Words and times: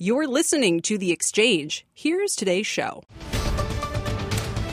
You're 0.00 0.28
listening 0.28 0.80
to 0.82 0.96
The 0.96 1.10
Exchange. 1.10 1.84
Here's 1.92 2.36
today's 2.36 2.68
show. 2.68 3.02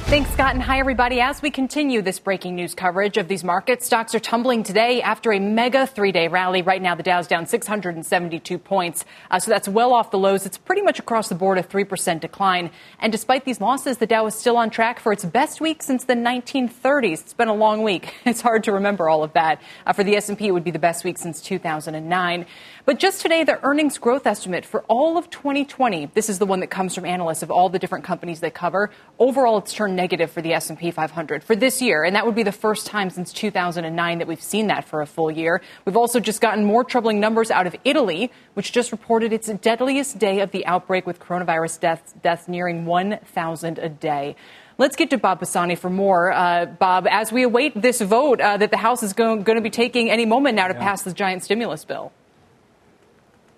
Thanks, 0.05 0.29
Scott, 0.33 0.53
and 0.53 0.61
hi, 0.61 0.77
everybody. 0.77 1.19
As 1.19 1.41
we 1.41 1.49
continue 1.49 2.03
this 2.03 2.19
breaking 2.19 2.53
news 2.53 2.75
coverage 2.75 3.17
of 3.17 3.27
these 3.27 3.43
markets, 3.43 3.87
stocks 3.87 4.13
are 4.13 4.19
tumbling 4.19 4.61
today 4.61 5.01
after 5.01 5.33
a 5.33 5.39
mega 5.39 5.87
three 5.87 6.11
day 6.11 6.27
rally. 6.27 6.61
Right 6.61 6.79
now, 6.79 6.93
the 6.93 7.01
Dow's 7.01 7.25
down 7.25 7.47
672 7.47 8.59
points, 8.59 9.03
uh, 9.31 9.39
so 9.39 9.49
that's 9.49 9.67
well 9.67 9.95
off 9.95 10.11
the 10.11 10.19
lows. 10.19 10.45
It's 10.45 10.59
pretty 10.59 10.83
much 10.83 10.99
across 10.99 11.27
the 11.27 11.33
board 11.33 11.57
a 11.57 11.63
3% 11.63 12.19
decline. 12.19 12.69
And 12.99 13.11
despite 13.11 13.45
these 13.45 13.59
losses, 13.59 13.97
the 13.97 14.05
Dow 14.05 14.27
is 14.27 14.35
still 14.35 14.57
on 14.57 14.69
track 14.69 14.99
for 14.99 15.11
its 15.11 15.25
best 15.25 15.59
week 15.59 15.81
since 15.81 16.03
the 16.03 16.13
1930s. 16.13 17.21
It's 17.21 17.33
been 17.33 17.47
a 17.47 17.55
long 17.55 17.81
week. 17.81 18.13
It's 18.27 18.41
hard 18.41 18.65
to 18.65 18.73
remember 18.73 19.09
all 19.09 19.23
of 19.23 19.33
that. 19.33 19.59
Uh, 19.87 19.93
for 19.93 20.03
the 20.03 20.15
S&P, 20.17 20.47
it 20.47 20.51
would 20.51 20.63
be 20.63 20.69
the 20.69 20.77
best 20.77 21.03
week 21.03 21.17
since 21.17 21.41
2009. 21.41 22.45
But 22.85 22.99
just 22.99 23.21
today, 23.21 23.43
the 23.43 23.59
earnings 23.65 23.97
growth 23.97 24.27
estimate 24.27 24.63
for 24.63 24.81
all 24.81 25.17
of 25.17 25.31
2020, 25.31 26.11
this 26.13 26.29
is 26.29 26.37
the 26.37 26.45
one 26.45 26.59
that 26.59 26.67
comes 26.67 26.93
from 26.93 27.03
analysts 27.03 27.41
of 27.41 27.49
all 27.49 27.67
the 27.67 27.79
different 27.79 28.05
companies 28.05 28.41
they 28.41 28.51
cover. 28.51 28.91
Overall, 29.17 29.57
it's 29.57 29.73
turned 29.73 29.95
negative 29.95 30.29
for 30.29 30.43
the 30.43 30.53
S&P 30.53 30.91
500 30.91 31.43
for 31.43 31.55
this 31.55 31.81
year, 31.81 32.03
and 32.03 32.15
that 32.15 32.27
would 32.27 32.35
be 32.35 32.43
the 32.43 32.51
first 32.51 32.85
time 32.85 33.09
since 33.09 33.33
2009 33.33 34.19
that 34.19 34.27
we've 34.27 34.39
seen 34.39 34.67
that 34.67 34.85
for 34.85 35.01
a 35.01 35.07
full 35.07 35.31
year. 35.31 35.63
We've 35.85 35.97
also 35.97 36.19
just 36.19 36.41
gotten 36.41 36.63
more 36.63 36.83
troubling 36.83 37.19
numbers 37.19 37.49
out 37.49 37.65
of 37.65 37.75
Italy, 37.83 38.31
which 38.53 38.71
just 38.71 38.91
reported 38.91 39.33
its 39.33 39.47
deadliest 39.47 40.19
day 40.19 40.41
of 40.41 40.51
the 40.51 40.63
outbreak 40.67 41.07
with 41.07 41.19
coronavirus 41.19 41.79
deaths, 41.79 42.13
deaths 42.21 42.47
nearing 42.47 42.85
1,000 42.85 43.79
a 43.79 43.89
day. 43.89 44.35
Let's 44.77 44.95
get 44.95 45.09
to 45.09 45.17
Bob 45.17 45.39
Pisani 45.39 45.73
for 45.73 45.89
more. 45.89 46.31
Uh, 46.31 46.67
Bob, 46.67 47.07
as 47.09 47.31
we 47.31 47.41
await 47.41 47.81
this 47.81 47.99
vote 47.99 48.39
uh, 48.39 48.57
that 48.57 48.69
the 48.69 48.77
House 48.77 49.01
is 49.01 49.13
going 49.13 49.43
to 49.43 49.61
be 49.61 49.71
taking 49.71 50.11
any 50.11 50.27
moment 50.27 50.55
now 50.55 50.67
to 50.67 50.75
yeah. 50.75 50.81
pass 50.81 51.01
this 51.01 51.15
giant 51.15 51.43
stimulus 51.43 51.83
bill. 51.83 52.11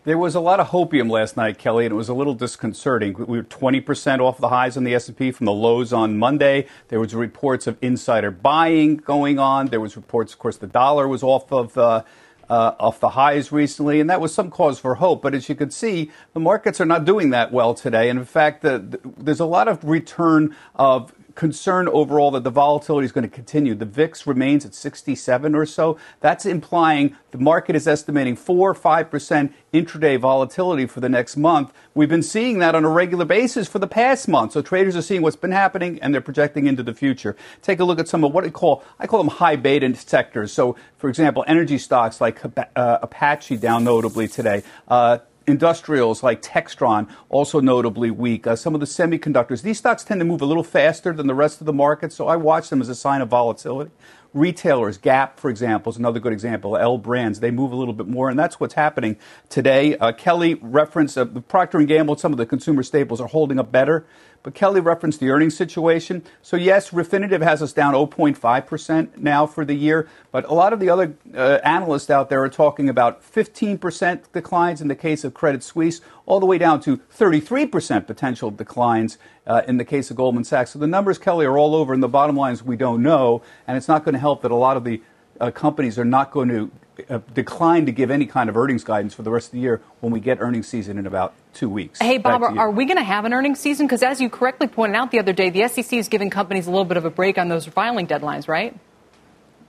There 0.08 0.18
was 0.18 0.36
a 0.36 0.40
lot 0.40 0.62
of 0.62 0.70
hopium 0.70 1.12
last 1.12 1.36
night, 1.36 1.58
Kelly, 1.58 1.84
and 1.84 1.92
it 1.92 1.96
was 1.96 2.08
a 2.08 2.14
little 2.14 2.34
disconcerting. 2.34 3.14
We 3.14 3.40
were 3.40 3.44
20% 3.44 4.22
off 4.22 4.38
the 4.38 4.48
highs 4.48 4.78
on 4.78 4.86
the 4.86 4.96
S&P 4.96 5.34
from 5.34 5.48
the 5.48 5.52
lows 5.52 5.92
on 5.92 6.18
Monday. 6.18 6.68
There 6.88 7.02
was 7.02 7.14
reports 7.14 7.68
of 7.68 7.78
insider 7.82 8.32
buying 8.32 8.96
going 8.96 9.38
on. 9.38 9.68
There 9.68 9.82
was 9.82 9.98
reports, 9.98 10.32
of 10.32 10.40
course, 10.40 10.56
the 10.56 10.68
dollar 10.68 11.10
was 11.10 11.24
off 11.24 11.52
of 11.52 11.78
uh, 11.78 12.04
uh, 12.50 12.76
off 12.80 13.02
the 13.02 13.10
highs 13.10 13.52
recently, 13.52 14.00
and 14.00 14.10
that 14.10 14.22
was 14.22 14.34
some 14.34 14.50
cause 14.50 14.80
for 14.80 14.96
hope. 14.96 15.22
But 15.22 15.36
as 15.36 15.50
you 15.50 15.56
can 15.56 15.72
see, 15.72 16.10
the 16.32 16.40
markets 16.40 16.80
are 16.80 16.86
not 16.86 17.04
doing 17.04 17.32
that 17.32 17.52
well 17.52 17.74
today. 17.74 18.10
And 18.10 18.18
in 18.18 18.24
fact, 18.24 18.62
the, 18.62 18.80
the, 18.80 19.00
there's 19.18 19.42
a 19.42 19.46
lot 19.46 19.68
of 19.68 19.84
return 19.84 20.56
of 20.76 21.12
concern 21.38 21.88
overall 21.88 22.32
that 22.32 22.44
the 22.44 22.50
volatility 22.50 23.06
is 23.06 23.12
going 23.12 23.24
to 23.24 23.34
continue. 23.34 23.76
The 23.76 23.86
VIX 23.86 24.26
remains 24.26 24.66
at 24.66 24.74
67 24.74 25.54
or 25.54 25.66
so. 25.68 25.98
That's 26.20 26.46
implying 26.46 27.16
the 27.30 27.38
market 27.38 27.76
is 27.76 27.88
estimating 27.88 28.36
4 28.36 28.72
or 28.72 28.74
5% 28.74 29.54
intraday 29.72 30.20
volatility 30.20 30.88
for 30.88 31.00
the 31.00 31.10
next 31.10 31.38
month. 31.38 31.72
We've 31.94 32.10
been 32.10 32.24
seeing 32.24 32.58
that 32.60 32.74
on 32.74 32.84
a 32.84 32.90
regular 32.90 33.24
basis 33.24 33.68
for 33.68 33.78
the 33.78 33.88
past 33.88 34.28
month. 34.28 34.54
So 34.54 34.64
traders 34.64 34.96
are 34.96 35.02
seeing 35.04 35.22
what's 35.22 35.36
been 35.36 35.52
happening 35.52 36.00
and 36.02 36.12
they're 36.12 36.22
projecting 36.22 36.66
into 36.66 36.82
the 36.82 36.94
future. 36.94 37.36
Take 37.62 37.80
a 37.80 37.84
look 37.84 38.00
at 38.00 38.08
some 38.08 38.24
of 38.24 38.34
what 38.34 38.44
I 38.44 38.50
call, 38.50 38.84
I 39.00 39.06
call 39.06 39.20
them 39.20 39.30
high 39.30 39.56
beta 39.56 39.96
sectors. 39.96 40.52
So, 40.52 40.76
for 40.98 41.08
example, 41.08 41.46
energy 41.48 41.78
stocks 41.78 42.20
like 42.20 42.44
uh, 42.44 42.98
Apache 43.04 43.58
down 43.58 43.84
notably 43.84 44.28
today. 44.28 44.64
Uh, 44.88 45.20
industrials 45.48 46.22
like 46.22 46.42
Textron, 46.42 47.10
also 47.30 47.60
notably 47.62 48.12
weak. 48.12 48.46
Uh, 48.46 48.56
some 48.56 48.74
of 48.74 48.82
the 48.82 48.86
semiconductors, 48.86 49.62
these 49.62 49.78
stocks 49.78 50.04
tend 50.04 50.20
to 50.20 50.26
move 50.26 50.42
a 50.42 50.46
little 50.46 50.64
faster 50.64 51.14
than 51.14 51.26
the 51.28 51.34
rest 51.34 51.62
of 51.62 51.66
the 51.66 51.74
market, 51.74 52.12
so 52.12 52.28
I 52.28 52.36
watch 52.36 52.70
them 52.70 52.82
as 52.82 52.90
a 52.90 52.96
sign 52.96 53.22
of 53.22 53.30
volatility. 53.30 53.92
Retailers, 54.34 54.98
Gap, 54.98 55.40
for 55.40 55.50
example, 55.50 55.92
is 55.92 55.98
another 55.98 56.20
good 56.20 56.34
example. 56.34 56.78
L 56.78 56.98
brands, 56.98 57.40
they 57.40 57.50
move 57.50 57.72
a 57.72 57.76
little 57.76 57.94
bit 57.94 58.08
more, 58.08 58.30
and 58.30 58.38
that's 58.38 58.60
what's 58.60 58.74
happening 58.74 59.18
today. 59.50 59.98
Uh, 59.98 60.12
Kelly 60.12 60.56
referenced 60.56 61.18
uh, 61.18 61.26
Procter 61.26 61.80
and 61.80 61.88
Gamble. 61.88 62.18
Some 62.18 62.34
of 62.34 62.38
the 62.38 62.46
consumer 62.46 62.84
staples 62.84 63.22
are 63.22 63.30
holding 63.30 63.58
up 63.58 63.72
better. 63.72 64.06
But 64.48 64.54
Kelly 64.54 64.80
referenced 64.80 65.20
the 65.20 65.30
earnings 65.30 65.58
situation. 65.58 66.24
So, 66.42 66.56
yes, 66.56 66.92
Refinitiv 66.92 67.42
has 67.42 67.62
us 67.62 67.74
down 67.74 67.94
0.5% 67.94 69.18
now 69.18 69.46
for 69.46 69.66
the 69.66 69.74
year. 69.74 70.08
But 70.32 70.46
a 70.46 70.54
lot 70.54 70.72
of 70.72 70.80
the 70.80 70.90
other 70.90 71.16
uh, 71.36 71.60
analysts 71.66 72.10
out 72.10 72.30
there 72.30 72.42
are 72.44 72.48
talking 72.48 72.88
about 72.88 73.22
15% 73.22 74.32
declines 74.32 74.80
in 74.80 74.88
the 74.88 74.96
case 74.96 75.26
of 75.26 75.34
Credit 75.34 75.62
Suisse, 75.64 76.00
all 76.26 76.40
the 76.40 76.46
way 76.46 76.58
down 76.58 76.80
to 76.84 76.96
33% 76.96 78.08
potential 78.08 78.50
declines 78.50 79.18
uh, 79.46 79.64
in 79.68 79.76
the 79.76 79.84
case 79.84 80.10
of 80.12 80.16
Goldman 80.16 80.46
Sachs. 80.46 80.72
So 80.72 80.80
the 80.80 80.88
numbers, 80.88 81.18
Kelly, 81.18 81.46
are 81.46 81.58
all 81.58 81.76
over, 81.76 81.94
and 81.94 82.02
the 82.02 82.08
bottom 82.08 82.38
line 82.38 82.54
is 82.54 82.64
we 82.64 82.78
don't 82.78 83.04
know. 83.04 83.42
And 83.68 83.76
it's 83.76 83.90
not 83.90 84.06
going 84.06 84.14
to 84.14 84.20
help 84.20 84.44
that 84.44 84.52
a 84.52 84.56
lot 84.56 84.78
of 84.78 84.86
the 84.86 85.02
uh, 85.40 85.52
companies 85.52 86.00
are 86.00 86.06
not 86.06 86.32
going 86.32 86.50
to 86.50 86.72
uh, 87.10 87.20
decline 87.34 87.86
to 87.86 87.92
give 87.92 88.10
any 88.10 88.26
kind 88.26 88.50
of 88.50 88.58
earnings 88.58 88.84
guidance 88.84 89.14
for 89.14 89.22
the 89.22 89.30
rest 89.30 89.48
of 89.48 89.52
the 89.52 89.60
year 89.60 89.82
when 90.00 90.12
we 90.12 90.20
get 90.20 90.40
earnings 90.42 90.68
season 90.68 90.98
in 90.98 91.06
about 91.06 91.34
two 91.54 91.70
weeks. 91.70 92.00
Hey, 92.00 92.18
Bob, 92.18 92.42
are, 92.42 92.58
are, 92.58 92.72
we 92.72 92.86
going 92.86 92.98
to 92.98 93.04
have 93.04 93.26
an 93.26 93.34
earnings 93.34 93.60
season? 93.60 93.86
Because 93.86 94.04
as 94.04 94.20
you 94.20 94.30
correctly 94.30 94.68
pointed 94.68 94.96
out 94.96 95.12
the 95.12 95.20
other 95.20 95.34
day, 95.34 95.50
the 95.50 95.68
SEC 95.68 95.94
is 95.94 96.08
giving 96.08 96.30
companies 96.30 96.68
a 96.68 96.72
little 96.72 96.86
bit 96.86 96.98
of 96.98 97.06
a 97.06 97.12
break 97.12 97.38
on 97.38 97.50
those 97.50 97.66
filing 97.66 98.08
deadlines, 98.08 98.48
right? 98.48 98.76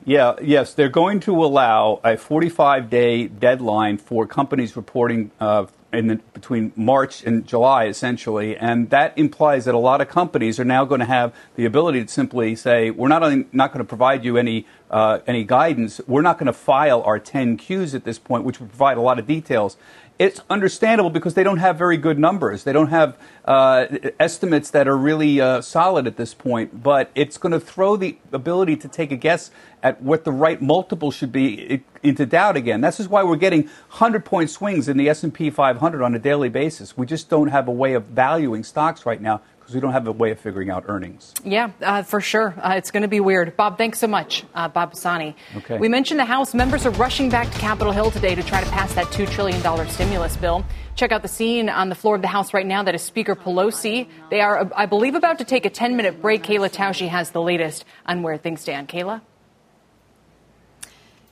Yeah, 0.05 0.37
yes, 0.41 0.73
they're 0.73 0.89
going 0.89 1.21
to 1.21 1.45
allow 1.45 2.01
a 2.03 2.17
45 2.17 2.89
day 2.89 3.27
deadline 3.27 3.99
for 3.99 4.27
companies 4.27 4.75
reporting 4.75 5.31
uh, 5.39 5.67
in 5.93 6.09
the, 6.09 6.17
between 6.35 6.73
March 6.77 7.25
and 7.25 7.47
July, 7.47 7.87
essentially, 7.87 8.57
and 8.57 8.91
that 8.91 9.17
implies 9.17 9.65
that 9.65 9.75
a 9.75 9.79
lot 9.79 10.01
of 10.01 10.09
companies 10.09 10.61
are 10.61 10.65
now 10.65 10.85
going 10.85 11.01
to 11.01 11.07
have 11.07 11.35
the 11.57 11.65
ability 11.65 12.05
to 12.05 12.09
simply 12.09 12.55
say, 12.55 12.91
"We're 12.91 13.09
not 13.09 13.23
only 13.23 13.47
not 13.53 13.73
going 13.73 13.85
to 13.85 13.89
provide 13.89 14.25
you 14.25 14.37
any 14.37 14.67
uh, 14.91 15.21
any 15.27 15.45
guidance, 15.45 16.01
we're 16.07 16.23
not 16.23 16.39
going 16.39 16.47
to 16.47 16.53
file 16.53 17.03
our 17.03 17.19
10Qs 17.19 17.95
at 17.95 18.05
this 18.05 18.19
point, 18.19 18.45
which 18.45 18.61
would 18.61 18.69
provide 18.69 18.99
a 18.99 19.03
lot 19.03 19.19
of 19.19 19.27
details." 19.27 19.77
It's 20.19 20.41
understandable 20.51 21.11
because 21.11 21.35
they 21.35 21.45
don't 21.45 21.59
have 21.59 21.79
very 21.79 21.97
good 21.97 22.19
numbers. 22.19 22.65
They 22.65 22.73
don't 22.73 22.89
have 22.89 23.17
uh, 23.45 23.87
estimates 24.19 24.71
that 24.71 24.89
are 24.89 24.97
really 24.97 25.41
uh, 25.41 25.61
solid 25.61 26.09
at 26.09 26.17
this 26.17 26.35
point. 26.35 26.83
But 26.83 27.13
it's 27.15 27.39
going 27.39 27.53
to 27.53 27.61
throw 27.61 27.97
the 27.97 28.19
ability 28.33 28.77
to 28.79 28.89
take 28.89 29.13
a 29.13 29.17
guess 29.17 29.53
at 29.81 30.03
what 30.03 30.25
the 30.25 30.33
right 30.33 30.61
multiple 30.61 31.13
should 31.13 31.31
be 31.31 31.85
into 32.03 32.27
doubt 32.27 32.57
again. 32.57 32.81
This 32.81 32.99
is 32.99 33.09
why 33.09 33.23
we're 33.23 33.37
getting 33.37 33.63
100 33.63 34.25
point 34.25 34.51
swings 34.51 34.89
in 34.89 34.97
the 34.97 35.09
S&P 35.09 35.51
500 35.51 36.03
on 36.03 36.15
a 36.17 36.19
daily 36.19 36.49
basis. 36.49 36.97
We 36.97 37.07
just 37.07 37.29
don't 37.29 37.49
have 37.49 37.69
a 37.69 37.73
way 37.73 37.95
of 37.95 38.07
valuing 38.07 38.65
stocks 38.65 39.07
right 39.07 39.21
now 39.21 39.41
because 39.69 39.75
we 39.75 39.83
don't 39.83 39.93
have 39.93 40.07
a 40.07 40.13
way 40.13 40.31
of 40.31 40.41
figuring 40.41 40.71
out 40.71 40.85
earnings. 40.89 41.35
Yeah, 41.45 41.73
uh, 41.83 42.03
for 42.03 42.23
sure. 42.23 42.55
Uh, 42.57 42.77
it's 42.77 42.91
going 42.91 43.03
to 43.03 43.09
be 43.09 43.21
weird. 43.21 43.55
Bob, 43.55 43.77
thanks 43.77 43.99
so 43.99 44.07
much, 44.07 44.43
uh, 44.55 44.67
Bob 44.67 44.93
Pisani. 44.93 45.37
Okay. 45.59 45.77
We 45.77 45.91
mentioned 45.91 46.19
the 46.19 46.25
House 46.25 46.55
members 46.55 46.87
are 46.87 46.91
rushing 46.93 47.29
back 47.29 47.51
to 47.51 47.59
Capitol 47.59 47.93
Hill 47.93 48.11
today 48.11 48.35
to 48.35 48.43
try 48.43 48.65
to 48.65 48.71
pass 48.71 48.95
that 48.95 49.09
$2 49.09 49.29
trillion 49.29 49.61
stimulus 49.91 50.39
bill. 50.39 50.65
Check 50.95 51.13
out 51.13 51.21
the 51.21 51.29
scene 51.29 51.69
on 51.69 51.91
the 51.91 51.95
floor 51.95 52.17
of 52.17 52.23
the 52.23 52.29
House 52.29 52.55
right 52.55 52.67
now. 52.67 52.83
That 52.83 52.95
is 52.95 53.03
Speaker 53.03 53.37
Pelosi. 53.37 54.09
They 54.31 54.41
are, 54.41 54.71
I 54.75 54.87
believe, 54.87 55.15
about 55.15 55.37
to 55.41 55.45
take 55.45 55.67
a 55.67 55.71
10 55.71 55.97
minute 55.97 56.23
break. 56.23 56.43
Kayla 56.45 56.71
Tausche 56.73 57.07
has 57.07 57.33
the 57.33 57.43
latest 57.43 57.85
on 58.07 58.23
where 58.23 58.39
things 58.39 58.63
stand. 58.63 58.89
Kayla? 58.89 59.21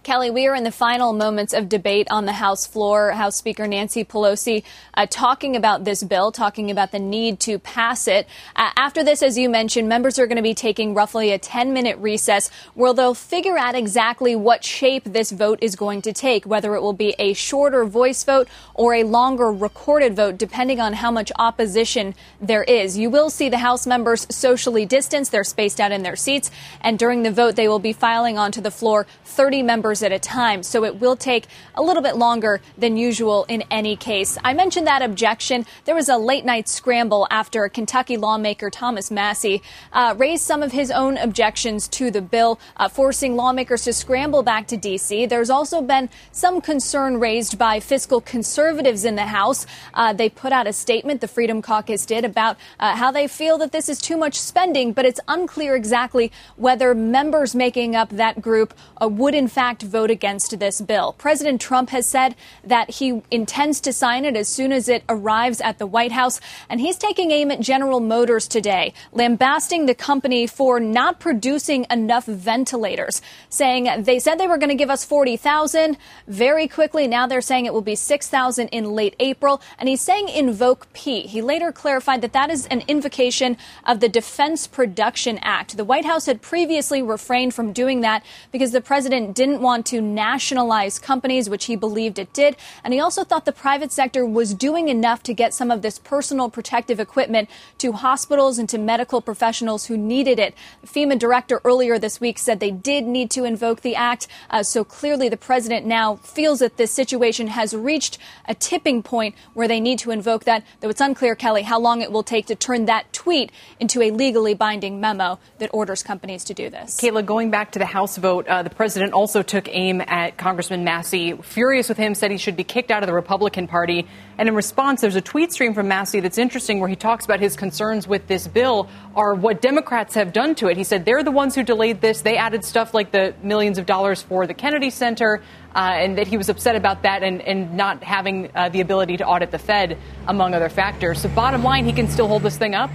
Kelly, 0.06 0.30
we 0.30 0.46
are 0.46 0.54
in 0.54 0.62
the 0.62 0.70
final 0.70 1.12
moments 1.12 1.52
of 1.52 1.68
debate 1.68 2.06
on 2.12 2.26
the 2.26 2.34
House 2.34 2.64
floor. 2.64 3.10
House 3.10 3.34
Speaker 3.34 3.66
Nancy 3.66 4.04
Pelosi 4.04 4.62
uh, 4.94 5.04
talking 5.10 5.56
about 5.56 5.82
this 5.82 6.04
bill, 6.04 6.30
talking 6.30 6.70
about 6.70 6.92
the 6.92 7.00
need 7.00 7.40
to 7.40 7.58
pass 7.58 8.06
it. 8.06 8.28
Uh, 8.54 8.70
after 8.76 9.02
this, 9.02 9.20
as 9.20 9.36
you 9.36 9.48
mentioned, 9.48 9.88
members 9.88 10.16
are 10.20 10.28
going 10.28 10.36
to 10.36 10.44
be 10.44 10.54
taking 10.54 10.94
roughly 10.94 11.32
a 11.32 11.38
10 11.40 11.72
minute 11.72 11.98
recess 11.98 12.52
where 12.74 12.94
they'll 12.94 13.14
figure 13.14 13.58
out 13.58 13.74
exactly 13.74 14.36
what 14.36 14.62
shape 14.62 15.02
this 15.02 15.32
vote 15.32 15.58
is 15.60 15.74
going 15.74 16.02
to 16.02 16.12
take, 16.12 16.46
whether 16.46 16.76
it 16.76 16.82
will 16.82 16.92
be 16.92 17.16
a 17.18 17.32
shorter 17.32 17.84
voice 17.84 18.22
vote 18.22 18.46
or 18.74 18.94
a 18.94 19.02
longer 19.02 19.50
recorded 19.50 20.14
vote, 20.14 20.38
depending 20.38 20.78
on 20.78 20.92
how 20.92 21.10
much 21.10 21.32
opposition 21.36 22.14
there 22.40 22.62
is. 22.62 22.96
You 22.96 23.10
will 23.10 23.28
see 23.28 23.48
the 23.48 23.58
House 23.58 23.88
members 23.88 24.24
socially 24.30 24.86
distanced. 24.86 25.32
They're 25.32 25.42
spaced 25.42 25.80
out 25.80 25.90
in 25.90 26.04
their 26.04 26.14
seats. 26.14 26.52
And 26.80 26.96
during 26.96 27.24
the 27.24 27.32
vote, 27.32 27.56
they 27.56 27.66
will 27.66 27.80
be 27.80 27.92
filing 27.92 28.38
onto 28.38 28.60
the 28.60 28.70
floor 28.70 29.04
30 29.24 29.64
members 29.64 29.95
hours 29.96 30.02
at 30.02 30.12
a 30.12 30.18
time. 30.18 30.62
So 30.62 30.84
it 30.84 30.96
will 31.00 31.16
take 31.16 31.46
a 31.74 31.82
little 31.82 32.02
bit 32.02 32.16
longer 32.16 32.60
than 32.76 32.96
usual 32.96 33.44
in 33.48 33.62
any 33.70 33.96
case. 33.96 34.36
I 34.44 34.54
mentioned 34.54 34.86
that 34.86 35.02
objection. 35.02 35.64
There 35.84 35.94
was 35.94 36.08
a 36.08 36.18
late 36.18 36.44
night 36.44 36.68
scramble 36.68 37.26
after 37.30 37.68
Kentucky 37.68 38.16
lawmaker 38.16 38.70
Thomas 38.70 39.10
Massie 39.10 39.62
uh, 39.92 40.14
raised 40.16 40.44
some 40.44 40.62
of 40.62 40.72
his 40.72 40.90
own 40.90 41.16
objections 41.16 41.88
to 41.88 42.10
the 42.10 42.20
bill, 42.20 42.58
uh, 42.76 42.88
forcing 42.88 43.36
lawmakers 43.36 43.84
to 43.84 43.92
scramble 43.92 44.42
back 44.42 44.66
to 44.68 44.76
D.C. 44.76 45.26
There's 45.26 45.50
also 45.50 45.80
been 45.80 46.08
some 46.32 46.60
concern 46.60 47.18
raised 47.20 47.58
by 47.58 47.80
fiscal 47.80 48.20
conservatives 48.20 49.04
in 49.04 49.16
the 49.16 49.26
House. 49.26 49.66
Uh, 49.94 50.12
they 50.12 50.28
put 50.28 50.52
out 50.52 50.66
a 50.66 50.72
statement, 50.72 51.20
the 51.20 51.28
Freedom 51.28 51.62
Caucus 51.62 52.06
did, 52.06 52.24
about 52.24 52.56
uh, 52.78 52.96
how 52.96 53.10
they 53.10 53.26
feel 53.28 53.58
that 53.58 53.72
this 53.72 53.88
is 53.88 53.98
too 53.98 54.16
much 54.16 54.38
spending, 54.38 54.92
but 54.92 55.04
it's 55.04 55.20
unclear 55.28 55.74
exactly 55.74 56.30
whether 56.56 56.94
members 56.94 57.54
making 57.54 57.96
up 57.96 58.10
that 58.10 58.40
group 58.40 58.74
uh, 59.00 59.08
would 59.08 59.34
in 59.34 59.48
fact 59.48 59.85
vote 59.86 60.10
against 60.10 60.58
this 60.58 60.80
bill. 60.80 61.14
President 61.18 61.60
Trump 61.60 61.90
has 61.90 62.06
said 62.06 62.34
that 62.64 62.90
he 62.90 63.22
intends 63.30 63.80
to 63.80 63.92
sign 63.92 64.24
it 64.24 64.36
as 64.36 64.48
soon 64.48 64.72
as 64.72 64.88
it 64.88 65.04
arrives 65.08 65.60
at 65.60 65.78
the 65.78 65.86
White 65.86 66.12
House, 66.12 66.40
and 66.68 66.80
he's 66.80 66.98
taking 66.98 67.30
aim 67.30 67.50
at 67.50 67.60
General 67.60 68.00
Motors 68.00 68.48
today, 68.48 68.92
lambasting 69.12 69.86
the 69.86 69.94
company 69.94 70.46
for 70.46 70.80
not 70.80 71.20
producing 71.20 71.86
enough 71.90 72.26
ventilators, 72.26 73.20
saying 73.48 74.02
they 74.04 74.18
said 74.18 74.38
they 74.38 74.46
were 74.46 74.58
going 74.58 74.70
to 74.70 74.74
give 74.74 74.90
us 74.90 75.04
40,000 75.04 75.96
very 76.26 76.66
quickly. 76.66 77.06
Now 77.06 77.26
they're 77.26 77.40
saying 77.40 77.66
it 77.66 77.74
will 77.74 77.82
be 77.82 77.94
6,000 77.94 78.68
in 78.68 78.92
late 78.92 79.14
April, 79.20 79.60
and 79.78 79.88
he's 79.88 80.00
saying 80.00 80.28
invoke 80.28 80.90
P. 80.92 81.22
He 81.22 81.42
later 81.42 81.72
clarified 81.72 82.22
that 82.22 82.32
that 82.32 82.50
is 82.50 82.66
an 82.66 82.82
invocation 82.88 83.56
of 83.84 84.00
the 84.00 84.08
Defense 84.08 84.66
Production 84.66 85.38
Act. 85.42 85.76
The 85.76 85.84
White 85.84 86.06
House 86.06 86.26
had 86.26 86.40
previously 86.40 87.02
refrained 87.02 87.52
from 87.52 87.74
doing 87.74 88.00
that 88.00 88.24
because 88.50 88.72
the 88.72 88.80
president 88.80 89.34
didn't 89.34 89.60
want 89.60 89.75
to 89.84 90.00
nationalize 90.00 90.98
companies, 90.98 91.48
which 91.48 91.66
he 91.66 91.76
believed 91.76 92.18
it 92.18 92.32
did. 92.32 92.56
And 92.84 92.92
he 92.94 93.00
also 93.00 93.24
thought 93.24 93.44
the 93.44 93.52
private 93.52 93.92
sector 93.92 94.24
was 94.24 94.54
doing 94.54 94.88
enough 94.88 95.22
to 95.24 95.34
get 95.34 95.54
some 95.54 95.70
of 95.70 95.82
this 95.82 95.98
personal 95.98 96.50
protective 96.50 97.00
equipment 97.00 97.48
to 97.78 97.92
hospitals 97.92 98.58
and 98.58 98.68
to 98.68 98.78
medical 98.78 99.20
professionals 99.20 99.86
who 99.86 99.96
needed 99.96 100.38
it. 100.38 100.54
FEMA 100.84 101.18
director 101.18 101.60
earlier 101.64 101.98
this 101.98 102.20
week 102.20 102.38
said 102.38 102.60
they 102.60 102.70
did 102.70 103.04
need 103.04 103.30
to 103.30 103.44
invoke 103.44 103.80
the 103.82 103.94
act. 103.94 104.26
Uh, 104.50 104.62
so 104.62 104.84
clearly 104.84 105.28
the 105.28 105.36
president 105.36 105.86
now 105.86 106.16
feels 106.16 106.58
that 106.60 106.76
this 106.76 106.92
situation 106.92 107.48
has 107.48 107.74
reached 107.74 108.18
a 108.46 108.54
tipping 108.54 109.02
point 109.02 109.34
where 109.54 109.68
they 109.68 109.80
need 109.80 109.98
to 109.98 110.10
invoke 110.10 110.44
that, 110.44 110.64
though 110.80 110.88
it's 110.88 111.00
unclear, 111.00 111.34
Kelly, 111.34 111.62
how 111.62 111.78
long 111.78 112.02
it 112.02 112.12
will 112.12 112.22
take 112.22 112.46
to 112.46 112.54
turn 112.54 112.86
that 112.86 113.12
tweet 113.12 113.50
into 113.80 114.02
a 114.02 114.10
legally 114.10 114.54
binding 114.54 115.00
memo 115.00 115.38
that 115.58 115.70
orders 115.72 116.02
companies 116.02 116.44
to 116.44 116.54
do 116.54 116.70
this. 116.70 117.00
Kayla, 117.00 117.24
going 117.24 117.50
back 117.50 117.72
to 117.72 117.78
the 117.78 117.86
House 117.86 118.16
vote, 118.16 118.46
uh, 118.46 118.62
the 118.62 118.70
president 118.70 119.12
also 119.12 119.42
took 119.42 119.65
aim 119.70 120.00
at 120.00 120.36
Congressman 120.36 120.84
Massie, 120.84 121.32
Furious 121.42 121.88
with 121.88 121.98
him, 121.98 122.14
said 122.14 122.30
he 122.30 122.38
should 122.38 122.56
be 122.56 122.64
kicked 122.64 122.90
out 122.90 123.02
of 123.02 123.06
the 123.06 123.12
Republican 123.12 123.66
Party. 123.66 124.06
And 124.38 124.48
in 124.48 124.54
response, 124.54 125.00
there's 125.00 125.16
a 125.16 125.20
tweet 125.20 125.52
stream 125.52 125.74
from 125.74 125.88
Massie 125.88 126.20
that's 126.20 126.38
interesting 126.38 126.80
where 126.80 126.88
he 126.88 126.96
talks 126.96 127.24
about 127.24 127.40
his 127.40 127.56
concerns 127.56 128.06
with 128.06 128.26
this 128.26 128.46
bill 128.48 128.88
are 129.14 129.34
what 129.34 129.60
Democrats 129.60 130.14
have 130.14 130.32
done 130.32 130.54
to 130.56 130.68
it. 130.68 130.76
He 130.76 130.84
said 130.84 131.04
they're 131.04 131.22
the 131.22 131.30
ones 131.30 131.54
who 131.54 131.62
delayed 131.62 132.00
this. 132.00 132.22
They 132.22 132.36
added 132.36 132.64
stuff 132.64 132.94
like 132.94 133.12
the 133.12 133.34
millions 133.42 133.78
of 133.78 133.86
dollars 133.86 134.22
for 134.22 134.46
the 134.46 134.54
Kennedy 134.54 134.90
Center, 134.90 135.42
uh, 135.74 135.78
and 135.78 136.18
that 136.18 136.26
he 136.26 136.36
was 136.36 136.48
upset 136.48 136.76
about 136.76 137.02
that 137.02 137.22
and, 137.22 137.40
and 137.42 137.76
not 137.76 138.02
having 138.02 138.50
uh, 138.54 138.68
the 138.68 138.80
ability 138.80 139.16
to 139.18 139.26
audit 139.26 139.50
the 139.50 139.58
Fed, 139.58 139.98
among 140.26 140.54
other 140.54 140.68
factors. 140.68 141.20
So, 141.20 141.28
bottom 141.28 141.62
line, 141.62 141.84
he 141.84 141.92
can 141.92 142.08
still 142.08 142.28
hold 142.28 142.42
this 142.42 142.56
thing 142.56 142.74
up? 142.74 142.90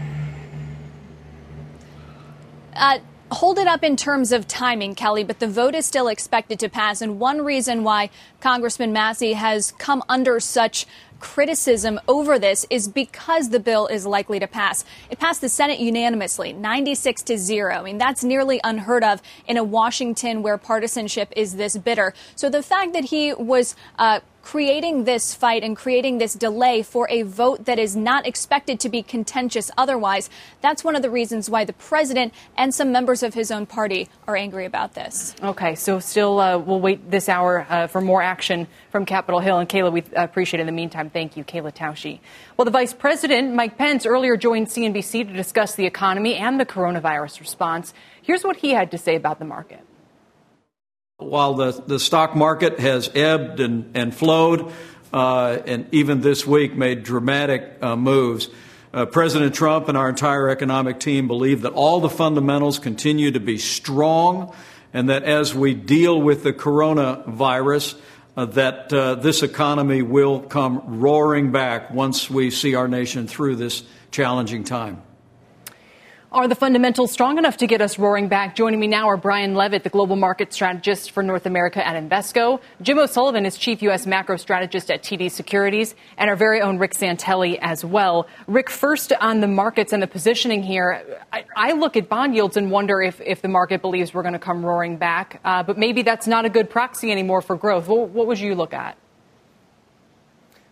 Uh, 2.73 2.99
hold 3.31 3.57
it 3.57 3.67
up 3.67 3.83
in 3.83 3.95
terms 3.95 4.31
of 4.31 4.47
timing, 4.47 4.93
Kelly, 4.93 5.23
but 5.23 5.39
the 5.39 5.47
vote 5.47 5.73
is 5.73 5.85
still 5.85 6.07
expected 6.07 6.59
to 6.59 6.69
pass. 6.69 7.01
And 7.01 7.19
one 7.19 7.41
reason 7.41 7.83
why 7.83 8.09
Congressman 8.41 8.91
Massie 8.91 9.33
has 9.33 9.71
come 9.77 10.03
under 10.09 10.39
such 10.39 10.85
criticism 11.21 11.99
over 12.07 12.37
this 12.37 12.65
is 12.69 12.87
because 12.87 13.49
the 13.49 13.59
bill 13.59 13.87
is 13.87 14.05
likely 14.05 14.39
to 14.39 14.47
pass. 14.47 14.83
It 15.09 15.19
passed 15.19 15.39
the 15.39 15.49
Senate 15.49 15.79
unanimously, 15.79 16.51
96 16.51 17.21
to 17.23 17.37
0. 17.37 17.73
I 17.73 17.83
mean, 17.83 17.97
that's 17.97 18.23
nearly 18.23 18.59
unheard 18.63 19.03
of 19.03 19.21
in 19.47 19.55
a 19.55 19.63
Washington 19.63 20.41
where 20.41 20.57
partisanship 20.57 21.31
is 21.35 21.55
this 21.55 21.77
bitter. 21.77 22.13
So 22.35 22.49
the 22.49 22.63
fact 22.63 22.93
that 22.93 23.05
he 23.05 23.33
was 23.33 23.75
uh, 23.97 24.19
creating 24.41 25.03
this 25.03 25.33
fight 25.33 25.63
and 25.63 25.75
creating 25.75 26.17
this 26.17 26.33
delay 26.33 26.81
for 26.81 27.07
a 27.09 27.23
vote 27.23 27.65
that 27.65 27.79
is 27.79 27.95
not 27.95 28.25
expected 28.27 28.79
to 28.79 28.89
be 28.89 29.01
contentious 29.03 29.71
otherwise. 29.77 30.29
That's 30.61 30.83
one 30.83 30.95
of 30.95 31.01
the 31.01 31.09
reasons 31.09 31.49
why 31.49 31.65
the 31.65 31.73
president 31.73 32.33
and 32.57 32.73
some 32.73 32.91
members 32.91 33.23
of 33.23 33.33
his 33.33 33.51
own 33.51 33.65
party 33.65 34.09
are 34.27 34.35
angry 34.35 34.65
about 34.65 34.93
this. 34.93 35.35
Okay, 35.41 35.75
so 35.75 35.99
still 35.99 36.39
uh, 36.39 36.57
we'll 36.57 36.79
wait 36.79 37.09
this 37.11 37.29
hour 37.29 37.65
uh, 37.69 37.87
for 37.87 38.01
more 38.01 38.21
action 38.21 38.67
from 38.91 39.05
Capitol 39.05 39.39
Hill. 39.39 39.59
And 39.59 39.69
Kayla, 39.69 39.91
we 39.91 40.03
appreciate 40.15 40.59
it. 40.59 40.61
In 40.61 40.67
the 40.67 40.71
meantime, 40.71 41.09
thank 41.09 41.37
you, 41.37 41.43
Kayla 41.43 41.73
Tausche. 41.73 42.19
Well, 42.57 42.65
the 42.65 42.71
Vice 42.71 42.93
President, 42.93 43.53
Mike 43.53 43.77
Pence, 43.77 44.05
earlier 44.05 44.37
joined 44.37 44.67
CNBC 44.67 45.27
to 45.27 45.33
discuss 45.33 45.75
the 45.75 45.85
economy 45.85 46.35
and 46.35 46.59
the 46.59 46.65
coronavirus 46.65 47.39
response. 47.39 47.93
Here's 48.21 48.43
what 48.43 48.57
he 48.57 48.71
had 48.71 48.91
to 48.91 48.97
say 48.97 49.15
about 49.15 49.39
the 49.39 49.45
market. 49.45 49.81
While 51.21 51.53
the, 51.53 51.71
the 51.85 51.99
stock 51.99 52.35
market 52.35 52.79
has 52.79 53.09
ebbed 53.13 53.59
and, 53.59 53.95
and 53.95 54.13
flowed, 54.13 54.71
uh, 55.13 55.59
and 55.65 55.87
even 55.91 56.21
this 56.21 56.47
week 56.47 56.75
made 56.75 57.03
dramatic 57.03 57.77
uh, 57.81 57.95
moves, 57.95 58.49
uh, 58.93 59.05
President 59.05 59.53
Trump 59.53 59.87
and 59.87 59.97
our 59.97 60.09
entire 60.09 60.49
economic 60.49 60.99
team 60.99 61.27
believe 61.27 61.61
that 61.61 61.73
all 61.73 61.99
the 61.99 62.09
fundamentals 62.09 62.79
continue 62.79 63.31
to 63.31 63.39
be 63.39 63.57
strong, 63.57 64.53
and 64.93 65.09
that 65.09 65.23
as 65.23 65.53
we 65.53 65.75
deal 65.75 66.19
with 66.19 66.43
the 66.43 66.53
coronavirus, 66.53 67.97
uh, 68.35 68.45
that 68.45 68.91
uh, 68.91 69.15
this 69.15 69.43
economy 69.43 70.01
will 70.01 70.39
come 70.39 70.99
roaring 70.99 71.51
back 71.51 71.91
once 71.91 72.29
we 72.29 72.49
see 72.49 72.73
our 72.73 72.87
nation 72.87 73.27
through 73.27 73.57
this 73.57 73.83
challenging 74.09 74.63
time. 74.63 75.01
Are 76.33 76.47
the 76.47 76.55
fundamentals 76.55 77.11
strong 77.11 77.37
enough 77.37 77.57
to 77.57 77.67
get 77.67 77.81
us 77.81 77.99
roaring 77.99 78.29
back? 78.29 78.55
Joining 78.55 78.79
me 78.79 78.87
now 78.87 79.09
are 79.09 79.17
Brian 79.17 79.53
Levitt, 79.53 79.83
the 79.83 79.89
global 79.89 80.15
market 80.15 80.53
strategist 80.53 81.11
for 81.11 81.21
North 81.21 81.45
America 81.45 81.85
at 81.85 82.01
Invesco, 82.01 82.61
Jim 82.81 82.99
O'Sullivan 82.99 83.45
is 83.45 83.57
chief 83.57 83.81
U.S. 83.81 84.07
macro 84.07 84.37
strategist 84.37 84.89
at 84.89 85.03
TD 85.03 85.29
Securities, 85.29 85.93
and 86.17 86.29
our 86.29 86.37
very 86.37 86.61
own 86.61 86.77
Rick 86.77 86.93
Santelli 86.93 87.59
as 87.61 87.83
well. 87.83 88.27
Rick, 88.47 88.69
first 88.69 89.11
on 89.19 89.41
the 89.41 89.47
markets 89.47 89.91
and 89.91 90.01
the 90.01 90.07
positioning 90.07 90.63
here, 90.63 91.19
I, 91.33 91.43
I 91.57 91.73
look 91.73 91.97
at 91.97 92.07
bond 92.07 92.33
yields 92.33 92.55
and 92.55 92.71
wonder 92.71 93.01
if, 93.01 93.19
if 93.19 93.41
the 93.41 93.49
market 93.49 93.81
believes 93.81 94.13
we're 94.13 94.23
going 94.23 94.31
to 94.31 94.39
come 94.39 94.65
roaring 94.65 94.95
back, 94.95 95.41
uh, 95.43 95.63
but 95.63 95.77
maybe 95.77 96.01
that's 96.01 96.27
not 96.27 96.45
a 96.45 96.49
good 96.49 96.69
proxy 96.69 97.11
anymore 97.11 97.41
for 97.41 97.57
growth. 97.57 97.89
What, 97.89 98.07
what 98.11 98.27
would 98.27 98.39
you 98.39 98.55
look 98.55 98.73
at? 98.73 98.95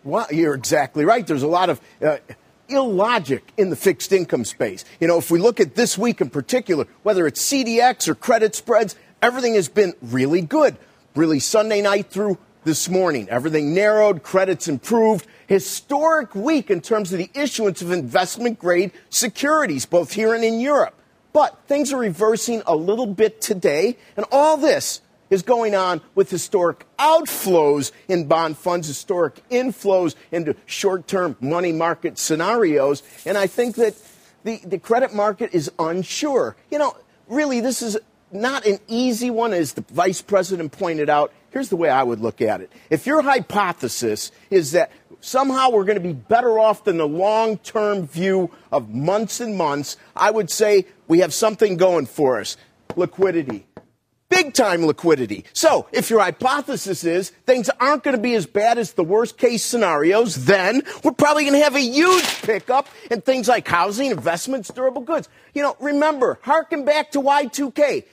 Well, 0.04 0.26
you're 0.30 0.54
exactly 0.54 1.04
right. 1.04 1.26
There's 1.26 1.42
a 1.42 1.48
lot 1.48 1.68
of. 1.68 1.82
Uh, 2.00 2.16
illogic 2.70 3.52
in 3.56 3.70
the 3.70 3.76
fixed 3.76 4.12
income 4.12 4.44
space. 4.44 4.84
You 5.00 5.08
know, 5.08 5.18
if 5.18 5.30
we 5.30 5.38
look 5.38 5.60
at 5.60 5.74
this 5.74 5.98
week 5.98 6.20
in 6.20 6.30
particular, 6.30 6.86
whether 7.02 7.26
it's 7.26 7.42
CDX 7.42 8.08
or 8.08 8.14
credit 8.14 8.54
spreads, 8.54 8.96
everything 9.22 9.54
has 9.54 9.68
been 9.68 9.94
really 10.02 10.40
good. 10.40 10.76
Really 11.14 11.40
Sunday 11.40 11.82
night 11.82 12.10
through 12.10 12.38
this 12.64 12.88
morning. 12.88 13.28
Everything 13.28 13.74
narrowed, 13.74 14.22
credits 14.22 14.68
improved. 14.68 15.26
Historic 15.46 16.34
week 16.34 16.70
in 16.70 16.80
terms 16.80 17.12
of 17.12 17.18
the 17.18 17.30
issuance 17.34 17.82
of 17.82 17.90
investment 17.90 18.58
grade 18.58 18.92
securities, 19.08 19.86
both 19.86 20.12
here 20.12 20.34
and 20.34 20.44
in 20.44 20.60
Europe. 20.60 20.94
But 21.32 21.58
things 21.66 21.92
are 21.92 21.98
reversing 21.98 22.62
a 22.66 22.74
little 22.74 23.06
bit 23.06 23.40
today, 23.40 23.96
and 24.16 24.26
all 24.30 24.56
this 24.56 25.00
is 25.30 25.42
going 25.42 25.74
on 25.74 26.00
with 26.14 26.30
historic 26.30 26.84
outflows 26.98 27.92
in 28.08 28.26
bond 28.26 28.58
funds, 28.58 28.88
historic 28.88 29.40
inflows 29.48 30.14
into 30.32 30.54
short 30.66 31.06
term 31.06 31.36
money 31.40 31.72
market 31.72 32.18
scenarios. 32.18 33.02
And 33.24 33.38
I 33.38 33.46
think 33.46 33.76
that 33.76 33.94
the, 34.44 34.60
the 34.64 34.78
credit 34.78 35.14
market 35.14 35.50
is 35.54 35.70
unsure. 35.78 36.56
You 36.70 36.78
know, 36.78 36.96
really, 37.28 37.60
this 37.60 37.80
is 37.80 37.98
not 38.32 38.66
an 38.66 38.78
easy 38.88 39.30
one, 39.30 39.52
as 39.52 39.72
the 39.72 39.84
vice 39.92 40.22
president 40.22 40.72
pointed 40.72 41.08
out. 41.08 41.32
Here's 41.50 41.68
the 41.68 41.76
way 41.76 41.88
I 41.88 42.02
would 42.02 42.20
look 42.20 42.40
at 42.40 42.60
it. 42.60 42.72
If 42.90 43.06
your 43.06 43.22
hypothesis 43.22 44.30
is 44.50 44.72
that 44.72 44.92
somehow 45.20 45.70
we're 45.70 45.84
going 45.84 46.00
to 46.00 46.06
be 46.06 46.12
better 46.12 46.58
off 46.58 46.84
than 46.84 46.96
the 46.96 47.08
long 47.08 47.58
term 47.58 48.06
view 48.06 48.50
of 48.70 48.88
months 48.88 49.40
and 49.40 49.56
months, 49.56 49.96
I 50.14 50.30
would 50.30 50.50
say 50.50 50.86
we 51.08 51.20
have 51.20 51.34
something 51.34 51.76
going 51.76 52.06
for 52.06 52.40
us 52.40 52.56
liquidity 52.96 53.66
big 54.30 54.54
time 54.54 54.86
liquidity. 54.86 55.44
So 55.52 55.86
if 55.92 56.08
your 56.08 56.20
hypothesis 56.20 57.04
is 57.04 57.30
things 57.44 57.68
aren't 57.80 58.02
going 58.02 58.16
to 58.16 58.22
be 58.22 58.34
as 58.34 58.46
bad 58.46 58.78
as 58.78 58.94
the 58.94 59.04
worst 59.04 59.36
case 59.36 59.62
scenarios, 59.62 60.46
then 60.46 60.82
we're 61.04 61.12
probably 61.12 61.44
going 61.44 61.54
to 61.54 61.64
have 61.64 61.76
a 61.76 61.80
huge 61.80 62.24
pickup 62.42 62.88
in 63.10 63.20
things 63.20 63.48
like 63.48 63.68
housing, 63.68 64.10
investments, 64.10 64.70
durable 64.70 65.02
goods. 65.02 65.28
You 65.52 65.62
know, 65.62 65.76
remember, 65.80 66.38
harken 66.42 66.84
back 66.86 67.10
to 67.12 67.20
Y2K. 67.20 68.04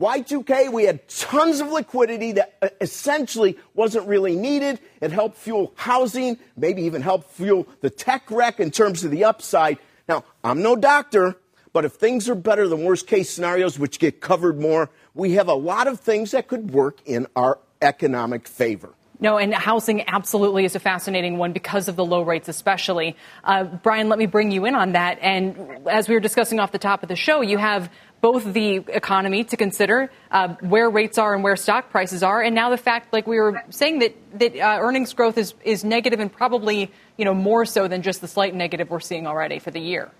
Y2K, 0.00 0.72
we 0.72 0.84
had 0.84 1.06
tons 1.08 1.60
of 1.60 1.68
liquidity 1.68 2.32
that 2.32 2.56
uh, 2.60 2.68
essentially 2.80 3.56
wasn't 3.74 4.06
really 4.08 4.34
needed. 4.34 4.80
It 5.00 5.12
helped 5.12 5.36
fuel 5.36 5.72
housing, 5.76 6.38
maybe 6.56 6.82
even 6.82 7.00
helped 7.00 7.30
fuel 7.30 7.68
the 7.80 7.90
tech 7.90 8.28
wreck 8.30 8.58
in 8.58 8.72
terms 8.72 9.04
of 9.04 9.12
the 9.12 9.24
upside. 9.24 9.78
Now, 10.08 10.24
I'm 10.42 10.62
no 10.62 10.74
doctor, 10.74 11.36
but 11.74 11.84
if 11.84 11.92
things 11.92 12.30
are 12.30 12.34
better 12.34 12.66
than 12.66 12.84
worst 12.84 13.06
case 13.06 13.28
scenarios, 13.28 13.78
which 13.78 13.98
get 13.98 14.22
covered 14.22 14.58
more 14.58 14.88
we 15.14 15.32
have 15.32 15.48
a 15.48 15.54
lot 15.54 15.86
of 15.86 16.00
things 16.00 16.32
that 16.32 16.48
could 16.48 16.72
work 16.72 16.98
in 17.06 17.26
our 17.36 17.58
economic 17.80 18.48
favor. 18.48 18.90
No, 19.20 19.38
and 19.38 19.54
housing 19.54 20.06
absolutely 20.08 20.64
is 20.64 20.74
a 20.74 20.80
fascinating 20.80 21.38
one 21.38 21.52
because 21.52 21.88
of 21.88 21.94
the 21.94 22.04
low 22.04 22.22
rates, 22.22 22.48
especially. 22.48 23.16
Uh, 23.44 23.64
Brian, 23.64 24.08
let 24.08 24.18
me 24.18 24.26
bring 24.26 24.50
you 24.50 24.66
in 24.66 24.74
on 24.74 24.92
that. 24.92 25.18
And 25.22 25.86
as 25.88 26.08
we 26.08 26.14
were 26.14 26.20
discussing 26.20 26.58
off 26.58 26.72
the 26.72 26.80
top 26.80 27.02
of 27.04 27.08
the 27.08 27.16
show, 27.16 27.40
you 27.40 27.56
have 27.56 27.90
both 28.20 28.52
the 28.52 28.76
economy 28.88 29.44
to 29.44 29.56
consider, 29.56 30.10
uh, 30.30 30.48
where 30.60 30.90
rates 30.90 31.16
are 31.16 31.32
and 31.32 31.44
where 31.44 31.56
stock 31.56 31.90
prices 31.90 32.22
are, 32.22 32.42
and 32.42 32.54
now 32.54 32.70
the 32.70 32.76
fact, 32.76 33.12
like 33.12 33.26
we 33.26 33.38
were 33.38 33.62
saying, 33.70 34.00
that 34.00 34.16
that 34.38 34.56
uh, 34.56 34.78
earnings 34.80 35.12
growth 35.12 35.36
is 35.38 35.54
is 35.62 35.84
negative 35.84 36.20
and 36.20 36.32
probably 36.32 36.90
you 37.18 37.24
know 37.26 37.34
more 37.34 37.66
so 37.66 37.86
than 37.86 38.00
just 38.02 38.22
the 38.22 38.28
slight 38.28 38.54
negative 38.54 38.90
we're 38.90 38.98
seeing 38.98 39.26
already 39.26 39.58
for 39.58 39.70
the 39.70 39.80
year. 39.80 40.10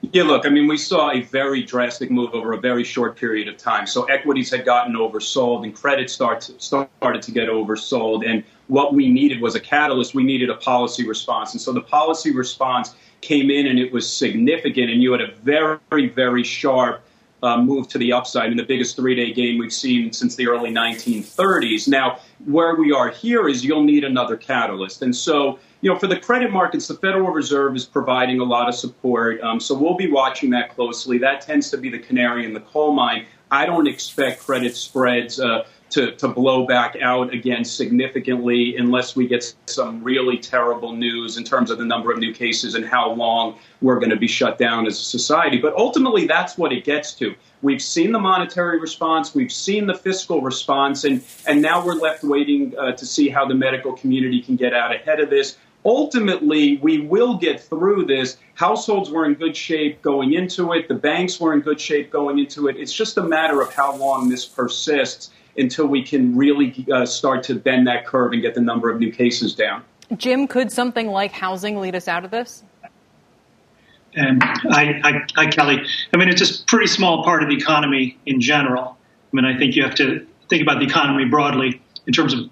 Yeah, 0.00 0.22
look, 0.22 0.46
I 0.46 0.48
mean, 0.48 0.68
we 0.68 0.78
saw 0.78 1.10
a 1.10 1.22
very 1.22 1.62
drastic 1.62 2.10
move 2.10 2.32
over 2.32 2.52
a 2.52 2.60
very 2.60 2.84
short 2.84 3.16
period 3.16 3.48
of 3.48 3.56
time. 3.56 3.86
So 3.86 4.04
equities 4.04 4.50
had 4.50 4.64
gotten 4.64 4.94
oversold 4.94 5.64
and 5.64 5.74
credit 5.74 6.08
start 6.08 6.42
started 6.58 7.22
to 7.22 7.30
get 7.32 7.48
oversold. 7.48 8.24
And 8.26 8.44
what 8.68 8.94
we 8.94 9.10
needed 9.10 9.40
was 9.40 9.56
a 9.56 9.60
catalyst. 9.60 10.14
We 10.14 10.22
needed 10.22 10.50
a 10.50 10.54
policy 10.54 11.06
response. 11.06 11.52
And 11.52 11.60
so 11.60 11.72
the 11.72 11.80
policy 11.80 12.32
response 12.32 12.94
came 13.22 13.50
in 13.50 13.66
and 13.66 13.78
it 13.78 13.92
was 13.92 14.10
significant. 14.10 14.90
And 14.90 15.02
you 15.02 15.10
had 15.12 15.20
a 15.20 15.32
very, 15.42 16.08
very 16.08 16.44
sharp 16.44 17.02
uh, 17.42 17.60
move 17.60 17.88
to 17.88 17.98
the 17.98 18.12
upside 18.12 18.50
in 18.50 18.56
the 18.56 18.64
biggest 18.64 18.96
three 18.96 19.14
day 19.14 19.32
game 19.32 19.58
we've 19.58 19.72
seen 19.72 20.12
since 20.12 20.36
the 20.36 20.48
early 20.48 20.70
1930s. 20.70 21.88
Now, 21.88 22.20
where 22.46 22.76
we 22.76 22.92
are 22.92 23.10
here 23.10 23.48
is 23.48 23.64
you'll 23.64 23.84
need 23.84 24.04
another 24.04 24.36
catalyst. 24.36 25.02
And 25.02 25.14
so 25.14 25.58
you 25.80 25.92
know, 25.92 25.98
for 25.98 26.08
the 26.08 26.18
credit 26.18 26.50
markets, 26.50 26.88
the 26.88 26.94
Federal 26.94 27.30
Reserve 27.30 27.76
is 27.76 27.84
providing 27.84 28.40
a 28.40 28.44
lot 28.44 28.68
of 28.68 28.74
support. 28.74 29.40
Um, 29.42 29.60
so 29.60 29.76
we'll 29.76 29.96
be 29.96 30.10
watching 30.10 30.50
that 30.50 30.74
closely. 30.74 31.18
That 31.18 31.40
tends 31.40 31.70
to 31.70 31.78
be 31.78 31.88
the 31.88 32.00
canary 32.00 32.44
in 32.44 32.52
the 32.52 32.60
coal 32.60 32.92
mine. 32.92 33.26
I 33.50 33.64
don't 33.64 33.86
expect 33.86 34.40
credit 34.40 34.76
spreads 34.76 35.40
uh, 35.40 35.64
to, 35.90 36.12
to 36.16 36.28
blow 36.28 36.66
back 36.66 36.96
out 37.00 37.32
again 37.32 37.64
significantly 37.64 38.76
unless 38.76 39.16
we 39.16 39.26
get 39.26 39.54
some 39.66 40.02
really 40.02 40.36
terrible 40.36 40.92
news 40.92 41.38
in 41.38 41.44
terms 41.44 41.70
of 41.70 41.78
the 41.78 41.84
number 41.84 42.12
of 42.12 42.18
new 42.18 42.34
cases 42.34 42.74
and 42.74 42.84
how 42.84 43.10
long 43.12 43.58
we're 43.80 43.98
going 43.98 44.10
to 44.10 44.16
be 44.16 44.28
shut 44.28 44.58
down 44.58 44.86
as 44.86 44.98
a 45.00 45.04
society. 45.04 45.58
But 45.58 45.74
ultimately, 45.74 46.26
that's 46.26 46.58
what 46.58 46.72
it 46.72 46.84
gets 46.84 47.14
to. 47.14 47.34
We've 47.62 47.82
seen 47.82 48.12
the 48.12 48.18
monetary 48.18 48.78
response, 48.78 49.34
we've 49.34 49.52
seen 49.52 49.86
the 49.86 49.94
fiscal 49.94 50.42
response, 50.42 51.04
and, 51.04 51.24
and 51.46 51.62
now 51.62 51.84
we're 51.84 51.94
left 51.94 52.22
waiting 52.22 52.74
uh, 52.78 52.92
to 52.92 53.06
see 53.06 53.28
how 53.28 53.46
the 53.46 53.54
medical 53.54 53.94
community 53.94 54.42
can 54.42 54.56
get 54.56 54.74
out 54.74 54.94
ahead 54.94 55.20
of 55.20 55.30
this 55.30 55.56
ultimately, 55.84 56.78
we 56.78 57.00
will 57.00 57.36
get 57.38 57.60
through 57.60 58.06
this. 58.06 58.36
Households 58.54 59.10
were 59.10 59.24
in 59.24 59.34
good 59.34 59.56
shape 59.56 60.02
going 60.02 60.34
into 60.34 60.72
it. 60.72 60.88
The 60.88 60.94
banks 60.94 61.40
were 61.40 61.52
in 61.52 61.60
good 61.60 61.80
shape 61.80 62.10
going 62.10 62.38
into 62.38 62.68
it. 62.68 62.76
It's 62.76 62.92
just 62.92 63.16
a 63.18 63.22
matter 63.22 63.60
of 63.60 63.72
how 63.72 63.96
long 63.96 64.28
this 64.28 64.44
persists 64.44 65.30
until 65.56 65.86
we 65.86 66.02
can 66.02 66.36
really 66.36 66.86
uh, 66.92 67.04
start 67.04 67.42
to 67.44 67.54
bend 67.54 67.86
that 67.86 68.06
curve 68.06 68.32
and 68.32 68.42
get 68.42 68.54
the 68.54 68.60
number 68.60 68.90
of 68.90 69.00
new 69.00 69.12
cases 69.12 69.54
down. 69.54 69.82
Jim, 70.16 70.46
could 70.46 70.72
something 70.72 71.08
like 71.08 71.32
housing 71.32 71.80
lead 71.80 71.94
us 71.94 72.08
out 72.08 72.24
of 72.24 72.30
this? 72.30 72.64
And 74.14 74.42
I, 74.42 75.00
I, 75.04 75.26
I, 75.36 75.46
Kelly, 75.48 75.82
I 76.12 76.16
mean, 76.16 76.28
it's 76.28 76.38
just 76.38 76.62
a 76.62 76.64
pretty 76.66 76.86
small 76.86 77.24
part 77.24 77.42
of 77.42 77.50
the 77.50 77.56
economy 77.56 78.18
in 78.24 78.40
general. 78.40 78.96
I 79.32 79.36
mean, 79.36 79.44
I 79.44 79.56
think 79.58 79.76
you 79.76 79.82
have 79.82 79.94
to 79.96 80.26
think 80.48 80.62
about 80.62 80.78
the 80.78 80.86
economy 80.86 81.26
broadly 81.26 81.82
in 82.06 82.12
terms 82.12 82.32
of 82.32 82.48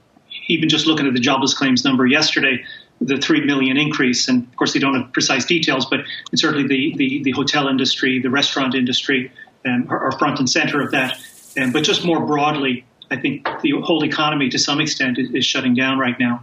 even 0.49 0.69
just 0.69 0.87
looking 0.87 1.07
at 1.07 1.15
the 1.15 1.21
jobless 1.21 1.55
claims 1.55 1.85
number 1.85 2.07
yesterday 2.07 2.63
the 3.01 3.19
three 3.19 3.45
million 3.45 3.77
increase. 3.77 4.29
And 4.29 4.45
of 4.45 4.57
course, 4.57 4.73
they 4.73 4.79
don't 4.79 5.01
have 5.01 5.13
precise 5.13 5.45
details, 5.45 5.87
but 5.87 6.01
certainly 6.35 6.67
the, 6.67 6.97
the, 6.97 7.23
the 7.25 7.31
hotel 7.33 7.69
industry, 7.69 8.21
the 8.21 8.31
restaurant 8.31 8.75
industry, 8.75 9.33
um, 9.67 9.87
are, 9.91 10.07
are, 10.07 10.13
front 10.13 10.39
and 10.39 10.49
center 10.49 10.81
of 10.81 10.93
that. 10.93 11.19
Um, 11.61 11.73
but 11.73 11.83
just 11.83 12.05
more 12.05 12.25
broadly, 12.25 12.85
I 13.11 13.17
think 13.17 13.47
the 13.63 13.73
whole 13.83 14.05
economy, 14.05 14.49
to 14.51 14.59
some 14.59 14.81
extent, 14.81 15.19
is, 15.19 15.31
is 15.31 15.45
shutting 15.45 15.75
down 15.75 15.99
right 15.99 16.19
now. 16.19 16.41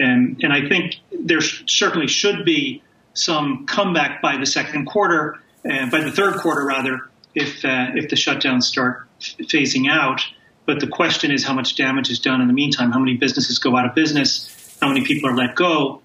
Um, 0.00 0.36
and 0.42 0.52
I 0.52 0.68
think 0.68 0.96
there 1.12 1.40
certainly 1.40 2.08
should 2.08 2.44
be 2.44 2.82
some 3.12 3.66
comeback 3.66 4.22
by 4.22 4.36
the 4.36 4.46
second 4.46 4.86
quarter, 4.86 5.38
uh, 5.70 5.90
by 5.90 6.00
the 6.00 6.10
third 6.10 6.36
quarter 6.36 6.64
rather, 6.64 7.00
if 7.34 7.64
uh, 7.64 7.90
if 7.94 8.08
the 8.08 8.16
shutdowns 8.16 8.62
start 8.62 9.06
phasing 9.20 9.90
out. 9.90 10.22
But 10.66 10.80
the 10.80 10.86
question 10.86 11.30
is 11.30 11.44
how 11.44 11.52
much 11.52 11.74
damage 11.74 12.10
is 12.10 12.18
done 12.18 12.40
in 12.40 12.46
the 12.46 12.54
meantime. 12.54 12.92
How 12.92 12.98
many 12.98 13.16
businesses 13.16 13.58
go 13.58 13.76
out 13.76 13.86
of 13.86 13.94
business? 13.94 14.59
How 14.80 14.88
many 14.88 15.04
people 15.04 15.28
are 15.28 15.36
let 15.36 15.54
go, 15.54 16.00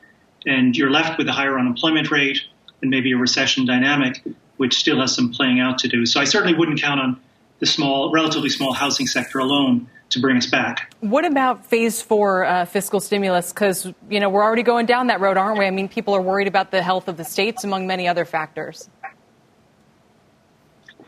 and 0.45 0.75
you're 0.75 0.91
left 0.91 1.17
with 1.17 1.27
a 1.27 1.31
higher 1.31 1.57
unemployment 1.57 2.11
rate 2.11 2.41
and 2.81 2.91
maybe 2.91 3.11
a 3.11 3.17
recession 3.17 3.65
dynamic, 3.65 4.21
which 4.57 4.75
still 4.75 4.99
has 4.99 5.15
some 5.15 5.31
playing 5.31 5.59
out 5.59 5.79
to 5.79 5.87
do. 5.87 6.05
So 6.05 6.19
I 6.19 6.25
certainly 6.25 6.57
wouldn't 6.57 6.81
count 6.81 6.99
on 6.99 7.19
the 7.59 7.65
small, 7.65 8.11
relatively 8.11 8.49
small 8.49 8.73
housing 8.73 9.07
sector 9.07 9.39
alone 9.39 9.87
to 10.09 10.19
bring 10.19 10.37
us 10.37 10.45
back. 10.45 10.93
What 10.99 11.25
about 11.25 11.65
phase 11.65 12.01
four 12.01 12.45
uh, 12.45 12.65
fiscal 12.65 12.99
stimulus? 12.99 13.51
Because, 13.51 13.91
you 14.09 14.19
know, 14.19 14.29
we're 14.29 14.43
already 14.43 14.61
going 14.61 14.85
down 14.85 15.07
that 15.07 15.19
road, 15.19 15.37
aren't 15.37 15.57
we? 15.57 15.65
I 15.65 15.71
mean, 15.71 15.87
people 15.87 16.13
are 16.13 16.21
worried 16.21 16.47
about 16.47 16.69
the 16.69 16.83
health 16.83 17.07
of 17.07 17.17
the 17.17 17.23
states, 17.25 17.63
among 17.63 17.87
many 17.87 18.07
other 18.07 18.25
factors. 18.25 18.89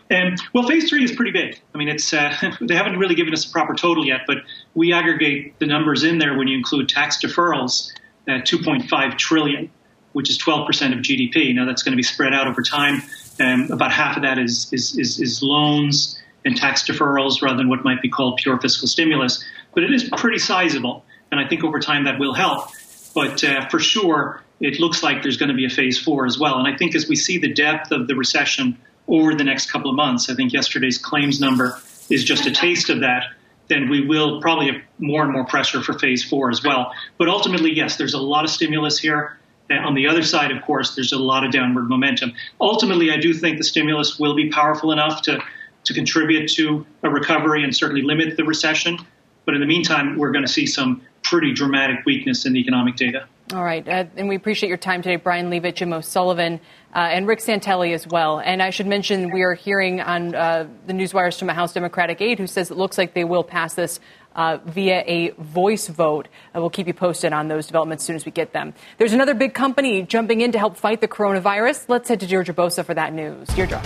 And 0.10 0.42
well, 0.54 0.68
phase 0.68 0.90
three 0.90 1.04
is 1.04 1.12
pretty 1.12 1.32
big. 1.32 1.60
I 1.74 1.78
mean, 1.78 1.90
it's 1.90 2.14
uh, 2.14 2.34
they 2.62 2.76
haven't 2.76 2.98
really 2.98 3.16
given 3.16 3.34
us 3.34 3.46
a 3.46 3.52
proper 3.52 3.74
total 3.74 4.06
yet, 4.06 4.22
but 4.26 4.38
we 4.74 4.94
aggregate 4.94 5.60
the 5.60 5.66
numbers 5.66 6.04
in 6.04 6.18
there 6.18 6.38
when 6.38 6.48
you 6.48 6.58
include 6.58 6.90
tax 6.90 7.18
deferrals 7.24 7.92
at 8.28 8.46
2.5 8.46 9.18
trillion, 9.18 9.70
which 10.14 10.30
is 10.30 10.38
12 10.38 10.66
percent 10.66 10.94
of 10.94 11.02
GDP. 11.02 11.54
Now 11.54 11.66
that's 11.66 11.84
going 11.84 11.94
to 11.94 11.98
be 11.98 12.04
spread 12.04 12.34
out 12.34 12.48
over 12.48 12.62
time. 12.62 13.02
Um, 13.40 13.70
about 13.72 13.92
half 13.92 14.16
of 14.16 14.24
that 14.24 14.40
is, 14.40 14.72
is 14.72 14.98
is, 14.98 15.20
is 15.20 15.44
loans 15.44 16.20
and 16.46 16.56
tax 16.56 16.84
deferrals 16.84 17.42
rather 17.42 17.58
than 17.58 17.70
what 17.70 17.84
might 17.84 18.02
be 18.02 18.10
called 18.10 18.38
pure 18.38 18.58
fiscal 18.60 18.88
stimulus. 18.88 19.44
But 19.74 19.84
it 19.84 19.94
is 19.94 20.10
pretty 20.18 20.40
sizable, 20.40 21.04
and 21.32 21.40
I 21.40 21.48
think 21.48 21.64
over 21.64 21.80
time 21.80 22.06
that 22.06 22.20
will 22.20 22.34
help. 22.34 22.70
But 23.14 23.44
uh, 23.44 23.68
for 23.70 23.80
sure, 23.80 24.42
it 24.60 24.80
looks 24.80 25.04
like 25.04 25.22
there's 25.22 25.38
going 25.38 25.50
to 25.50 25.56
be 25.56 25.66
a 25.66 25.70
phase 25.70 26.00
four 26.00 26.26
as 26.26 26.40
well. 26.40 26.58
And 26.58 26.68
I 26.68 26.78
think 26.78 26.96
as 26.96 27.08
we 27.08 27.16
see 27.16 27.38
the 27.38 27.54
depth 27.54 27.92
of 27.92 28.08
the 28.08 28.16
recession 28.16 28.78
over 29.08 29.36
the 29.36 29.44
next 29.44 29.72
couple 29.72 29.90
of 29.90 29.96
months. 29.96 30.30
I 30.30 30.36
think 30.36 30.54
yesterday's 30.54 30.98
claims 30.98 31.40
number 31.40 31.80
is 32.10 32.24
just 32.24 32.46
a 32.46 32.52
taste 32.52 32.90
of 32.90 33.02
that. 33.02 33.24
Then 33.68 33.90
we 33.90 34.06
will 34.06 34.42
probably 34.42 34.68
have 34.68 34.82
more 34.98 35.24
and 35.24 35.32
more 35.32 35.46
pressure 35.46 35.82
for 35.82 35.98
phase 35.98 36.24
four 36.24 36.50
as 36.50 36.64
well. 36.64 36.92
But 37.18 37.28
ultimately, 37.28 37.74
yes, 37.74 37.98
there's 37.98 38.14
a 38.14 38.20
lot 38.20 38.46
of 38.46 38.52
stimulus 38.52 38.98
here. 38.98 39.38
And 39.70 39.86
on 39.86 39.96
the 39.96 40.08
other 40.08 40.24
side, 40.24 40.52
of 40.52 40.64
course, 40.64 40.96
there's 40.96 41.12
a 41.12 41.18
lot 41.18 41.46
of 41.46 41.52
downward 41.52 41.90
momentum. 41.90 42.34
Ultimately, 42.62 43.12
I 43.12 43.18
do 43.18 43.34
think 43.34 43.58
the 43.58 43.66
stimulus 43.66 44.18
will 44.18 44.36
be 44.36 44.50
powerful 44.50 44.94
enough 44.94 45.24
to, 45.24 45.40
to 45.84 45.94
contribute 45.94 46.50
to 46.54 46.86
a 47.04 47.10
recovery 47.10 47.64
and 47.64 47.76
certainly 47.76 48.02
limit 48.02 48.38
the 48.38 48.46
recession. 48.46 48.98
But 49.46 49.56
in 49.56 49.62
the 49.62 49.68
meantime, 49.68 50.18
we're 50.18 50.32
going 50.32 50.46
to 50.46 50.52
see 50.52 50.66
some 50.66 51.02
pretty 51.22 51.54
dramatic 51.54 52.06
weakness 52.06 52.46
in 52.46 52.54
the 52.54 52.60
economic 52.60 52.96
data. 52.96 53.28
All 53.54 53.64
right. 53.64 53.88
Uh, 53.88 54.04
and 54.18 54.28
we 54.28 54.36
appreciate 54.36 54.68
your 54.68 54.78
time 54.78 55.02
today, 55.02 55.16
Brian 55.16 55.50
Levitt, 55.50 55.78
Jim 55.78 55.94
O'Sullivan, 55.94 56.60
uh, 56.94 57.00
and 57.00 57.26
Rick 57.26 57.40
Santelli 57.40 57.94
as 57.94 58.06
well. 58.06 58.40
And 58.40 58.62
I 58.62 58.72
should 58.72 58.88
mention 58.88 59.32
we 59.32 59.44
are 59.44 59.54
hearing 59.54 60.02
on 60.02 60.36
uh, 60.36 60.68
the 60.86 60.92
newswires 60.92 61.40
from 61.40 61.50
a 61.50 61.54
House 61.54 61.72
Democratic 61.72 62.20
aide 62.20 62.40
who 62.40 62.48
says 62.48 62.72
it 62.72 62.78
looks 62.78 62.98
like 62.98 63.14
they 63.14 63.24
will 63.24 63.46
pass 63.46 63.74
this 63.74 64.02
uh, 64.36 64.58
via 64.66 65.02
a 65.08 65.30
voice 65.40 65.88
vote. 65.88 66.28
Uh, 66.54 66.60
we'll 66.60 66.70
keep 66.70 66.88
you 66.88 66.94
posted 66.94 67.32
on 67.32 67.48
those 67.48 67.68
developments 67.68 68.04
as 68.04 68.08
soon 68.08 68.16
as 68.18 68.26
we 68.26 68.34
get 68.34 68.52
them. 68.52 68.74
There's 68.98 69.14
another 69.14 69.34
big 69.34 69.54
company 69.54 70.04
jumping 70.04 70.42
in 70.42 70.52
to 70.52 70.60
help 70.60 70.76
fight 70.76 71.00
the 71.00 71.08
coronavirus. 71.08 71.86
Let's 71.88 72.10
head 72.10 72.20
to 72.20 72.28
Deirdre 72.28 72.54
Bosa 72.54 72.86
for 72.86 72.96
that 72.96 73.14
news. 73.14 73.48
Deirdre. 73.50 73.82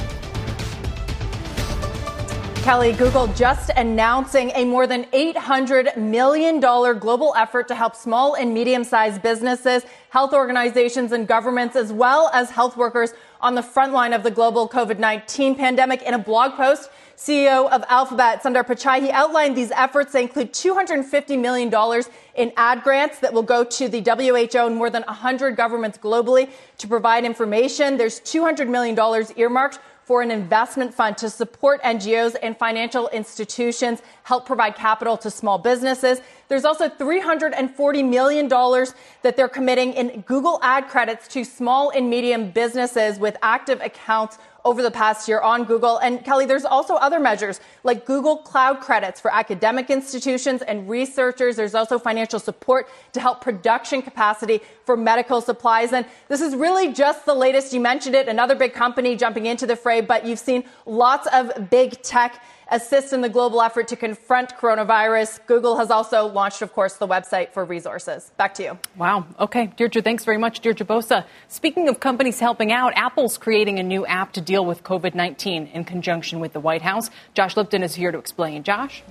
Kelly, 2.64 2.92
Google 2.92 3.26
just 3.34 3.72
announcing 3.76 4.52
a 4.54 4.66
more 4.66 4.86
than 4.86 5.06
$800 5.06 5.98
million 5.98 6.60
global 6.60 7.34
effort 7.36 7.68
to 7.70 7.74
help 7.74 7.96
small 7.96 8.36
and 8.36 8.54
medium 8.54 8.84
sized 8.84 9.24
businesses, 9.24 9.84
health 10.10 10.32
organizations, 10.32 11.12
and 11.12 11.28
governments, 11.28 11.76
as 11.76 11.92
well 11.92 12.30
as 12.36 12.52
health 12.52 12.78
workers 12.78 13.14
on 13.42 13.56
the 13.56 13.64
front 13.64 13.94
line 13.94 14.14
of 14.14 14.22
the 14.22 14.30
global 14.30 14.70
COVID 14.70 15.00
19 15.00 15.56
pandemic. 15.56 16.04
In 16.04 16.14
a 16.14 16.20
blog 16.20 16.52
post, 16.54 16.92
CEO 17.18 17.68
of 17.72 17.84
Alphabet, 17.90 18.44
Sundar 18.44 18.64
Pichai, 18.64 19.02
he 19.02 19.10
outlined 19.10 19.58
these 19.58 19.72
efforts. 19.72 20.12
They 20.14 20.22
include 20.22 20.54
$250 20.54 21.40
million 21.40 22.04
in 22.36 22.54
ad 22.58 22.84
grants 22.84 23.20
that 23.20 23.34
will 23.34 23.44
go 23.44 23.64
to 23.64 23.90
the 23.90 24.02
WHO 24.02 24.68
and 24.68 24.76
more 24.76 24.92
than 24.92 25.04
100 25.04 25.56
governments 25.56 25.98
globally 25.98 26.50
to 26.78 26.88
provide 26.88 27.24
information. 27.24 27.98
There's 27.98 28.20
$200 28.22 28.68
million 28.70 28.96
earmarked 29.36 29.80
for 30.04 30.22
an 30.22 30.32
investment 30.32 30.94
fund 30.94 31.18
to 31.18 31.30
support 31.30 31.82
NGOs 31.84 32.36
and 32.42 32.58
financial 32.58 33.08
institutions, 33.10 34.02
help 34.24 34.46
provide 34.46 34.76
capital 34.76 35.18
to 35.18 35.30
small 35.30 35.58
businesses. 35.58 36.20
There's 36.48 36.66
also 36.66 36.90
$340 36.90 38.10
million 38.10 38.48
that 38.50 39.38
they're 39.38 39.48
committing 39.48 39.94
in 39.94 40.22
Google 40.22 40.60
ad 40.64 40.88
credits 40.90 41.28
to 41.30 41.44
small 41.46 41.92
and 41.92 42.10
medium 42.10 42.52
businesses 42.52 43.20
with 43.20 43.38
active 43.42 43.80
accounts 43.82 44.38
over 44.64 44.82
the 44.82 44.92
past 44.92 45.28
year 45.28 45.40
on 45.42 45.64
Google. 45.64 45.98
And 45.98 46.24
Kelly, 46.24 46.46
there's 46.46 46.66
also 46.66 46.96
other 46.96 47.20
measures 47.20 47.60
like 47.84 48.06
Google 48.06 48.38
Cloud 48.38 48.80
credits 48.80 49.20
for 49.20 49.34
academic 49.34 49.90
institutions 49.90 50.62
and 50.62 50.90
researchers. 50.90 51.56
There's 51.56 51.76
also 51.76 51.98
financial 51.98 52.40
support 52.40 52.90
to 53.14 53.20
help 53.20 53.42
production 53.42 54.02
capacity 54.02 54.62
for 54.86 54.96
medical 54.96 55.42
supplies. 55.42 55.94
And 55.94 56.06
this 56.28 56.42
is 56.42 56.56
really 56.56 56.94
just 56.94 57.26
the 57.26 57.34
latest. 57.34 57.74
You 57.74 57.82
mentioned 57.82 58.16
it, 58.16 58.28
another 58.28 58.56
big 58.56 58.74
company 58.74 59.16
jumping 59.16 59.46
into 59.46 59.66
the 59.66 59.76
fray, 59.76 60.02
but 60.02 60.26
you've 60.26 60.40
seen 60.40 60.64
lots 60.86 61.28
of 61.34 61.70
big 61.70 62.02
tech 62.02 62.44
assist 62.72 63.14
in 63.14 63.22
the 63.22 63.30
global 63.30 63.62
effort 63.62 63.90
to 63.90 63.96
confront 63.96 64.56
coronavirus. 64.58 65.46
Google 65.46 65.78
has 65.78 65.92
also 65.92 66.26
launched, 66.26 66.62
of 66.62 66.74
course, 66.74 66.96
the 66.96 67.08
website 67.08 67.52
for 67.52 67.64
resources. 67.66 68.32
Back 68.38 68.54
to 68.56 68.64
you. 68.64 68.80
Wow. 68.98 69.26
Okay. 69.40 69.68
Deirdre, 69.76 70.02
thanks 70.02 70.26
very 70.26 70.38
much, 70.38 70.62
Deirdre 70.62 70.86
Bosa. 70.86 71.26
Speaking 71.50 71.90
of 71.90 72.00
companies 72.00 72.40
helping 72.40 72.72
out, 72.72 72.94
Apple's 72.96 73.38
creating 73.38 73.78
a 73.78 73.84
new 73.84 74.06
app 74.06 74.34
to 74.34 74.42
deal 74.42 74.66
with 74.66 74.84
COVID 74.84 75.14
19 75.14 75.68
in 75.68 75.84
conjunction 75.84 76.40
with 76.40 76.54
the 76.54 76.60
White 76.60 76.82
House. 76.82 77.10
Josh 77.34 77.56
Lipton 77.58 77.84
is 77.84 77.96
here 77.96 78.12
to 78.12 78.18
explain. 78.18 78.64
Josh? 78.64 79.04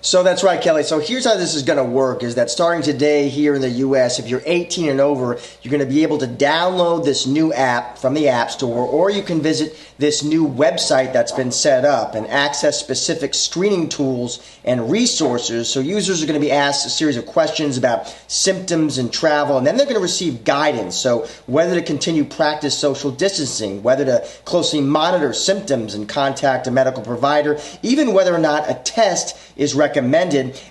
So 0.00 0.22
that's 0.22 0.44
right, 0.44 0.62
Kelly. 0.62 0.84
So 0.84 1.00
here's 1.00 1.24
how 1.24 1.36
this 1.36 1.56
is 1.56 1.64
going 1.64 1.76
to 1.76 1.84
work 1.84 2.22
is 2.22 2.36
that 2.36 2.50
starting 2.50 2.82
today 2.82 3.28
here 3.28 3.56
in 3.56 3.60
the 3.60 3.70
US, 3.70 4.20
if 4.20 4.28
you're 4.28 4.42
18 4.46 4.90
and 4.90 5.00
over, 5.00 5.40
you're 5.60 5.72
going 5.72 5.86
to 5.86 5.92
be 5.92 6.04
able 6.04 6.18
to 6.18 6.26
download 6.28 7.04
this 7.04 7.26
new 7.26 7.52
app 7.52 7.98
from 7.98 8.14
the 8.14 8.28
App 8.28 8.52
Store, 8.52 8.86
or 8.86 9.10
you 9.10 9.22
can 9.22 9.40
visit 9.40 9.76
this 9.98 10.22
new 10.22 10.46
website 10.46 11.12
that's 11.12 11.32
been 11.32 11.50
set 11.50 11.84
up 11.84 12.14
and 12.14 12.28
access 12.28 12.78
specific 12.78 13.34
screening 13.34 13.88
tools 13.88 14.40
and 14.64 14.88
resources. 14.88 15.68
So 15.68 15.80
users 15.80 16.22
are 16.22 16.26
going 16.26 16.40
to 16.40 16.46
be 16.46 16.52
asked 16.52 16.86
a 16.86 16.90
series 16.90 17.16
of 17.16 17.26
questions 17.26 17.76
about 17.76 18.06
symptoms 18.28 18.98
and 18.98 19.12
travel, 19.12 19.58
and 19.58 19.66
then 19.66 19.76
they're 19.76 19.86
going 19.86 19.96
to 19.96 20.00
receive 20.00 20.44
guidance. 20.44 20.94
So 20.94 21.26
whether 21.46 21.74
to 21.74 21.82
continue 21.82 22.24
practice 22.24 22.78
social 22.78 23.10
distancing, 23.10 23.82
whether 23.82 24.04
to 24.04 24.28
closely 24.44 24.80
monitor 24.80 25.32
symptoms 25.32 25.94
and 25.94 26.08
contact 26.08 26.68
a 26.68 26.70
medical 26.70 27.02
provider, 27.02 27.58
even 27.82 28.12
whether 28.12 28.32
or 28.32 28.38
not 28.38 28.70
a 28.70 28.74
test 28.74 29.36
is 29.56 29.74
recommended. 29.74 29.87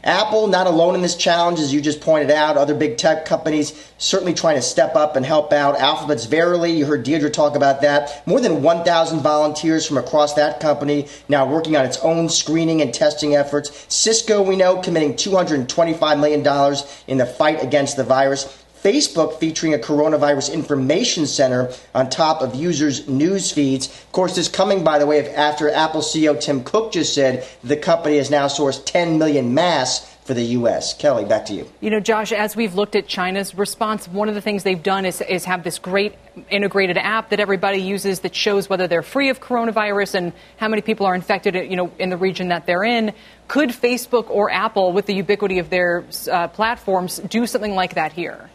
Apple, 0.03 0.47
not 0.47 0.67
alone 0.67 0.95
in 0.95 1.01
this 1.01 1.15
challenge, 1.15 1.59
as 1.59 1.73
you 1.73 1.81
just 1.81 2.01
pointed 2.01 2.31
out, 2.31 2.57
other 2.57 2.73
big 2.73 2.97
tech 2.97 3.25
companies 3.25 3.91
certainly 3.97 4.33
trying 4.33 4.55
to 4.55 4.61
step 4.61 4.95
up 4.95 5.15
and 5.15 5.25
help 5.25 5.51
out. 5.51 5.79
Alphabet's 5.79 6.25
Verily, 6.25 6.71
you 6.71 6.85
heard 6.85 7.03
Deirdre 7.03 7.29
talk 7.29 7.55
about 7.55 7.81
that. 7.81 8.25
More 8.27 8.39
than 8.39 8.61
1,000 8.61 9.19
volunteers 9.21 9.85
from 9.85 9.97
across 9.97 10.33
that 10.35 10.59
company 10.59 11.07
now 11.29 11.45
working 11.45 11.75
on 11.75 11.85
its 11.85 11.97
own 11.99 12.29
screening 12.29 12.81
and 12.81 12.93
testing 12.93 13.35
efforts. 13.35 13.85
Cisco, 13.93 14.41
we 14.41 14.55
know, 14.55 14.81
committing 14.81 15.13
$225 15.13 16.19
million 16.19 16.75
in 17.07 17.17
the 17.17 17.25
fight 17.25 17.63
against 17.63 17.97
the 17.97 18.03
virus. 18.03 18.63
Facebook 18.83 19.39
featuring 19.39 19.73
a 19.73 19.77
coronavirus 19.77 20.53
information 20.53 21.25
center 21.25 21.71
on 21.93 22.09
top 22.09 22.41
of 22.41 22.55
users' 22.55 23.07
news 23.07 23.51
feeds. 23.51 23.87
Of 23.87 24.11
course, 24.11 24.35
this 24.35 24.47
coming, 24.47 24.83
by 24.83 24.99
the 24.99 25.05
way, 25.05 25.33
after 25.33 25.69
Apple 25.69 26.01
CEO 26.01 26.39
Tim 26.39 26.63
Cook 26.63 26.91
just 26.91 27.13
said 27.13 27.47
the 27.63 27.77
company 27.77 28.17
has 28.17 28.29
now 28.29 28.47
sourced 28.47 28.83
10 28.85 29.17
million 29.17 29.53
masks 29.53 30.13
for 30.27 30.33
the 30.33 30.43
U.S. 30.43 30.93
Kelly, 30.93 31.23
back 31.23 31.45
to 31.45 31.53
you. 31.53 31.71
You 31.79 31.89
know, 31.89 32.01
Josh, 32.01 32.33
as 32.33 32.53
we've 32.53 32.75
looked 32.75 32.97
at 32.97 33.07
China's 33.07 33.55
response, 33.55 34.09
one 34.09 34.27
of 34.27 34.35
the 34.35 34.41
things 34.41 34.63
they've 34.63 34.83
done 34.83 35.05
is, 35.05 35.21
is 35.21 35.45
have 35.45 35.63
this 35.63 35.79
great 35.79 36.15
integrated 36.49 36.97
app 36.97 37.29
that 37.29 37.39
everybody 37.39 37.77
uses 37.77 38.19
that 38.19 38.35
shows 38.35 38.69
whether 38.69 38.87
they're 38.87 39.01
free 39.01 39.29
of 39.29 39.39
coronavirus 39.39 40.15
and 40.15 40.33
how 40.57 40.67
many 40.67 40.81
people 40.81 41.05
are 41.05 41.15
infected, 41.15 41.55
you 41.55 41.77
know, 41.77 41.93
in 41.97 42.09
the 42.09 42.17
region 42.17 42.49
that 42.49 42.65
they're 42.65 42.83
in. 42.83 43.13
Could 43.47 43.69
Facebook 43.69 44.29
or 44.29 44.51
Apple, 44.51 44.91
with 44.91 45.05
the 45.05 45.13
ubiquity 45.13 45.59
of 45.59 45.69
their 45.69 46.03
uh, 46.29 46.49
platforms, 46.49 47.19
do 47.19 47.47
something 47.47 47.73
like 47.73 47.95
that 47.95 48.11
here? 48.11 48.49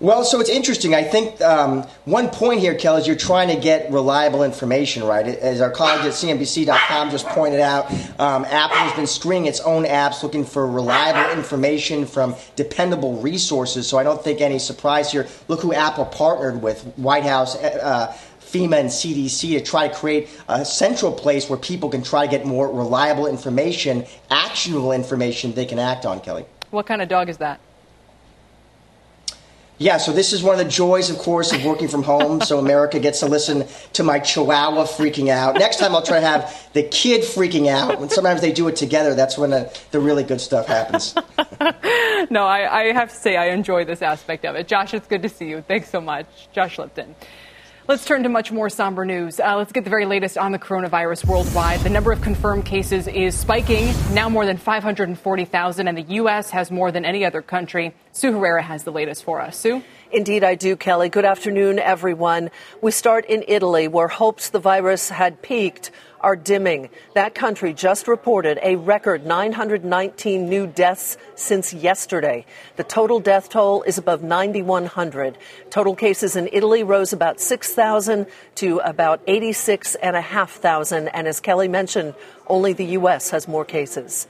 Well, 0.00 0.22
so 0.22 0.38
it's 0.38 0.48
interesting. 0.48 0.94
I 0.94 1.02
think 1.02 1.40
um, 1.40 1.82
one 2.04 2.28
point 2.28 2.60
here, 2.60 2.76
Kelly, 2.76 3.00
is 3.00 3.08
you're 3.08 3.16
trying 3.16 3.48
to 3.48 3.60
get 3.60 3.90
reliable 3.90 4.44
information, 4.44 5.02
right? 5.02 5.26
As 5.26 5.60
our 5.60 5.72
colleagues 5.72 6.06
at 6.06 6.12
CNBC.com 6.12 7.10
just 7.10 7.26
pointed 7.26 7.58
out, 7.58 7.90
um, 8.20 8.44
Apple 8.44 8.76
has 8.76 8.92
been 8.92 9.08
stringing 9.08 9.46
its 9.46 9.58
own 9.58 9.84
apps 9.84 10.22
looking 10.22 10.44
for 10.44 10.68
reliable 10.68 11.36
information 11.36 12.06
from 12.06 12.36
dependable 12.54 13.20
resources. 13.20 13.88
So 13.88 13.98
I 13.98 14.04
don't 14.04 14.22
think 14.22 14.40
any 14.40 14.60
surprise 14.60 15.10
here. 15.10 15.26
Look 15.48 15.62
who 15.62 15.72
Apple 15.72 16.04
partnered 16.04 16.62
with 16.62 16.84
White 16.96 17.24
House. 17.24 17.56
Uh, 17.56 18.16
FEMA 18.40 18.80
and 18.80 18.88
CDC 18.88 19.58
to 19.58 19.60
try 19.60 19.88
to 19.88 19.94
create 19.94 20.30
a 20.48 20.64
central 20.64 21.12
place 21.12 21.50
where 21.50 21.58
people 21.58 21.90
can 21.90 22.02
try 22.02 22.24
to 22.24 22.30
get 22.30 22.46
more 22.46 22.72
reliable 22.72 23.26
information, 23.26 24.06
actionable 24.30 24.92
information 24.92 25.52
they 25.52 25.66
can 25.66 25.78
act 25.78 26.06
on, 26.06 26.20
Kelly. 26.20 26.46
What 26.70 26.86
kind 26.86 27.02
of 27.02 27.10
dog 27.10 27.28
is 27.28 27.36
that? 27.38 27.60
Yeah, 29.80 29.98
so 29.98 30.12
this 30.12 30.32
is 30.32 30.42
one 30.42 30.58
of 30.58 30.64
the 30.64 30.70
joys, 30.70 31.08
of 31.08 31.18
course, 31.18 31.52
of 31.52 31.64
working 31.64 31.86
from 31.86 32.02
home. 32.02 32.40
So 32.40 32.58
America 32.58 32.98
gets 32.98 33.20
to 33.20 33.26
listen 33.26 33.64
to 33.92 34.02
my 34.02 34.18
chihuahua 34.18 34.84
freaking 34.86 35.28
out. 35.28 35.54
Next 35.54 35.76
time 35.76 35.94
I'll 35.94 36.02
try 36.02 36.18
to 36.18 36.26
have 36.26 36.68
the 36.72 36.82
kid 36.82 37.22
freaking 37.22 37.68
out. 37.68 38.00
And 38.00 38.10
sometimes 38.10 38.40
they 38.40 38.50
do 38.50 38.66
it 38.66 38.74
together. 38.74 39.14
That's 39.14 39.38
when 39.38 39.50
the, 39.50 39.72
the 39.92 40.00
really 40.00 40.24
good 40.24 40.40
stuff 40.40 40.66
happens. 40.66 41.14
no, 42.30 42.44
I, 42.44 42.80
I 42.80 42.92
have 42.92 43.10
to 43.10 43.16
say 43.16 43.36
I 43.36 43.50
enjoy 43.50 43.84
this 43.84 44.02
aspect 44.02 44.44
of 44.44 44.56
it. 44.56 44.66
Josh, 44.66 44.94
it's 44.94 45.06
good 45.06 45.22
to 45.22 45.28
see 45.28 45.48
you. 45.48 45.62
Thanks 45.62 45.88
so 45.88 46.00
much. 46.00 46.26
Josh 46.52 46.76
Lipton. 46.78 47.14
Let's 47.88 48.04
turn 48.04 48.22
to 48.24 48.28
much 48.28 48.52
more 48.52 48.68
somber 48.68 49.06
news. 49.06 49.40
Uh, 49.40 49.56
let's 49.56 49.72
get 49.72 49.84
the 49.84 49.88
very 49.88 50.04
latest 50.04 50.36
on 50.36 50.52
the 50.52 50.58
coronavirus 50.58 51.24
worldwide. 51.24 51.80
The 51.80 51.88
number 51.88 52.12
of 52.12 52.20
confirmed 52.20 52.66
cases 52.66 53.08
is 53.08 53.34
spiking, 53.34 53.94
now 54.12 54.28
more 54.28 54.44
than 54.44 54.58
540,000, 54.58 55.88
and 55.88 55.96
the 55.96 56.02
U.S. 56.02 56.50
has 56.50 56.70
more 56.70 56.92
than 56.92 57.06
any 57.06 57.24
other 57.24 57.40
country. 57.40 57.94
Sue 58.12 58.32
Herrera 58.32 58.60
has 58.60 58.84
the 58.84 58.92
latest 58.92 59.24
for 59.24 59.40
us. 59.40 59.56
Sue? 59.56 59.82
Indeed, 60.12 60.44
I 60.44 60.54
do, 60.54 60.76
Kelly. 60.76 61.08
Good 61.08 61.24
afternoon, 61.24 61.78
everyone. 61.78 62.50
We 62.82 62.90
start 62.90 63.24
in 63.24 63.42
Italy, 63.48 63.88
where 63.88 64.08
hopes 64.08 64.50
the 64.50 64.58
virus 64.58 65.08
had 65.08 65.40
peaked 65.40 65.90
are 66.20 66.36
dimming. 66.36 66.88
That 67.14 67.34
country 67.34 67.72
just 67.72 68.08
reported 68.08 68.58
a 68.62 68.76
record 68.76 69.24
919 69.26 70.48
new 70.48 70.66
deaths 70.66 71.16
since 71.34 71.72
yesterday. 71.72 72.44
The 72.76 72.84
total 72.84 73.20
death 73.20 73.48
toll 73.48 73.82
is 73.82 73.98
above 73.98 74.22
9,100. 74.22 75.38
Total 75.70 75.94
cases 75.94 76.36
in 76.36 76.48
Italy 76.52 76.82
rose 76.82 77.12
about 77.12 77.40
6,000 77.40 78.26
to 78.56 78.78
about 78.78 79.20
86,500. 79.26 81.10
And 81.14 81.28
as 81.28 81.40
Kelly 81.40 81.68
mentioned, 81.68 82.14
only 82.46 82.72
the 82.72 82.86
U.S. 82.86 83.30
has 83.30 83.46
more 83.46 83.64
cases. 83.64 84.26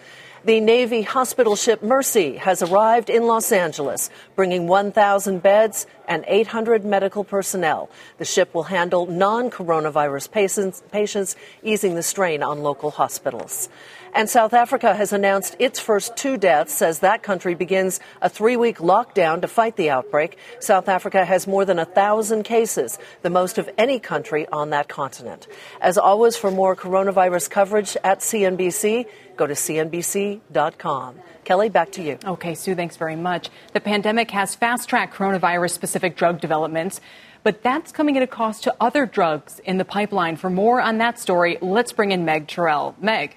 The 0.48 0.60
Navy 0.60 1.02
hospital 1.02 1.56
ship 1.56 1.82
Mercy 1.82 2.38
has 2.38 2.62
arrived 2.62 3.10
in 3.10 3.26
Los 3.26 3.52
Angeles, 3.52 4.08
bringing 4.34 4.66
1,000 4.66 5.42
beds 5.42 5.86
and 6.06 6.24
800 6.26 6.86
medical 6.86 7.22
personnel. 7.22 7.90
The 8.16 8.24
ship 8.24 8.54
will 8.54 8.62
handle 8.62 9.04
non 9.04 9.50
coronavirus 9.50 10.30
patients, 10.30 10.82
patients, 10.90 11.36
easing 11.62 11.96
the 11.96 12.02
strain 12.02 12.42
on 12.42 12.62
local 12.62 12.90
hospitals. 12.90 13.68
And 14.18 14.28
South 14.28 14.52
Africa 14.52 14.96
has 14.96 15.12
announced 15.12 15.54
its 15.60 15.78
first 15.78 16.16
two 16.16 16.36
deaths 16.36 16.82
as 16.82 16.98
that 16.98 17.22
country 17.22 17.54
begins 17.54 18.00
a 18.20 18.28
three 18.28 18.56
week 18.56 18.78
lockdown 18.78 19.42
to 19.42 19.46
fight 19.46 19.76
the 19.76 19.90
outbreak. 19.90 20.38
South 20.58 20.88
Africa 20.88 21.24
has 21.24 21.46
more 21.46 21.64
than 21.64 21.78
a 21.78 21.84
thousand 21.84 22.42
cases, 22.42 22.98
the 23.22 23.30
most 23.30 23.58
of 23.58 23.70
any 23.78 24.00
country 24.00 24.48
on 24.48 24.70
that 24.70 24.88
continent. 24.88 25.46
As 25.80 25.96
always, 25.96 26.36
for 26.36 26.50
more 26.50 26.74
coronavirus 26.74 27.48
coverage 27.48 27.96
at 28.02 28.18
CNBC, 28.18 29.06
Go 29.36 29.46
to 29.46 29.54
CNBC.com. 29.54 31.14
Kelly, 31.44 31.68
back 31.68 31.92
to 31.92 32.02
you. 32.02 32.18
Okay, 32.24 32.56
Sue, 32.56 32.74
thanks 32.74 32.96
very 32.96 33.14
much. 33.14 33.50
The 33.72 33.78
pandemic 33.80 34.32
has 34.32 34.56
fast 34.56 34.88
tracked 34.88 35.14
coronavirus 35.14 35.70
specific 35.70 36.16
drug 36.16 36.40
developments, 36.40 37.00
but 37.44 37.62
that's 37.62 37.92
coming 37.92 38.16
at 38.16 38.24
a 38.24 38.26
cost 38.26 38.64
to 38.64 38.74
other 38.80 39.06
drugs 39.06 39.60
in 39.60 39.78
the 39.78 39.84
pipeline. 39.84 40.34
For 40.34 40.50
more 40.50 40.80
on 40.80 40.98
that 40.98 41.20
story, 41.20 41.56
let's 41.60 41.92
bring 41.92 42.10
in 42.10 42.24
Meg 42.24 42.48
Terrell. 42.48 42.96
Meg. 43.00 43.36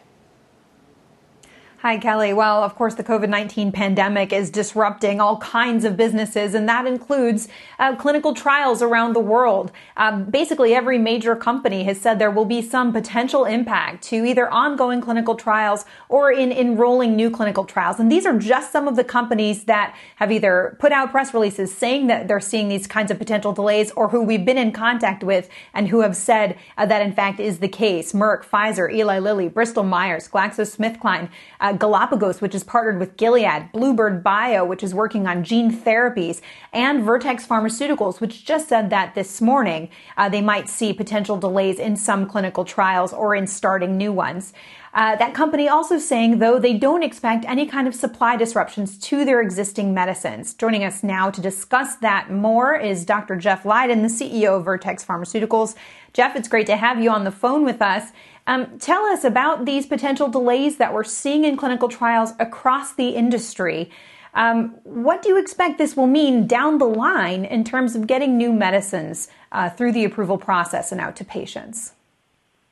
Hi, 1.82 1.98
Kelly. 1.98 2.32
Well, 2.32 2.64
of 2.64 2.76
course, 2.76 2.94
the 2.94 3.04
COVID 3.04 3.28
19 3.28 3.72
pandemic 3.72 4.32
is 4.32 4.52
disrupting 4.52 5.20
all 5.20 5.38
kinds 5.38 5.84
of 5.84 5.98
businesses, 5.98 6.54
and 6.54 6.70
that 6.70 6.86
includes 6.86 7.48
uh, 7.80 7.96
clinical 7.96 8.36
trials 8.36 8.84
around 8.84 9.14
the 9.14 9.20
world. 9.20 9.72
Um, 9.98 10.26
basically, 10.26 10.76
every 10.76 11.00
major 11.00 11.36
company 11.36 11.84
has 11.86 12.00
said 12.00 12.20
there 12.20 12.30
will 12.30 12.46
be 12.46 12.62
some 12.62 12.94
potential 12.94 13.46
impact 13.46 14.04
to 14.10 14.24
either 14.24 14.48
ongoing 14.48 15.02
clinical 15.02 15.34
trials 15.34 15.86
or 16.08 16.32
in 16.32 16.52
enrolling 16.52 17.16
new 17.16 17.32
clinical 17.32 17.66
trials. 17.66 18.00
And 18.00 18.12
these 18.12 18.28
are 18.28 18.38
just 18.38 18.72
some 18.72 18.88
of 18.88 18.96
the 18.96 19.04
companies 19.04 19.64
that 19.64 19.96
have 20.18 20.32
either 20.32 20.78
put 20.80 20.92
out 20.92 21.10
press 21.10 21.34
releases 21.34 21.76
saying 21.76 22.06
that 22.06 22.28
they're 22.28 22.40
seeing 22.40 22.70
these 22.70 22.86
kinds 22.86 23.10
of 23.10 23.18
potential 23.18 23.54
delays 23.54 23.90
or 23.94 24.10
who 24.10 24.22
we've 24.22 24.46
been 24.46 24.60
in 24.60 24.72
contact 24.72 25.24
with 25.24 25.50
and 25.74 25.88
who 25.88 26.02
have 26.02 26.16
said 26.16 26.60
uh, 26.78 26.86
that, 26.86 27.02
in 27.02 27.12
fact, 27.12 27.40
is 27.40 27.58
the 27.58 27.68
case. 27.68 28.14
Merck, 28.14 28.46
Pfizer, 28.46 28.94
Eli 28.94 29.18
Lilly, 29.18 29.50
Bristol 29.50 29.84
Myers, 29.84 30.28
GlaxoSmithKline. 30.28 31.28
Uh, 31.60 31.71
uh, 31.72 31.78
Galapagos, 31.78 32.42
which 32.42 32.54
is 32.54 32.64
partnered 32.64 33.00
with 33.00 33.18
Gilead, 33.18 33.72
Bluebird 33.72 34.24
Bio, 34.24 34.66
which 34.66 34.84
is 34.84 34.94
working 34.94 35.28
on 35.28 35.44
gene 35.44 35.72
therapies, 35.72 36.42
and 36.74 37.04
Vertex 37.04 37.46
Pharmaceuticals, 37.46 38.20
which 38.20 38.46
just 38.46 38.68
said 38.68 38.90
that 38.90 39.16
this 39.16 39.42
morning 39.42 39.90
uh, 40.18 40.30
they 40.30 40.42
might 40.42 40.70
see 40.70 40.94
potential 40.94 41.38
delays 41.38 41.80
in 41.80 41.96
some 41.96 42.28
clinical 42.28 42.66
trials 42.66 43.14
or 43.14 43.36
in 43.36 43.48
starting 43.48 43.98
new 43.98 44.12
ones. 44.12 44.54
Uh, 44.94 45.16
that 45.16 45.34
company 45.34 45.70
also 45.70 45.98
saying, 45.98 46.40
though, 46.40 46.60
they 46.60 46.78
don't 46.78 47.02
expect 47.02 47.46
any 47.46 47.66
kind 47.66 47.88
of 47.88 47.96
supply 47.96 48.36
disruptions 48.36 48.98
to 48.98 49.24
their 49.24 49.40
existing 49.40 49.94
medicines. 49.94 50.54
Joining 50.54 50.84
us 50.84 51.02
now 51.02 51.30
to 51.32 51.40
discuss 51.40 51.96
that 51.98 52.30
more 52.30 52.76
is 52.76 53.06
Dr. 53.06 53.38
Jeff 53.38 53.66
Leiden, 53.66 54.02
the 54.02 54.10
CEO 54.10 54.58
of 54.58 54.66
Vertex 54.66 55.06
Pharmaceuticals. 55.06 55.76
Jeff, 56.12 56.36
it's 56.36 56.50
great 56.50 56.68
to 56.68 56.76
have 56.76 57.02
you 57.02 57.10
on 57.10 57.24
the 57.24 57.32
phone 57.32 57.64
with 57.64 57.82
us. 57.82 58.12
Um, 58.48 58.80
tell 58.80 59.06
us 59.06 59.24
about 59.24 59.66
these 59.66 59.86
potential 59.86 60.28
delays 60.28 60.78
that 60.78 60.94
we're 60.94 61.04
seeing 61.04 61.44
in 61.46 61.58
clinical 61.58 61.88
trials 61.88 62.32
across 62.40 62.94
the 62.94 63.10
industry. 63.10 63.90
Um, 64.34 64.76
what 64.84 65.22
do 65.22 65.30
you 65.30 65.38
expect 65.38 65.78
this 65.78 65.96
will 65.96 66.08
mean 66.08 66.48
down 66.48 66.78
the 66.78 66.86
line 66.86 67.46
in 67.46 67.64
terms 67.64 67.96
of 67.96 68.08
getting 68.08 68.38
new 68.38 68.54
medicines 68.54 69.28
uh, 69.52 69.70
through 69.70 69.92
the 69.92 70.06
approval 70.06 70.38
process 70.38 70.92
and 70.92 71.02
out 71.02 71.16
to 71.18 71.26
patients? 71.26 71.94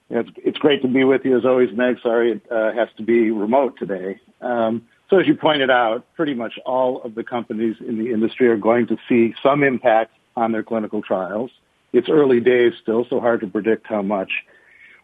Yeah, 0.09 0.21
it's, 0.21 0.29
it's 0.37 0.57
great 0.57 0.81
to 0.81 0.87
be 0.87 1.03
with 1.03 1.25
you 1.25 1.37
as 1.37 1.45
always, 1.45 1.71
Meg. 1.75 1.99
Sorry 2.01 2.31
it 2.31 2.51
uh, 2.51 2.71
has 2.73 2.87
to 2.97 3.03
be 3.03 3.29
remote 3.29 3.77
today. 3.77 4.19
Um, 4.41 4.87
so 5.09 5.19
as 5.19 5.27
you 5.27 5.35
pointed 5.35 5.69
out, 5.69 6.05
pretty 6.15 6.33
much 6.33 6.57
all 6.65 7.01
of 7.01 7.15
the 7.15 7.23
companies 7.23 7.75
in 7.79 7.97
the 7.97 8.11
industry 8.11 8.47
are 8.47 8.57
going 8.57 8.87
to 8.87 8.97
see 9.07 9.35
some 9.43 9.63
impact 9.63 10.13
on 10.35 10.51
their 10.51 10.63
clinical 10.63 11.01
trials. 11.01 11.51
It's 11.91 12.09
early 12.09 12.39
days 12.39 12.73
still, 12.81 13.05
so 13.09 13.19
hard 13.19 13.41
to 13.41 13.47
predict 13.47 13.87
how 13.87 14.01
much. 14.01 14.31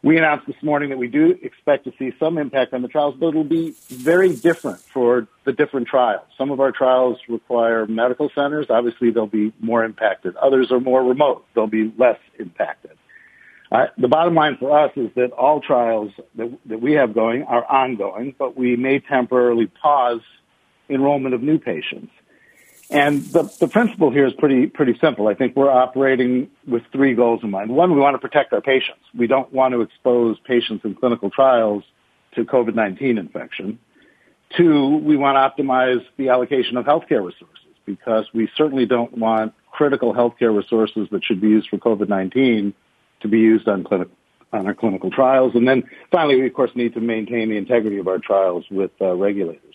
We 0.05 0.19
announced 0.19 0.45
this 0.45 0.61
morning 0.61 0.91
that 0.91 0.99
we 0.99 1.07
do 1.07 1.35
expect 1.41 1.85
to 1.85 1.93
see 1.97 2.13
some 2.19 2.37
impact 2.37 2.75
on 2.75 2.83
the 2.83 2.87
trials, 2.87 3.15
but 3.19 3.29
it'll 3.29 3.43
be 3.43 3.73
very 3.89 4.35
different 4.35 4.79
for 4.81 5.27
the 5.45 5.51
different 5.51 5.87
trials. 5.87 6.27
Some 6.37 6.51
of 6.51 6.59
our 6.59 6.71
trials 6.71 7.17
require 7.27 7.87
medical 7.87 8.29
centers. 8.35 8.67
Obviously, 8.69 9.09
they'll 9.09 9.25
be 9.25 9.51
more 9.59 9.83
impacted. 9.83 10.35
Others 10.35 10.71
are 10.71 10.79
more 10.79 11.03
remote. 11.03 11.43
They'll 11.55 11.65
be 11.65 11.91
less 11.97 12.19
impacted. 12.37 12.91
Uh, 13.71 13.87
the 13.97 14.07
bottom 14.07 14.35
line 14.35 14.57
for 14.59 14.77
us 14.77 14.91
is 14.95 15.09
that 15.15 15.31
all 15.31 15.59
trials 15.59 16.11
that, 16.35 16.55
that 16.67 16.79
we 16.79 16.93
have 16.93 17.15
going 17.15 17.41
are 17.41 17.65
ongoing, 17.65 18.35
but 18.37 18.55
we 18.55 18.75
may 18.75 18.99
temporarily 18.99 19.65
pause 19.65 20.21
enrollment 20.87 21.33
of 21.33 21.41
new 21.41 21.57
patients. 21.57 22.11
And 22.89 23.23
the, 23.25 23.51
the 23.59 23.67
principle 23.67 24.11
here 24.11 24.27
is 24.27 24.33
pretty, 24.33 24.67
pretty 24.67 24.97
simple. 25.01 25.27
I 25.27 25.33
think 25.33 25.55
we're 25.55 25.71
operating 25.71 26.49
with 26.67 26.83
three 26.91 27.15
goals 27.15 27.41
in 27.43 27.49
mind. 27.49 27.71
One, 27.71 27.93
we 27.93 27.99
want 27.99 28.13
to 28.13 28.19
protect 28.19 28.53
our 28.53 28.61
patients. 28.61 29.01
We 29.17 29.27
don't 29.27 29.51
want 29.51 29.73
to 29.73 29.81
expose 29.81 30.37
patients 30.45 30.85
in 30.85 30.93
clinical 30.93 31.29
trials 31.31 31.83
to 32.35 32.45
COVID-19 32.45 33.17
infection. 33.17 33.79
Two, 34.55 34.97
we 34.97 35.17
want 35.17 35.35
to 35.35 35.63
optimize 35.63 36.05
the 36.17 36.29
allocation 36.29 36.77
of 36.77 36.85
healthcare 36.85 37.25
resources 37.25 37.49
because 37.85 38.25
we 38.33 38.49
certainly 38.55 38.85
don't 38.85 39.17
want 39.17 39.53
critical 39.71 40.13
healthcare 40.13 40.55
resources 40.55 41.07
that 41.11 41.23
should 41.23 41.41
be 41.41 41.47
used 41.47 41.69
for 41.69 41.77
COVID-19 41.77 42.73
to 43.21 43.27
be 43.27 43.39
used 43.39 43.67
on 43.67 43.83
clinical 43.83 44.15
on 44.53 44.67
our 44.67 44.73
clinical 44.73 45.11
trials. 45.11 45.53
And 45.55 45.67
then 45.67 45.83
finally, 46.11 46.39
we 46.39 46.47
of 46.47 46.53
course 46.53 46.71
need 46.75 46.93
to 46.93 47.01
maintain 47.01 47.49
the 47.49 47.57
integrity 47.57 47.97
of 47.97 48.07
our 48.07 48.19
trials 48.19 48.63
with 48.71 48.91
uh, 49.01 49.13
regulators. 49.15 49.74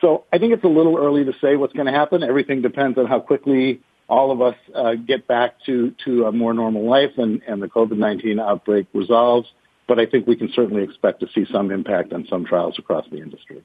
So 0.00 0.24
I 0.32 0.38
think 0.38 0.52
it's 0.52 0.64
a 0.64 0.68
little 0.68 0.96
early 0.98 1.24
to 1.24 1.32
say 1.40 1.56
what's 1.56 1.72
going 1.72 1.86
to 1.86 1.92
happen. 1.92 2.22
Everything 2.22 2.62
depends 2.62 2.98
on 2.98 3.06
how 3.06 3.20
quickly 3.20 3.80
all 4.08 4.30
of 4.30 4.40
us 4.40 4.56
uh, 4.74 4.94
get 4.94 5.26
back 5.26 5.56
to, 5.66 5.94
to 6.04 6.26
a 6.26 6.32
more 6.32 6.54
normal 6.54 6.88
life 6.88 7.12
and, 7.16 7.42
and 7.46 7.62
the 7.62 7.66
COVID-19 7.66 8.40
outbreak 8.40 8.86
resolves. 8.92 9.48
But 9.88 9.98
I 9.98 10.06
think 10.06 10.26
we 10.26 10.36
can 10.36 10.50
certainly 10.52 10.82
expect 10.82 11.20
to 11.20 11.28
see 11.34 11.46
some 11.50 11.70
impact 11.70 12.12
on 12.12 12.26
some 12.28 12.44
trials 12.44 12.78
across 12.78 13.08
the 13.10 13.18
industry. 13.18 13.62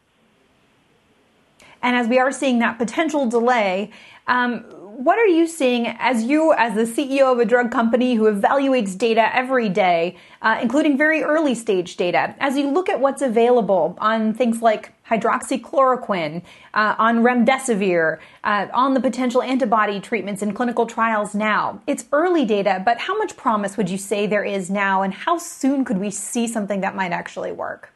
And 1.83 1.95
as 1.95 2.07
we 2.07 2.19
are 2.19 2.31
seeing 2.31 2.59
that 2.59 2.77
potential 2.77 3.27
delay, 3.27 3.91
um, 4.27 4.65
what 5.03 5.17
are 5.17 5.27
you 5.27 5.47
seeing 5.47 5.87
as 5.87 6.23
you, 6.25 6.53
as 6.53 6.75
the 6.75 6.83
CEO 6.83 7.31
of 7.31 7.39
a 7.39 7.45
drug 7.45 7.71
company 7.71 8.13
who 8.13 8.31
evaluates 8.31 8.95
data 8.95 9.35
every 9.35 9.67
day, 9.67 10.15
uh, 10.43 10.59
including 10.61 10.95
very 10.95 11.23
early 11.23 11.55
stage 11.55 11.97
data, 11.97 12.35
as 12.39 12.55
you 12.55 12.69
look 12.69 12.87
at 12.87 12.99
what's 12.99 13.23
available 13.23 13.97
on 13.99 14.31
things 14.33 14.61
like 14.61 14.93
hydroxychloroquine, 15.09 16.43
uh, 16.75 16.95
on 16.99 17.23
remdesivir, 17.23 18.19
uh, 18.43 18.67
on 18.73 18.93
the 18.93 18.99
potential 18.99 19.41
antibody 19.41 19.99
treatments 19.99 20.43
in 20.43 20.53
clinical 20.53 20.85
trials 20.85 21.33
now? 21.33 21.81
It's 21.87 22.05
early 22.11 22.45
data, 22.45 22.81
but 22.85 22.99
how 22.99 23.17
much 23.17 23.35
promise 23.35 23.77
would 23.77 23.89
you 23.89 23.97
say 23.97 24.27
there 24.27 24.45
is 24.45 24.69
now, 24.69 25.01
and 25.01 25.13
how 25.13 25.39
soon 25.39 25.83
could 25.83 25.97
we 25.97 26.11
see 26.11 26.47
something 26.47 26.81
that 26.81 26.95
might 26.95 27.11
actually 27.11 27.51
work? 27.51 27.91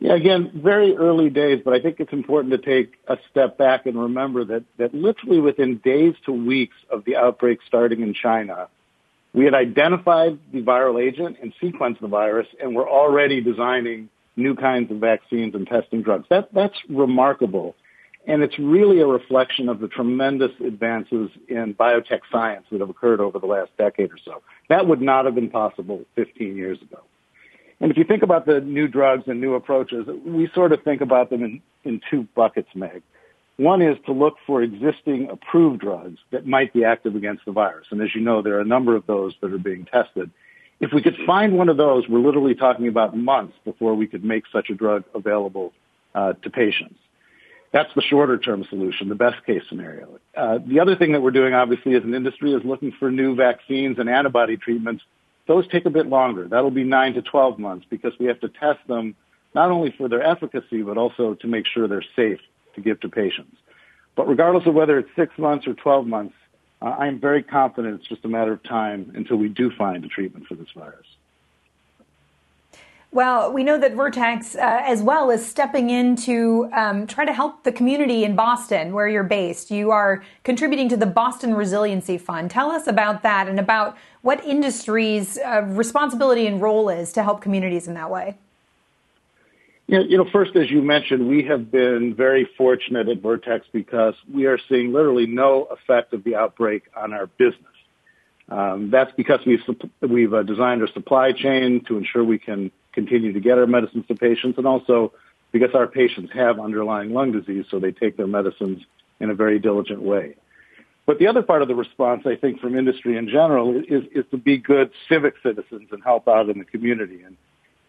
Yeah, 0.00 0.14
again, 0.14 0.52
very 0.54 0.96
early 0.96 1.28
days, 1.28 1.60
but 1.64 1.74
I 1.74 1.80
think 1.80 1.98
it's 1.98 2.12
important 2.12 2.52
to 2.52 2.58
take 2.58 2.94
a 3.08 3.18
step 3.30 3.58
back 3.58 3.84
and 3.86 4.00
remember 4.00 4.44
that, 4.44 4.64
that 4.76 4.94
literally 4.94 5.40
within 5.40 5.78
days 5.78 6.14
to 6.26 6.32
weeks 6.32 6.76
of 6.90 7.04
the 7.04 7.16
outbreak 7.16 7.58
starting 7.66 8.00
in 8.02 8.14
China, 8.14 8.68
we 9.32 9.44
had 9.44 9.54
identified 9.54 10.38
the 10.52 10.62
viral 10.62 11.02
agent 11.02 11.38
and 11.42 11.52
sequenced 11.60 12.00
the 12.00 12.06
virus, 12.06 12.46
and 12.60 12.76
we're 12.76 12.88
already 12.88 13.40
designing 13.40 14.08
new 14.36 14.54
kinds 14.54 14.90
of 14.92 14.98
vaccines 14.98 15.54
and 15.54 15.66
testing 15.66 16.02
drugs. 16.02 16.26
That, 16.30 16.48
that's 16.54 16.78
remarkable. 16.88 17.74
And 18.26 18.42
it's 18.42 18.58
really 18.58 19.00
a 19.00 19.06
reflection 19.06 19.68
of 19.68 19.80
the 19.80 19.88
tremendous 19.88 20.52
advances 20.64 21.30
in 21.48 21.74
biotech 21.74 22.20
science 22.30 22.66
that 22.70 22.80
have 22.80 22.90
occurred 22.90 23.20
over 23.20 23.38
the 23.38 23.46
last 23.46 23.70
decade 23.78 24.12
or 24.12 24.18
so. 24.24 24.42
That 24.68 24.86
would 24.86 25.00
not 25.00 25.24
have 25.24 25.34
been 25.34 25.50
possible 25.50 26.04
15 26.14 26.56
years 26.56 26.80
ago. 26.82 27.02
And 27.80 27.90
if 27.90 27.96
you 27.96 28.04
think 28.04 28.22
about 28.22 28.46
the 28.46 28.60
new 28.60 28.88
drugs 28.88 29.24
and 29.26 29.40
new 29.40 29.54
approaches, 29.54 30.06
we 30.24 30.50
sort 30.54 30.72
of 30.72 30.82
think 30.82 31.00
about 31.00 31.30
them 31.30 31.44
in, 31.44 31.62
in 31.84 32.00
two 32.10 32.26
buckets, 32.34 32.68
Meg. 32.74 33.02
One 33.56 33.82
is 33.82 33.96
to 34.06 34.12
look 34.12 34.36
for 34.46 34.62
existing 34.62 35.28
approved 35.30 35.80
drugs 35.80 36.18
that 36.30 36.46
might 36.46 36.72
be 36.72 36.84
active 36.84 37.16
against 37.16 37.44
the 37.44 37.52
virus. 37.52 37.86
And 37.90 38.00
as 38.00 38.14
you 38.14 38.20
know, 38.20 38.40
there 38.40 38.56
are 38.56 38.60
a 38.60 38.64
number 38.64 38.94
of 38.94 39.06
those 39.06 39.34
that 39.40 39.52
are 39.52 39.58
being 39.58 39.84
tested. 39.84 40.30
If 40.80 40.92
we 40.92 41.02
could 41.02 41.16
find 41.26 41.56
one 41.58 41.68
of 41.68 41.76
those, 41.76 42.08
we're 42.08 42.20
literally 42.20 42.54
talking 42.54 42.86
about 42.86 43.16
months 43.16 43.54
before 43.64 43.94
we 43.94 44.06
could 44.06 44.24
make 44.24 44.44
such 44.52 44.70
a 44.70 44.74
drug 44.74 45.04
available 45.12 45.72
uh, 46.14 46.34
to 46.34 46.50
patients. 46.50 46.98
That's 47.72 47.92
the 47.94 48.02
shorter 48.02 48.38
term 48.38 48.64
solution, 48.70 49.08
the 49.08 49.14
best 49.14 49.44
case 49.44 49.62
scenario. 49.68 50.20
Uh, 50.36 50.58
the 50.64 50.80
other 50.80 50.96
thing 50.96 51.12
that 51.12 51.20
we're 51.20 51.32
doing, 51.32 51.52
obviously, 51.52 51.96
as 51.96 52.02
an 52.02 52.14
industry 52.14 52.52
is 52.54 52.62
looking 52.64 52.92
for 52.98 53.10
new 53.10 53.34
vaccines 53.34 53.98
and 53.98 54.08
antibody 54.08 54.56
treatments 54.56 55.02
those 55.48 55.66
take 55.66 55.86
a 55.86 55.90
bit 55.90 56.06
longer. 56.06 56.46
That'll 56.46 56.70
be 56.70 56.84
nine 56.84 57.14
to 57.14 57.22
12 57.22 57.58
months 57.58 57.86
because 57.90 58.12
we 58.20 58.26
have 58.26 58.38
to 58.40 58.48
test 58.48 58.78
them 58.86 59.16
not 59.54 59.70
only 59.70 59.90
for 59.90 60.08
their 60.08 60.22
efficacy, 60.22 60.82
but 60.82 60.96
also 60.96 61.34
to 61.34 61.46
make 61.48 61.66
sure 61.66 61.88
they're 61.88 62.04
safe 62.14 62.38
to 62.74 62.80
give 62.80 63.00
to 63.00 63.08
patients. 63.08 63.56
But 64.14 64.28
regardless 64.28 64.66
of 64.66 64.74
whether 64.74 64.98
it's 64.98 65.08
six 65.16 65.36
months 65.38 65.66
or 65.66 65.74
12 65.74 66.06
months, 66.06 66.34
uh, 66.80 66.86
I'm 66.86 67.18
very 67.18 67.42
confident 67.42 67.98
it's 67.98 68.08
just 68.08 68.24
a 68.24 68.28
matter 68.28 68.52
of 68.52 68.62
time 68.62 69.10
until 69.16 69.36
we 69.36 69.48
do 69.48 69.70
find 69.70 70.04
a 70.04 70.08
treatment 70.08 70.46
for 70.46 70.54
this 70.54 70.68
virus. 70.76 71.06
Well, 73.10 73.52
we 73.52 73.64
know 73.64 73.78
that 73.78 73.94
Vertex, 73.94 74.54
uh, 74.54 74.58
as 74.84 75.02
well, 75.02 75.30
is 75.30 75.44
stepping 75.44 75.88
in 75.88 76.14
to 76.16 76.68
um, 76.74 77.06
try 77.06 77.24
to 77.24 77.32
help 77.32 77.64
the 77.64 77.72
community 77.72 78.22
in 78.22 78.36
Boston, 78.36 78.92
where 78.92 79.08
you're 79.08 79.24
based. 79.24 79.70
You 79.70 79.90
are 79.90 80.22
contributing 80.44 80.90
to 80.90 80.96
the 80.96 81.06
Boston 81.06 81.54
Resiliency 81.54 82.18
Fund. 82.18 82.50
Tell 82.50 82.70
us 82.70 82.86
about 82.86 83.22
that 83.22 83.48
and 83.48 83.58
about 83.58 83.96
what 84.20 84.44
industry's 84.44 85.38
uh, 85.38 85.62
responsibility 85.68 86.46
and 86.46 86.60
role 86.60 86.90
is 86.90 87.12
to 87.14 87.22
help 87.22 87.40
communities 87.40 87.88
in 87.88 87.94
that 87.94 88.10
way. 88.10 88.36
Yeah, 89.86 90.00
you 90.00 90.18
know, 90.18 90.28
first, 90.30 90.54
as 90.54 90.70
you 90.70 90.82
mentioned, 90.82 91.30
we 91.30 91.44
have 91.44 91.70
been 91.70 92.14
very 92.14 92.44
fortunate 92.58 93.08
at 93.08 93.22
Vertex 93.22 93.66
because 93.72 94.14
we 94.30 94.44
are 94.44 94.58
seeing 94.68 94.92
literally 94.92 95.26
no 95.26 95.64
effect 95.64 96.12
of 96.12 96.24
the 96.24 96.36
outbreak 96.36 96.82
on 96.94 97.14
our 97.14 97.26
business. 97.26 97.64
Um, 98.50 98.90
that's 98.90 99.12
because 99.16 99.40
we've, 99.46 99.62
we've 100.02 100.34
uh, 100.34 100.42
designed 100.42 100.82
our 100.82 100.88
supply 100.88 101.32
chain 101.32 101.84
to 101.84 101.96
ensure 101.96 102.22
we 102.22 102.38
can 102.38 102.70
continue 103.00 103.32
to 103.32 103.40
get 103.40 103.58
our 103.58 103.66
medicines 103.66 104.04
to 104.08 104.14
patients 104.14 104.58
and 104.58 104.66
also 104.66 105.12
because 105.52 105.72
our 105.74 105.86
patients 105.86 106.30
have 106.34 106.58
underlying 106.58 107.10
lung 107.18 107.30
disease, 107.32 107.64
so 107.70 107.78
they 107.78 107.92
take 107.92 108.16
their 108.16 108.26
medicines 108.26 108.78
in 109.20 109.30
a 109.30 109.34
very 109.34 109.58
diligent 109.58 110.02
way. 110.02 110.34
But 111.06 111.18
the 111.18 111.28
other 111.28 111.42
part 111.42 111.62
of 111.62 111.68
the 111.68 111.74
response, 111.74 112.22
I 112.26 112.36
think, 112.36 112.60
from 112.60 112.76
industry 112.76 113.16
in 113.16 113.28
general 113.28 113.66
is, 113.78 114.04
is 114.12 114.24
to 114.32 114.36
be 114.36 114.58
good 114.58 114.90
civic 115.08 115.34
citizens 115.42 115.88
and 115.90 116.02
help 116.04 116.28
out 116.28 116.50
in 116.50 116.58
the 116.58 116.64
community. 116.64 117.22
And 117.22 117.36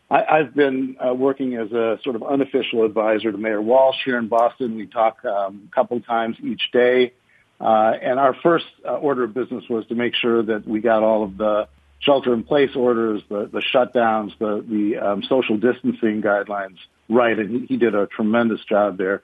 I, 0.09 0.19
I've 0.35 0.55
been 0.55 0.95
uh, 1.05 1.13
working 1.13 1.55
as 1.55 1.69
a 1.71 1.99
sort 2.03 2.15
of 2.15 2.23
unofficial 2.23 2.85
advisor 2.85 3.31
to 3.31 3.37
Mayor 3.37 3.61
Walsh 3.61 3.97
here 4.05 4.17
in 4.17 4.27
Boston. 4.29 4.75
We 4.75 4.87
talk 4.87 5.25
um, 5.25 5.69
a 5.71 5.75
couple 5.75 5.99
times 5.99 6.37
each 6.41 6.71
day. 6.71 7.13
Uh, 7.59 7.91
and 8.01 8.19
our 8.19 8.35
first 8.41 8.67
uh, 8.87 8.93
order 8.93 9.25
of 9.25 9.33
business 9.33 9.65
was 9.69 9.85
to 9.87 9.95
make 9.95 10.15
sure 10.15 10.41
that 10.41 10.65
we 10.65 10.79
got 10.79 11.03
all 11.03 11.23
of 11.25 11.35
the 11.35 11.67
shelter 11.99 12.33
in 12.33 12.43
place 12.43 12.75
orders, 12.75 13.21
the, 13.29 13.49
the 13.51 13.61
shutdowns, 13.73 14.37
the, 14.39 14.63
the 14.67 14.97
um, 14.97 15.23
social 15.23 15.57
distancing 15.57 16.21
guidelines 16.21 16.77
right. 17.09 17.37
And 17.37 17.61
he, 17.61 17.65
he 17.67 17.77
did 17.77 17.95
a 17.95 18.07
tremendous 18.07 18.61
job 18.65 18.97
there. 18.97 19.21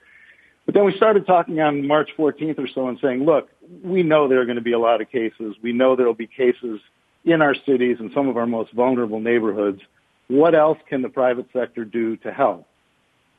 But 0.66 0.74
then 0.74 0.86
we 0.86 0.96
started 0.96 1.28
talking 1.28 1.60
on 1.60 1.88
March 1.88 2.10
14th 2.18 2.58
or 2.58 2.68
so 2.74 2.88
and 2.88 2.98
saying, 3.00 3.24
look, 3.24 3.50
we 3.84 4.04
know 4.04 4.28
there 4.28 4.42
are 4.42 4.46
going 4.46 4.58
to 4.58 4.64
be 4.64 4.74
a 4.74 4.80
lot 4.80 5.02
of 5.02 5.10
cases. 5.12 5.56
We 5.62 5.74
know 5.74 5.96
there 5.96 6.08
will 6.08 6.14
be 6.14 6.28
cases 6.28 6.82
in 7.24 7.42
our 7.42 7.56
cities 7.66 7.98
and 8.00 8.12
some 8.14 8.28
of 8.28 8.38
our 8.38 8.48
most 8.48 8.74
vulnerable 8.74 9.20
neighborhoods. 9.20 9.82
What 10.28 10.56
else 10.56 10.80
can 10.90 11.02
the 11.02 11.10
private 11.10 11.48
sector 11.54 11.86
do 11.86 12.18
to 12.18 12.32
help? 12.32 12.68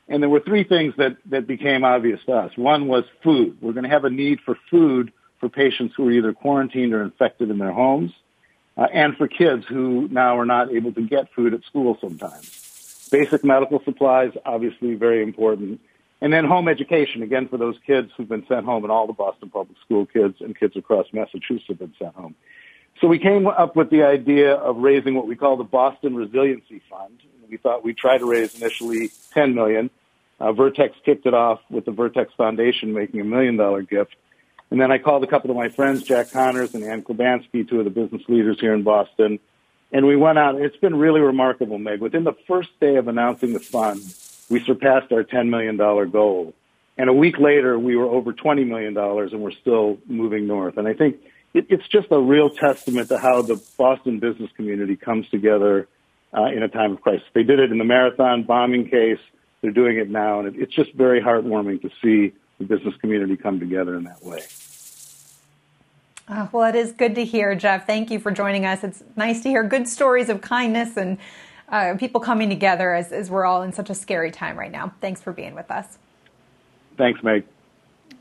And 0.07 0.23
there 0.23 0.29
were 0.29 0.39
three 0.39 0.63
things 0.63 0.93
that, 0.97 1.17
that 1.29 1.47
became 1.47 1.83
obvious 1.83 2.21
to 2.27 2.31
us. 2.31 2.51
One 2.55 2.87
was 2.87 3.03
food. 3.23 3.57
We're 3.61 3.73
going 3.73 3.83
to 3.83 3.89
have 3.89 4.05
a 4.05 4.09
need 4.09 4.39
for 4.45 4.55
food 4.71 5.11
for 5.39 5.49
patients 5.49 5.95
who 5.97 6.07
are 6.07 6.11
either 6.11 6.33
quarantined 6.33 6.93
or 6.93 7.03
infected 7.03 7.49
in 7.49 7.57
their 7.57 7.73
homes, 7.73 8.11
uh, 8.77 8.87
and 8.93 9.17
for 9.17 9.27
kids 9.27 9.65
who 9.65 10.07
now 10.09 10.37
are 10.37 10.45
not 10.45 10.71
able 10.71 10.93
to 10.93 11.01
get 11.01 11.33
food 11.33 11.53
at 11.53 11.63
school 11.63 11.97
sometimes. 11.99 13.07
Basic 13.11 13.43
medical 13.43 13.81
supplies, 13.83 14.31
obviously 14.45 14.95
very 14.95 15.23
important. 15.23 15.81
And 16.19 16.33
then 16.33 16.45
home 16.45 16.67
education, 16.67 17.23
again, 17.23 17.47
for 17.47 17.57
those 17.57 17.75
kids 17.85 18.11
who've 18.15 18.27
been 18.27 18.45
sent 18.47 18.65
home, 18.65 18.83
and 18.83 18.91
all 18.91 19.07
the 19.07 19.13
Boston 19.13 19.49
public 19.49 19.77
school 19.85 20.05
kids 20.05 20.35
and 20.39 20.57
kids 20.57 20.75
across 20.75 21.07
Massachusetts 21.13 21.65
have 21.67 21.79
been 21.79 21.93
sent 21.99 22.15
home. 22.15 22.35
So 22.99 23.07
we 23.07 23.19
came 23.19 23.45
up 23.45 23.75
with 23.75 23.91
the 23.91 24.03
idea 24.03 24.55
of 24.55 24.77
raising 24.77 25.13
what 25.13 25.27
we 25.27 25.35
call 25.35 25.57
the 25.57 25.63
Boston 25.63 26.15
Resiliency 26.15 26.81
Fund. 26.89 27.19
We 27.49 27.57
thought 27.57 27.83
we'd 27.83 27.97
try 27.97 28.17
to 28.17 28.25
raise 28.25 28.59
initially 28.59 29.11
10 29.33 29.53
million. 29.53 29.91
Uh, 30.39 30.51
Vertex 30.53 30.95
kicked 31.05 31.25
it 31.25 31.33
off 31.33 31.59
with 31.69 31.85
the 31.85 31.91
Vertex 31.91 32.33
Foundation 32.35 32.93
making 32.93 33.21
a 33.21 33.23
million 33.23 33.55
dollar 33.55 33.83
gift. 33.83 34.15
And 34.69 34.81
then 34.81 34.91
I 34.91 34.97
called 34.97 35.23
a 35.23 35.27
couple 35.27 35.49
of 35.49 35.55
my 35.55 35.69
friends, 35.69 36.03
Jack 36.03 36.31
Connors 36.31 36.75
and 36.75 36.83
Anne 36.83 37.03
Klibanski, 37.03 37.67
two 37.67 37.79
of 37.79 37.85
the 37.85 37.91
business 37.91 38.21
leaders 38.27 38.59
here 38.59 38.73
in 38.73 38.83
Boston. 38.83 39.39
And 39.91 40.05
we 40.05 40.17
went 40.17 40.37
out. 40.37 40.59
It's 40.59 40.75
been 40.77 40.95
really 40.95 41.21
remarkable, 41.21 41.77
Meg. 41.77 42.01
Within 42.01 42.25
the 42.25 42.35
first 42.47 42.69
day 42.81 42.97
of 42.97 43.07
announcing 43.07 43.53
the 43.53 43.59
fund, 43.59 44.01
we 44.49 44.63
surpassed 44.63 45.11
our 45.11 45.23
$10 45.23 45.49
million 45.49 45.77
goal. 45.77 46.53
And 46.97 47.09
a 47.09 47.13
week 47.13 47.37
later, 47.37 47.77
we 47.77 47.95
were 47.95 48.05
over 48.05 48.33
$20 48.33 48.67
million 48.67 48.97
and 48.97 49.41
we're 49.41 49.51
still 49.51 49.99
moving 50.07 50.47
north. 50.47 50.77
And 50.77 50.87
I 50.87 50.93
think 50.93 51.17
it, 51.53 51.67
it's 51.69 51.87
just 51.87 52.07
a 52.11 52.19
real 52.19 52.49
testament 52.49 53.09
to 53.09 53.19
how 53.19 53.41
the 53.43 53.61
Boston 53.77 54.19
business 54.19 54.49
community 54.55 54.95
comes 54.95 55.29
together 55.29 55.87
uh, 56.35 56.45
in 56.45 56.63
a 56.63 56.67
time 56.67 56.93
of 56.93 57.01
crisis. 57.01 57.25
They 57.33 57.43
did 57.43 57.59
it 57.59 57.71
in 57.71 57.77
the 57.77 57.85
marathon 57.85 58.43
bombing 58.43 58.89
case. 58.89 59.19
They're 59.61 59.71
doing 59.71 59.97
it 59.97 60.09
now. 60.09 60.39
And 60.39 60.55
it, 60.55 60.61
it's 60.61 60.73
just 60.73 60.93
very 60.93 61.21
heartwarming 61.21 61.81
to 61.83 61.89
see 62.01 62.33
the 62.57 62.65
business 62.65 62.95
community 62.99 63.37
come 63.37 63.59
together 63.59 63.95
in 63.95 64.05
that 64.05 64.23
way. 64.23 64.41
Oh, 66.29 66.49
well, 66.51 66.67
it 66.67 66.75
is 66.75 66.91
good 66.91 67.15
to 67.15 67.23
hear, 67.23 67.55
Jeff. 67.55 67.87
Thank 67.87 68.11
you 68.11 68.19
for 68.19 68.31
joining 68.31 68.65
us. 68.65 68.83
It's 68.83 69.01
nice 69.15 69.41
to 69.43 69.49
hear 69.49 69.63
good 69.63 69.87
stories 69.87 70.27
of 70.27 70.41
kindness 70.41 70.97
and 70.97 71.17
uh, 71.69 71.95
people 71.97 72.19
coming 72.19 72.49
together 72.49 72.93
as, 72.93 73.13
as 73.13 73.29
we're 73.29 73.45
all 73.45 73.61
in 73.61 73.71
such 73.71 73.89
a 73.89 73.95
scary 73.95 74.31
time 74.31 74.57
right 74.57 74.71
now. 74.71 74.93
Thanks 74.99 75.21
for 75.21 75.31
being 75.31 75.55
with 75.55 75.71
us. 75.71 75.97
Thanks, 76.97 77.23
Meg. 77.23 77.45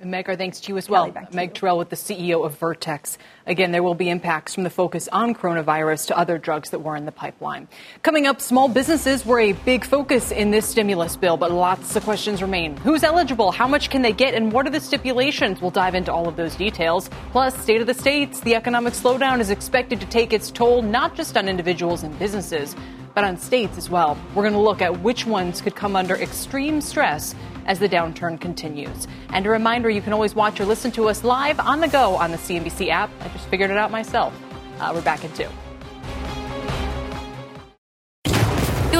Meg, 0.04 0.28
our 0.28 0.36
thanks 0.36 0.60
to 0.60 0.68
you 0.68 0.76
as 0.76 0.90
well. 0.90 1.12
Meg 1.32 1.54
Terrell 1.54 1.78
with 1.78 1.88
the 1.88 1.96
CEO 1.96 2.44
of 2.44 2.58
Vertex. 2.58 3.16
Again, 3.46 3.72
there 3.72 3.82
will 3.82 3.94
be 3.94 4.10
impacts 4.10 4.54
from 4.54 4.64
the 4.64 4.70
focus 4.70 5.08
on 5.10 5.34
coronavirus 5.34 6.08
to 6.08 6.18
other 6.18 6.36
drugs 6.36 6.70
that 6.70 6.80
were 6.80 6.96
in 6.96 7.06
the 7.06 7.12
pipeline. 7.12 7.66
Coming 8.02 8.26
up, 8.26 8.40
small 8.40 8.68
businesses 8.68 9.24
were 9.24 9.40
a 9.40 9.52
big 9.52 9.84
focus 9.86 10.32
in 10.32 10.50
this 10.50 10.68
stimulus 10.68 11.16
bill, 11.16 11.38
but 11.38 11.50
lots 11.50 11.96
of 11.96 12.04
questions 12.04 12.42
remain. 12.42 12.76
Who's 12.78 13.04
eligible? 13.04 13.52
How 13.52 13.66
much 13.66 13.88
can 13.88 14.02
they 14.02 14.12
get? 14.12 14.34
And 14.34 14.52
what 14.52 14.66
are 14.66 14.70
the 14.70 14.80
stipulations? 14.80 15.62
We'll 15.62 15.70
dive 15.70 15.94
into 15.94 16.12
all 16.12 16.28
of 16.28 16.36
those 16.36 16.54
details. 16.56 17.08
Plus, 17.32 17.56
state 17.58 17.80
of 17.80 17.86
the 17.86 17.94
states, 17.94 18.40
the 18.40 18.54
economic 18.54 18.92
slowdown 18.92 19.40
is 19.40 19.48
expected 19.48 20.00
to 20.00 20.06
take 20.06 20.32
its 20.32 20.50
toll 20.50 20.82
not 20.82 21.14
just 21.14 21.38
on 21.38 21.48
individuals 21.48 22.02
and 22.02 22.16
businesses, 22.18 22.76
but 23.14 23.24
on 23.24 23.38
states 23.38 23.78
as 23.78 23.88
well. 23.88 24.18
We're 24.34 24.42
going 24.42 24.52
to 24.52 24.60
look 24.60 24.82
at 24.82 25.00
which 25.00 25.26
ones 25.26 25.62
could 25.62 25.74
come 25.74 25.96
under 25.96 26.14
extreme 26.16 26.82
stress 26.82 27.34
as 27.66 27.78
the 27.78 27.88
downturn 27.88 28.40
continues. 28.40 29.06
And 29.30 29.46
a 29.46 29.50
reminder 29.50 29.90
you 29.90 30.02
can 30.02 30.12
always 30.12 30.34
watch 30.34 30.60
or 30.60 30.64
listen 30.64 30.90
to 30.92 31.08
us 31.08 31.22
live 31.22 31.60
on 31.60 31.80
the 31.80 31.88
go 31.88 32.16
on 32.16 32.30
the 32.30 32.38
CNBC 32.38 32.88
app. 32.88 33.10
I 33.20 33.28
just 33.28 33.46
figured 33.48 33.70
it 33.70 33.76
out 33.76 33.90
myself. 33.90 34.34
Uh, 34.80 34.92
we're 34.94 35.02
back 35.02 35.24
in 35.24 35.32
two. 35.32 35.48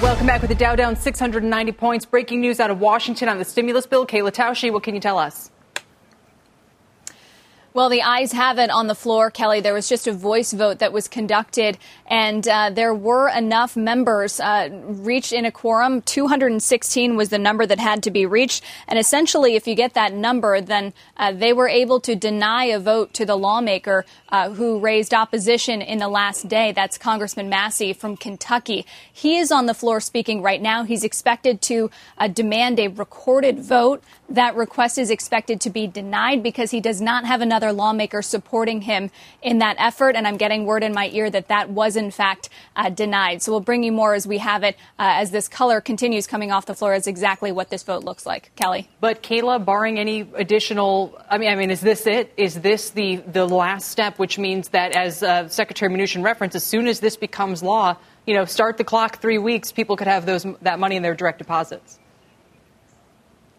Welcome 0.00 0.28
back 0.28 0.42
with 0.42 0.48
the 0.48 0.54
Dow 0.54 0.76
down 0.76 0.94
690 0.94 1.72
points. 1.72 2.06
Breaking 2.06 2.40
news 2.40 2.60
out 2.60 2.70
of 2.70 2.80
Washington 2.80 3.28
on 3.28 3.38
the 3.38 3.44
stimulus 3.44 3.84
bill. 3.84 4.06
Kayla 4.06 4.30
Tausche, 4.30 4.72
what 4.72 4.84
can 4.84 4.94
you 4.94 5.00
tell 5.00 5.18
us? 5.18 5.50
Well, 7.78 7.90
the 7.90 8.02
ayes 8.02 8.32
have 8.32 8.58
it 8.58 8.70
on 8.70 8.88
the 8.88 8.94
floor, 8.96 9.30
Kelly. 9.30 9.60
There 9.60 9.72
was 9.72 9.88
just 9.88 10.08
a 10.08 10.12
voice 10.12 10.52
vote 10.52 10.80
that 10.80 10.92
was 10.92 11.06
conducted, 11.06 11.78
and 12.08 12.48
uh, 12.48 12.70
there 12.70 12.92
were 12.92 13.28
enough 13.28 13.76
members 13.76 14.40
uh, 14.40 14.68
reached 14.72 15.32
in 15.32 15.44
a 15.44 15.52
quorum. 15.52 16.02
216 16.02 17.14
was 17.14 17.28
the 17.28 17.38
number 17.38 17.66
that 17.66 17.78
had 17.78 18.02
to 18.02 18.10
be 18.10 18.26
reached. 18.26 18.64
And 18.88 18.98
essentially, 18.98 19.54
if 19.54 19.68
you 19.68 19.76
get 19.76 19.94
that 19.94 20.12
number, 20.12 20.60
then 20.60 20.92
uh, 21.16 21.30
they 21.30 21.52
were 21.52 21.68
able 21.68 22.00
to 22.00 22.16
deny 22.16 22.64
a 22.64 22.80
vote 22.80 23.14
to 23.14 23.24
the 23.24 23.36
lawmaker 23.36 24.04
uh, 24.30 24.50
who 24.50 24.80
raised 24.80 25.14
opposition 25.14 25.80
in 25.80 25.98
the 25.98 26.08
last 26.08 26.48
day. 26.48 26.72
That's 26.72 26.98
Congressman 26.98 27.48
Massie 27.48 27.92
from 27.92 28.16
Kentucky. 28.16 28.86
He 29.12 29.38
is 29.38 29.52
on 29.52 29.66
the 29.66 29.74
floor 29.74 30.00
speaking 30.00 30.42
right 30.42 30.60
now. 30.60 30.82
He's 30.82 31.04
expected 31.04 31.62
to 31.62 31.92
uh, 32.18 32.26
demand 32.26 32.80
a 32.80 32.88
recorded 32.88 33.60
vote. 33.60 34.02
That 34.28 34.56
request 34.56 34.98
is 34.98 35.10
expected 35.10 35.60
to 35.60 35.70
be 35.70 35.86
denied 35.86 36.42
because 36.42 36.72
he 36.72 36.80
does 36.80 37.00
not 37.00 37.24
have 37.24 37.40
another 37.40 37.67
lawmaker 37.72 38.22
supporting 38.22 38.82
him 38.82 39.10
in 39.42 39.58
that 39.58 39.76
effort. 39.78 40.16
And 40.16 40.26
I'm 40.26 40.36
getting 40.36 40.66
word 40.66 40.82
in 40.82 40.92
my 40.92 41.08
ear 41.12 41.30
that 41.30 41.48
that 41.48 41.70
was 41.70 41.96
in 41.96 42.10
fact 42.10 42.48
uh, 42.76 42.90
denied. 42.90 43.42
So 43.42 43.52
we'll 43.52 43.60
bring 43.60 43.82
you 43.82 43.92
more 43.92 44.14
as 44.14 44.26
we 44.26 44.38
have 44.38 44.62
it 44.62 44.76
uh, 44.98 45.20
as 45.20 45.30
this 45.30 45.48
color 45.48 45.80
continues 45.80 46.26
coming 46.26 46.50
off 46.52 46.66
the 46.66 46.74
floor 46.74 46.94
is 46.94 47.06
exactly 47.06 47.52
what 47.52 47.70
this 47.70 47.82
vote 47.82 48.04
looks 48.04 48.26
like. 48.26 48.50
Kelly. 48.56 48.88
But 49.00 49.22
Kayla, 49.22 49.64
barring 49.64 49.98
any 49.98 50.20
additional, 50.20 51.20
I 51.30 51.38
mean, 51.38 51.50
I 51.50 51.54
mean, 51.54 51.70
is 51.70 51.80
this 51.80 52.06
it? 52.06 52.32
Is 52.36 52.60
this 52.60 52.90
the, 52.90 53.16
the 53.16 53.46
last 53.46 53.90
step, 53.90 54.18
which 54.18 54.38
means 54.38 54.68
that 54.70 54.92
as 54.92 55.22
uh, 55.22 55.48
Secretary 55.48 55.92
Mnuchin 55.92 56.22
referenced, 56.24 56.56
as 56.56 56.64
soon 56.64 56.86
as 56.86 57.00
this 57.00 57.16
becomes 57.16 57.62
law, 57.62 57.96
you 58.26 58.34
know, 58.34 58.44
start 58.44 58.76
the 58.76 58.84
clock 58.84 59.20
three 59.20 59.38
weeks, 59.38 59.72
people 59.72 59.96
could 59.96 60.06
have 60.06 60.26
those, 60.26 60.46
that 60.62 60.78
money 60.78 60.96
in 60.96 61.02
their 61.02 61.14
direct 61.14 61.38
deposits. 61.38 61.98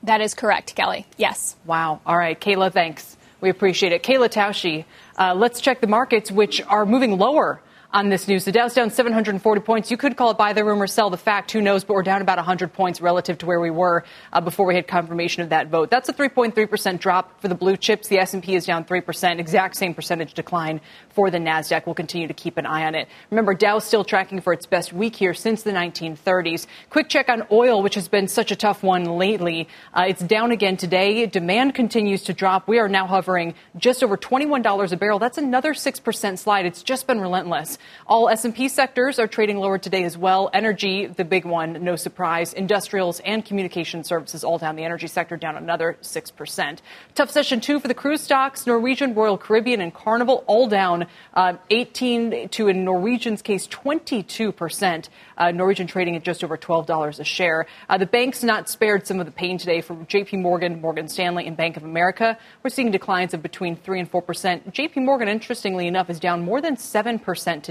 That 0.04 0.22
is 0.22 0.34
correct, 0.34 0.76
Kelly. 0.76 1.06
Yes. 1.18 1.56
Wow. 1.66 2.02
All 2.06 2.18
right. 2.18 2.40
Kayla, 2.40 2.72
thanks. 2.72 3.18
We 3.42 3.50
appreciate 3.50 3.94
it. 3.94 4.04
Kayla 4.04 4.30
Tausche, 4.30 4.86
uh, 5.18 5.34
let's 5.34 5.62
check 5.62 5.80
the 5.80 5.88
markets, 5.88 6.32
which 6.32 6.62
are 6.64 6.86
moving 6.86 7.18
lower 7.18 7.62
on 7.92 8.10
this 8.10 8.28
news. 8.28 8.46
The 8.46 8.52
Dow's 8.52 8.76
down 8.76 8.92
740 8.92 9.62
points. 9.62 9.90
You 9.90 9.98
could 9.98 10.16
call 10.16 10.30
it 10.30 10.38
buy 10.38 10.54
the 10.54 10.64
rumor, 10.64 10.86
sell 10.86 11.10
the 11.10 11.18
fact. 11.18 11.52
Who 11.52 11.62
knows? 11.62 11.84
But 11.84 11.96
we're 11.96 12.04
down 12.04 12.22
about 12.22 12.38
100 12.38 12.72
points 12.72 13.02
relative 13.02 13.40
to 13.40 13.48
where 13.48 13.60
we 13.60 13.72
were 13.72 14.04
uh, 14.32 14.42
before 14.42 14.68
we 14.68 14.76
had 14.76 14.88
confirmation 14.88 15.42
of 15.42 15.50
that 15.50 15.70
vote. 15.70 15.90
That's 15.90 16.08
a 16.08 16.14
3.3% 16.14 17.00
drop 17.00 17.42
for 17.42 17.48
the 17.48 17.56
blue 17.56 17.78
chips. 17.78 18.08
The 18.08 18.20
S&P 18.20 18.54
is 18.56 18.66
down 18.66 18.86
3%, 18.86 19.40
exact 19.40 19.76
same 19.76 19.96
percentage 19.96 20.36
decline 20.36 20.82
for 21.10 21.32
the 21.32 21.40
Nasdaq. 21.40 21.88
We'll 21.88 21.96
continue 21.96 22.28
to 22.28 22.34
keep 22.34 22.58
an 22.58 22.68
eye 22.68 22.86
on 22.86 22.94
it. 22.94 23.08
Remember, 23.32 23.56
Dow's 23.56 23.86
still 23.86 24.04
tracking 24.04 24.40
for 24.40 24.54
its 24.54 24.68
best 24.68 24.94
week 24.94 25.16
here 25.16 25.34
since 25.34 25.64
the 25.64 25.72
1930s. 25.72 26.68
Quick 26.92 27.10
check 27.10 27.28
on 27.28 27.44
oil, 27.52 27.82
which 27.82 27.96
has 27.96 28.08
been 28.08 28.28
such 28.28 28.52
a 28.52 28.56
tough 28.56 28.84
one 28.84 29.06
lately. 29.06 29.68
Uh, 29.96 30.06
it's 30.08 30.22
down 30.22 30.52
again 30.52 30.78
today. 30.78 31.26
Demand 31.26 31.74
continues 31.74 32.22
to 32.24 32.34
drop. 32.34 32.68
We 32.68 32.78
are 32.78 32.88
now 32.88 33.08
hovering 33.08 33.56
just 33.78 34.04
over 34.04 34.16
$21 34.16 34.92
a 34.92 34.98
barrel. 34.98 35.18
That's 35.18 35.40
another 35.40 35.74
6% 35.74 36.38
slide. 36.38 36.68
It's 36.68 36.84
just 36.84 37.08
been 37.08 37.20
relentless. 37.20 37.79
All 38.08 38.30
S&P 38.30 38.70
sectors 38.70 39.20
are 39.20 39.28
trading 39.28 39.58
lower 39.58 39.78
today 39.78 40.04
as 40.04 40.18
well. 40.18 40.50
Energy, 40.54 41.06
the 41.06 41.26
big 41.26 41.46
one, 41.46 41.84
no 41.84 41.96
surprise. 41.96 42.54
Industrials 42.54 43.20
and 43.22 43.46
communication 43.46 44.04
services 44.04 44.44
all 44.44 44.58
down. 44.58 44.76
The 44.76 44.84
energy 44.84 45.08
sector 45.08 45.38
down 45.38 45.56
another 45.56 45.98
6%. 46.02 46.80
Tough 47.16 47.32
session 47.32 47.62
too 47.62 47.80
for 47.80 47.88
the 47.88 47.94
cruise 47.94 48.22
stocks. 48.22 48.66
Norwegian, 48.68 49.14
Royal 49.14 49.38
Caribbean, 49.38 49.82
and 49.82 49.94
Carnival 49.94 50.44
all 50.48 50.68
down 50.68 51.08
uh, 51.34 51.54
18 51.70 52.50
to, 52.50 52.68
in 52.68 52.84
Norwegian's 52.84 53.42
case, 53.42 53.68
22%. 53.68 55.10
Uh, 55.38 55.52
Norwegian 55.52 55.88
trading 55.88 56.16
at 56.16 56.24
just 56.24 56.44
over 56.44 56.58
$12 56.58 57.20
a 57.20 57.24
share. 57.24 57.66
Uh, 57.90 57.98
the 57.98 58.06
banks 58.06 58.44
not 58.44 58.70
spared 58.70 59.08
some 59.08 59.20
of 59.20 59.26
the 59.26 59.32
pain 59.32 59.58
today 59.58 59.82
from 59.82 60.06
JP 60.06 60.42
Morgan, 60.42 60.82
Morgan 60.82 61.08
Stanley, 61.08 61.48
and 61.48 61.56
Bank 61.56 61.78
of 61.78 61.84
America. 61.84 62.38
We're 62.64 62.70
seeing 62.70 62.92
declines 62.92 63.34
of 63.34 63.42
between 63.42 63.76
3 63.76 64.02
and 64.02 64.12
4%. 64.12 64.74
JP 64.74 65.06
Morgan, 65.06 65.28
interestingly 65.28 65.88
enough, 65.88 66.10
is 66.10 66.20
down 66.20 66.44
more 66.44 66.62
than 66.62 66.76
7% 66.76 67.64
today. 67.64 67.69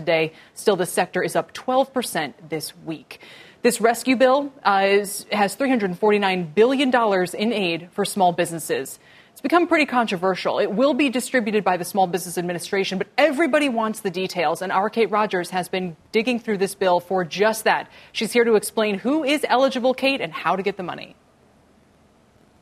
Still, 0.55 0.77
the 0.77 0.87
sector 0.87 1.23
is 1.23 1.37
up 1.37 1.53
12% 1.55 2.35
this 2.49 2.77
week. 2.85 3.21
This 3.63 3.81
rescue 3.81 4.17
bill 4.17 4.53
uh, 4.65 4.83
is, 4.87 5.27
has 5.33 5.57
$349 5.57 6.55
billion 6.55 6.93
in 7.35 7.53
aid 7.53 7.89
for 7.93 8.05
small 8.05 8.33
businesses. 8.33 8.99
It's 9.39 9.41
become 9.41 9.69
pretty 9.69 9.87
controversial. 9.87 10.59
It 10.59 10.73
will 10.73 10.95
be 10.95 11.11
distributed 11.11 11.63
by 11.63 11.77
the 11.77 11.85
Small 11.85 12.09
Business 12.09 12.39
Administration, 12.39 12.99
but 12.99 13.07
everybody 13.17 13.69
wants 13.69 14.01
the 14.01 14.11
details, 14.11 14.63
and 14.63 14.73
our 14.73 14.91
Kate 14.91 15.11
Rogers 15.13 15.51
has 15.51 15.69
been 15.69 15.97
digging 16.11 16.41
through 16.41 16.59
this 16.59 16.75
bill 16.75 16.99
for 16.99 17.25
just 17.25 17.63
that. 17.63 17.89
She's 18.11 18.33
here 18.33 18.43
to 18.43 18.57
explain 18.57 18.99
who 18.99 19.23
is 19.23 19.47
eligible, 19.49 19.95
Kate, 19.95 20.21
and 20.21 20.33
how 20.33 20.57
to 20.57 20.63
get 20.65 20.77
the 20.77 20.83
money. 20.83 21.15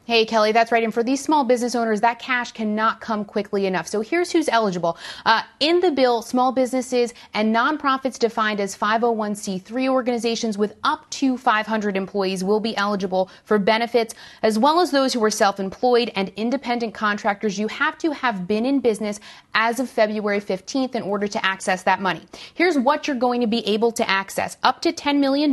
Hey, 0.07 0.25
Kelly, 0.25 0.53
that's 0.53 0.71
right. 0.71 0.85
And 0.85 0.95
for 0.95 1.03
these 1.03 1.21
small 1.21 1.43
business 1.43 1.75
owners, 1.75 2.01
that 2.03 2.21
cash 2.21 2.53
cannot 2.53 3.01
come 3.01 3.25
quickly 3.25 3.67
enough. 3.67 3.89
So 3.89 4.03
here's 4.03 4.31
who's 4.31 4.49
eligible. 4.49 4.97
Uh, 5.25 5.43
in 5.59 5.81
the 5.81 5.91
bill, 5.91 6.23
small 6.23 6.53
businesses 6.53 7.13
and 7.35 7.53
nonprofits 7.53 8.17
defined 8.17 8.61
as 8.61 8.77
501c3 8.77 9.89
organizations 9.89 10.57
with 10.57 10.77
up 10.85 11.11
to 11.11 11.37
500 11.37 11.97
employees 11.97 12.45
will 12.45 12.61
be 12.61 12.77
eligible 12.77 13.29
for 13.43 13.59
benefits, 13.59 14.15
as 14.45 14.61
well 14.61 14.79
as 14.79 14.93
those 14.93 15.13
who 15.13 15.25
are 15.25 15.31
self 15.31 15.59
employed 15.59 16.13
and 16.15 16.29
independent 16.37 16.95
contractors. 16.95 17.59
You 17.59 17.67
have 17.67 17.99
to 17.99 18.13
have 18.13 18.47
been 18.47 18.65
in 18.65 18.79
business 18.79 19.19
as 19.55 19.81
of 19.81 19.91
February 19.91 20.41
15th 20.41 20.95
in 20.95 21.03
order 21.03 21.27
to 21.27 21.45
access 21.45 21.83
that 21.83 22.01
money. 22.01 22.23
Here's 22.55 22.79
what 22.79 23.09
you're 23.09 23.17
going 23.17 23.41
to 23.41 23.49
be 23.49 23.67
able 23.67 23.91
to 23.91 24.09
access 24.09 24.57
up 24.63 24.83
to 24.83 24.93
$10 24.93 25.19
million. 25.19 25.51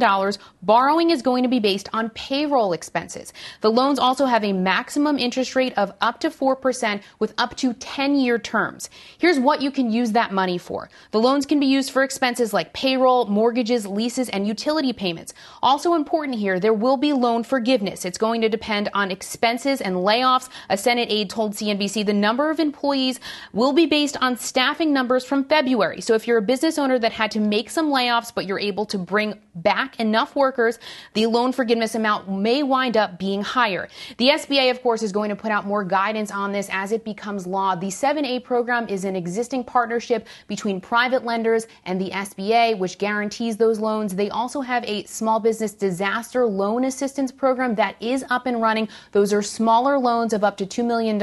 Borrowing 0.62 1.10
is 1.10 1.24
going 1.24 1.42
to 1.42 1.50
be 1.50 1.60
based 1.60 1.89
on 1.92 2.12
payroll 2.12 2.74
expenses. 2.74 3.34
The 3.62 3.72
loans 3.72 3.98
also 3.98 4.28
have 4.28 4.42
have 4.43 4.49
a 4.49 4.60
maximum 4.60 5.17
interest 5.17 5.56
rate 5.56 5.73
of 5.77 5.93
up 6.01 6.19
to 6.19 6.29
4% 6.29 7.01
with 7.19 7.34
up 7.38 7.56
to 7.58 7.73
10 7.73 8.15
year 8.15 8.38
terms. 8.38 8.89
Here's 9.17 9.39
what 9.39 9.62
you 9.62 9.71
can 9.71 9.91
use 9.91 10.12
that 10.12 10.34
money 10.34 10.58
for. 10.58 10.89
The 11.12 11.19
loans 11.19 11.45
can 11.45 11.60
be 11.60 11.65
used 11.65 11.91
for 11.91 12.03
expenses 12.03 12.53
like 12.53 12.73
payroll, 12.73 13.25
mortgages, 13.27 13.88
leases, 13.88 14.29
and 14.29 14.47
utility 14.47 14.91
payments. 14.91 15.34
Also 15.62 15.93
important 15.93 16.38
here, 16.38 16.60
there 16.60 16.73
will 16.73 16.97
be 16.97 17.13
loan 17.13 17.43
forgiveness. 17.43 18.06
It's 18.06 18.17
going 18.17 18.41
to 18.41 18.49
depend 18.49 18.89
on 18.93 19.12
expenses 19.12 19.79
and 19.79 19.95
layoffs. 19.95 20.49
A 20.69 20.77
Senate 20.77 21.10
aide 21.10 21.29
told 21.29 21.53
CNBC 21.53 22.06
the 22.06 22.13
number 22.13 22.49
of 22.49 22.60
employees 22.60 23.19
will 23.53 23.73
be 23.73 23.86
based 23.86 24.17
on 24.21 24.38
staffing 24.38 24.91
numbers 24.91 25.23
from 25.23 25.45
February. 25.45 26.01
So 26.01 26.15
if 26.15 26.27
you're 26.27 26.39
a 26.39 26.41
business 26.41 26.77
owner 26.77 26.99
that 26.99 27.13
had 27.13 27.32
to 27.32 27.39
make 27.39 27.69
some 27.69 27.91
layoffs, 27.91 28.34
but 28.34 28.45
you're 28.45 28.60
able 28.60 28.86
to 28.88 28.97
bring 28.97 29.39
back 29.56 29.99
enough 29.99 30.36
workers, 30.36 30.79
the 31.13 31.27
loan 31.27 31.53
forgiveness 31.53 31.95
amount 31.95 32.29
may 32.29 32.63
wind 32.63 32.97
up 32.97 33.17
being 33.17 33.41
higher. 33.41 33.88
The 34.17 34.33
SBA, 34.34 34.72
of 34.72 34.82
course, 34.82 35.04
is 35.04 35.12
going 35.12 35.30
to 35.30 35.36
put 35.36 35.52
out 35.52 35.67
more 35.67 35.84
guidance 35.84 36.32
on 36.32 36.52
this 36.52 36.67
as 36.72 36.91
it 36.91 37.06
becomes 37.06 37.46
law. 37.46 37.76
The 37.76 37.88
7A 37.88 38.43
program 38.43 38.88
is 38.88 39.06
an 39.06 39.15
existing 39.15 39.63
partnership 39.63 40.28
between 40.48 40.82
private 40.82 41.24
lenders 41.24 41.67
and 41.86 42.02
the 42.02 42.10
SBA, 42.10 42.80
which 42.80 42.98
guarantees 42.98 43.58
those 43.58 43.80
loans. 43.80 44.15
They 44.15 44.32
also 44.32 44.62
have 44.62 44.84
a 44.86 45.04
small 45.04 45.39
business 45.39 45.74
disaster 45.74 46.48
loan 46.48 46.86
assistance 46.86 47.32
program 47.32 47.76
that 47.76 47.96
is 48.02 48.26
up 48.32 48.48
and 48.48 48.60
running. 48.60 48.89
Those 49.12 49.34
are 49.34 49.43
smaller 49.43 50.00
loans 50.00 50.34
of 50.34 50.43
up 50.43 50.58
to 50.58 50.65
$2 50.65 50.84
million. 50.84 51.22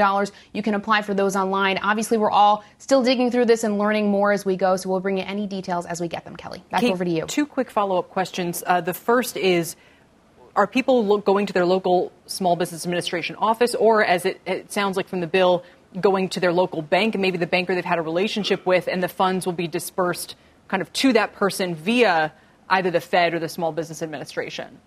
You 0.53 0.63
can 0.63 0.75
apply 0.75 1.01
for 1.01 1.13
those 1.13 1.35
online. 1.35 1.79
Obviously, 1.79 2.17
we're 2.17 2.31
all 2.31 2.63
still 2.77 3.03
digging 3.03 3.29
through 3.29 3.45
this 3.45 3.65
and 3.65 3.77
learning 3.77 4.09
more 4.09 4.31
as 4.31 4.45
we 4.45 4.55
go, 4.55 4.77
so 4.77 4.89
we'll 4.89 5.01
bring 5.01 5.17
you 5.17 5.25
any 5.27 5.47
details 5.47 5.85
as 5.85 5.99
we 5.99 6.07
get 6.07 6.23
them, 6.23 6.37
Kelly. 6.37 6.63
Back 6.71 6.79
Kate, 6.79 6.93
over 6.93 7.03
to 7.03 7.11
you. 7.11 7.25
Two 7.25 7.45
quick 7.45 7.69
follow 7.69 7.99
up 7.99 8.09
questions. 8.09 8.63
Uh, 8.65 8.79
the 8.79 8.93
first 8.93 9.35
is, 9.35 9.75
are 10.55 10.67
people 10.67 11.17
going 11.19 11.45
to 11.45 11.53
their 11.53 11.65
local 11.65 12.11
small 12.25 12.55
business 12.55 12.85
administration 12.85 13.35
office, 13.37 13.75
or 13.75 14.03
as 14.03 14.25
it, 14.25 14.41
it, 14.45 14.71
sounds 14.71 14.97
like 14.97 15.07
from 15.07 15.21
the 15.21 15.27
bill, 15.27 15.63
going 15.99 16.29
to 16.29 16.39
their 16.39 16.53
local 16.53 16.81
bank 16.81 17.15
and 17.15 17.21
maybe 17.21 17.37
the 17.37 17.47
banker 17.47 17.75
they've 17.75 17.85
had 17.85 17.99
a 17.99 18.01
relationship 18.01 18.65
with, 18.65 18.87
and 18.87 19.01
the 19.01 19.07
funds 19.07 19.45
will 19.45 19.53
be 19.53 19.67
dispersed 19.67 20.35
kind 20.67 20.81
of 20.81 20.91
to 20.93 21.13
that 21.13 21.33
person 21.33 21.75
via 21.75 22.31
either 22.69 22.91
the 22.91 23.01
Fed 23.01 23.33
or 23.33 23.39
the 23.39 23.49
Small 23.49 23.71
Business 23.71 24.01
Administration? 24.01 24.79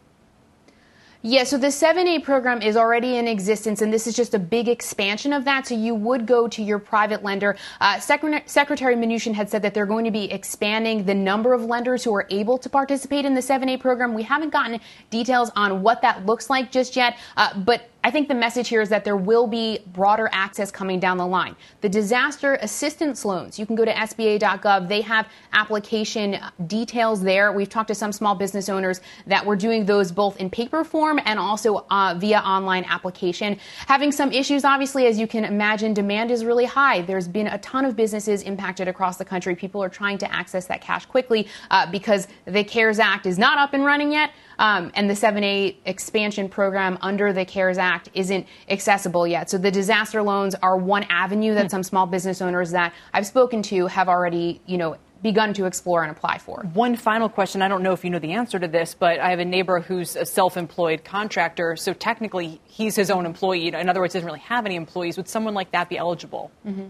Yeah, 1.26 1.44
so 1.44 1.56
the 1.56 1.68
7A 1.68 2.22
program 2.22 2.60
is 2.60 2.76
already 2.76 3.16
in 3.16 3.26
existence, 3.26 3.80
and 3.80 3.90
this 3.90 4.06
is 4.06 4.14
just 4.14 4.34
a 4.34 4.38
big 4.38 4.68
expansion 4.68 5.32
of 5.32 5.46
that. 5.46 5.66
So 5.66 5.74
you 5.74 5.94
would 5.94 6.26
go 6.26 6.46
to 6.48 6.62
your 6.62 6.78
private 6.78 7.22
lender. 7.22 7.56
Uh, 7.80 7.98
Secretary, 7.98 8.94
Mnuchin 8.94 9.32
had 9.32 9.48
said 9.48 9.62
that 9.62 9.72
they're 9.72 9.86
going 9.86 10.04
to 10.04 10.10
be 10.10 10.30
expanding 10.30 11.06
the 11.06 11.14
number 11.14 11.54
of 11.54 11.64
lenders 11.64 12.04
who 12.04 12.14
are 12.14 12.26
able 12.28 12.58
to 12.58 12.68
participate 12.68 13.24
in 13.24 13.34
the 13.34 13.40
7A 13.40 13.80
program. 13.80 14.12
We 14.12 14.22
haven't 14.22 14.50
gotten 14.50 14.78
details 15.08 15.50
on 15.56 15.80
what 15.80 16.02
that 16.02 16.26
looks 16.26 16.50
like 16.50 16.70
just 16.70 16.94
yet, 16.94 17.16
uh, 17.38 17.58
but 17.58 17.88
I 18.04 18.10
think 18.10 18.28
the 18.28 18.34
message 18.34 18.68
here 18.68 18.82
is 18.82 18.90
that 18.90 19.02
there 19.02 19.16
will 19.16 19.46
be 19.46 19.78
broader 19.86 20.28
access 20.30 20.70
coming 20.70 21.00
down 21.00 21.16
the 21.16 21.26
line. 21.26 21.56
The 21.80 21.88
disaster 21.88 22.58
assistance 22.60 23.24
loans, 23.24 23.58
you 23.58 23.64
can 23.64 23.74
go 23.74 23.84
to 23.86 23.92
SBA.gov. 23.94 24.88
They 24.88 25.00
have 25.00 25.26
application 25.54 26.38
details 26.66 27.22
there. 27.22 27.50
We've 27.50 27.68
talked 27.68 27.88
to 27.88 27.94
some 27.94 28.12
small 28.12 28.34
business 28.34 28.68
owners 28.68 29.00
that 29.26 29.44
were 29.44 29.56
doing 29.56 29.86
those 29.86 30.12
both 30.12 30.36
in 30.36 30.50
paper 30.50 30.84
form 30.84 31.18
and 31.24 31.38
also 31.38 31.86
uh, 31.90 32.14
via 32.18 32.40
online 32.40 32.84
application. 32.84 33.58
Having 33.86 34.12
some 34.12 34.32
issues, 34.32 34.66
obviously, 34.66 35.06
as 35.06 35.18
you 35.18 35.26
can 35.26 35.46
imagine, 35.46 35.94
demand 35.94 36.30
is 36.30 36.44
really 36.44 36.66
high. 36.66 37.00
There's 37.00 37.26
been 37.26 37.46
a 37.46 37.58
ton 37.58 37.86
of 37.86 37.96
businesses 37.96 38.42
impacted 38.42 38.86
across 38.86 39.16
the 39.16 39.24
country. 39.24 39.56
People 39.56 39.82
are 39.82 39.88
trying 39.88 40.18
to 40.18 40.30
access 40.30 40.66
that 40.66 40.82
cash 40.82 41.06
quickly 41.06 41.48
uh, 41.70 41.90
because 41.90 42.28
the 42.44 42.64
CARES 42.64 42.98
Act 42.98 43.24
is 43.24 43.38
not 43.38 43.56
up 43.56 43.72
and 43.72 43.82
running 43.82 44.12
yet. 44.12 44.32
Um, 44.58 44.90
and 44.94 45.08
the 45.08 45.14
7A 45.14 45.76
expansion 45.84 46.48
program 46.48 46.98
under 47.00 47.32
the 47.32 47.44
CARES 47.44 47.78
Act 47.78 48.08
isn't 48.14 48.46
accessible 48.68 49.26
yet. 49.26 49.50
So 49.50 49.58
the 49.58 49.70
disaster 49.70 50.22
loans 50.22 50.54
are 50.62 50.76
one 50.76 51.04
avenue 51.04 51.54
that 51.54 51.66
hmm. 51.66 51.68
some 51.68 51.82
small 51.82 52.06
business 52.06 52.40
owners 52.40 52.70
that 52.72 52.92
I've 53.12 53.26
spoken 53.26 53.62
to 53.64 53.86
have 53.86 54.08
already, 54.08 54.60
you 54.66 54.78
know, 54.78 54.96
begun 55.24 55.54
to 55.54 55.64
explore 55.64 56.02
and 56.02 56.12
apply 56.12 56.36
for. 56.36 56.60
One 56.74 56.96
final 56.96 57.30
question. 57.30 57.62
I 57.62 57.68
don't 57.68 57.82
know 57.82 57.92
if 57.92 58.04
you 58.04 58.10
know 58.10 58.18
the 58.18 58.32
answer 58.32 58.58
to 58.58 58.68
this, 58.68 58.94
but 58.94 59.18
I 59.18 59.30
have 59.30 59.38
a 59.38 59.44
neighbor 59.44 59.80
who's 59.80 60.16
a 60.16 60.26
self 60.26 60.56
employed 60.56 61.02
contractor. 61.02 61.76
So 61.76 61.94
technically, 61.94 62.60
he's 62.66 62.94
his 62.94 63.10
own 63.10 63.24
employee. 63.24 63.68
In 63.68 63.88
other 63.88 64.00
words, 64.00 64.12
doesn't 64.12 64.26
really 64.26 64.40
have 64.40 64.66
any 64.66 64.76
employees. 64.76 65.16
Would 65.16 65.28
someone 65.28 65.54
like 65.54 65.72
that 65.72 65.88
be 65.88 65.96
eligible? 65.96 66.52
Mm-hmm. 66.66 66.88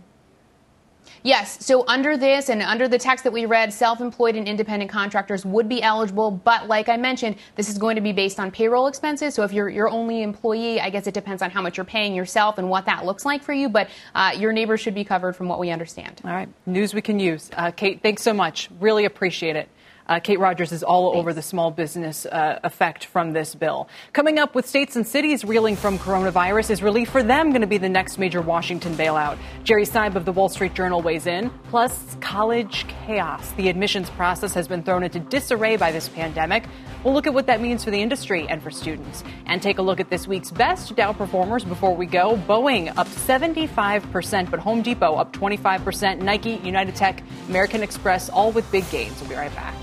Yes. 1.24 1.64
So 1.64 1.86
under 1.88 2.18
this 2.18 2.50
and 2.50 2.60
under 2.60 2.86
the 2.86 2.98
text 2.98 3.24
that 3.24 3.32
we 3.32 3.46
read, 3.46 3.72
self-employed 3.72 4.36
and 4.36 4.46
independent 4.46 4.90
contractors 4.90 5.46
would 5.46 5.70
be 5.70 5.82
eligible. 5.82 6.30
But 6.30 6.68
like 6.68 6.90
I 6.90 6.98
mentioned, 6.98 7.36
this 7.56 7.70
is 7.70 7.78
going 7.78 7.96
to 7.96 8.02
be 8.02 8.12
based 8.12 8.38
on 8.38 8.50
payroll 8.50 8.88
expenses. 8.88 9.34
So 9.34 9.42
if 9.42 9.50
you're 9.50 9.70
your 9.70 9.88
only 9.88 10.22
employee, 10.22 10.82
I 10.82 10.90
guess 10.90 11.06
it 11.06 11.14
depends 11.14 11.40
on 11.40 11.50
how 11.50 11.62
much 11.62 11.78
you're 11.78 11.84
paying 11.84 12.14
yourself 12.14 12.58
and 12.58 12.68
what 12.68 12.84
that 12.84 13.06
looks 13.06 13.24
like 13.24 13.42
for 13.42 13.54
you. 13.54 13.70
But 13.70 13.88
uh, 14.14 14.32
your 14.36 14.52
neighbors 14.52 14.82
should 14.82 14.94
be 14.94 15.02
covered 15.02 15.34
from 15.34 15.48
what 15.48 15.58
we 15.58 15.70
understand. 15.70 16.20
All 16.24 16.30
right. 16.30 16.48
News 16.66 16.92
we 16.92 17.00
can 17.00 17.18
use. 17.18 17.50
Uh, 17.54 17.70
Kate, 17.70 18.02
thanks 18.02 18.22
so 18.22 18.34
much. 18.34 18.68
Really 18.78 19.06
appreciate 19.06 19.56
it. 19.56 19.70
Uh, 20.06 20.20
Kate 20.20 20.38
Rogers 20.38 20.72
is 20.72 20.82
all 20.82 21.12
Thanks. 21.12 21.20
over 21.20 21.32
the 21.32 21.42
small 21.42 21.70
business 21.70 22.26
uh, 22.26 22.58
effect 22.62 23.06
from 23.06 23.32
this 23.32 23.54
bill. 23.54 23.88
Coming 24.12 24.38
up 24.38 24.54
with 24.54 24.66
states 24.66 24.96
and 24.96 25.06
cities 25.06 25.44
reeling 25.44 25.76
from 25.76 25.98
coronavirus, 25.98 26.70
is 26.70 26.82
relief 26.82 27.08
for 27.10 27.22
them 27.22 27.50
going 27.50 27.62
to 27.62 27.66
be 27.66 27.78
the 27.78 27.88
next 27.88 28.18
major 28.18 28.42
Washington 28.42 28.94
bailout? 28.94 29.38
Jerry 29.62 29.84
Seib 29.84 30.14
of 30.14 30.24
the 30.24 30.32
Wall 30.32 30.48
Street 30.48 30.74
Journal 30.74 31.00
weighs 31.00 31.26
in. 31.26 31.50
Plus, 31.70 32.16
college 32.20 32.86
chaos. 33.06 33.52
The 33.52 33.68
admissions 33.68 34.10
process 34.10 34.52
has 34.54 34.68
been 34.68 34.82
thrown 34.82 35.02
into 35.02 35.20
disarray 35.20 35.76
by 35.76 35.90
this 35.90 36.08
pandemic. 36.08 36.64
We'll 37.02 37.14
look 37.14 37.26
at 37.26 37.34
what 37.34 37.46
that 37.46 37.60
means 37.60 37.84
for 37.84 37.90
the 37.90 38.00
industry 38.00 38.46
and 38.48 38.62
for 38.62 38.70
students. 38.70 39.24
And 39.46 39.62
take 39.62 39.78
a 39.78 39.82
look 39.82 40.00
at 40.00 40.10
this 40.10 40.26
week's 40.26 40.50
best 40.50 40.94
Dow 40.96 41.12
performers 41.12 41.64
before 41.64 41.94
we 41.94 42.06
go. 42.06 42.36
Boeing 42.48 42.92
up 42.96 43.06
75%, 43.06 44.50
but 44.50 44.60
Home 44.60 44.82
Depot 44.82 45.14
up 45.14 45.32
25%. 45.32 46.20
Nike, 46.20 46.60
United 46.62 46.94
Tech, 46.94 47.22
American 47.48 47.82
Express, 47.82 48.28
all 48.28 48.52
with 48.52 48.70
big 48.70 48.88
gains. 48.90 49.18
We'll 49.20 49.30
be 49.30 49.36
right 49.36 49.54
back. 49.54 49.74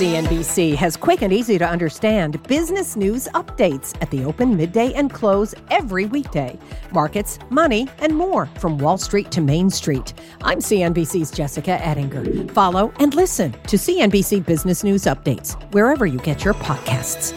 CNBC 0.00 0.74
has 0.76 0.96
quick 0.96 1.20
and 1.20 1.30
easy 1.30 1.58
to 1.58 1.68
understand 1.68 2.42
business 2.44 2.96
news 2.96 3.28
updates 3.34 3.94
at 4.00 4.10
the 4.10 4.24
open, 4.24 4.56
midday, 4.56 4.94
and 4.94 5.12
close 5.12 5.54
every 5.68 6.06
weekday. 6.06 6.58
Markets, 6.90 7.38
money, 7.50 7.86
and 7.98 8.16
more 8.16 8.46
from 8.58 8.78
Wall 8.78 8.96
Street 8.96 9.30
to 9.30 9.42
Main 9.42 9.68
Street. 9.68 10.14
I'm 10.40 10.60
CNBC's 10.60 11.30
Jessica 11.30 11.72
Ettinger. 11.86 12.50
Follow 12.54 12.94
and 12.98 13.14
listen 13.14 13.52
to 13.52 13.76
CNBC 13.76 14.46
Business 14.46 14.82
News 14.82 15.02
Updates 15.02 15.52
wherever 15.74 16.06
you 16.06 16.18
get 16.20 16.46
your 16.46 16.54
podcasts. 16.54 17.34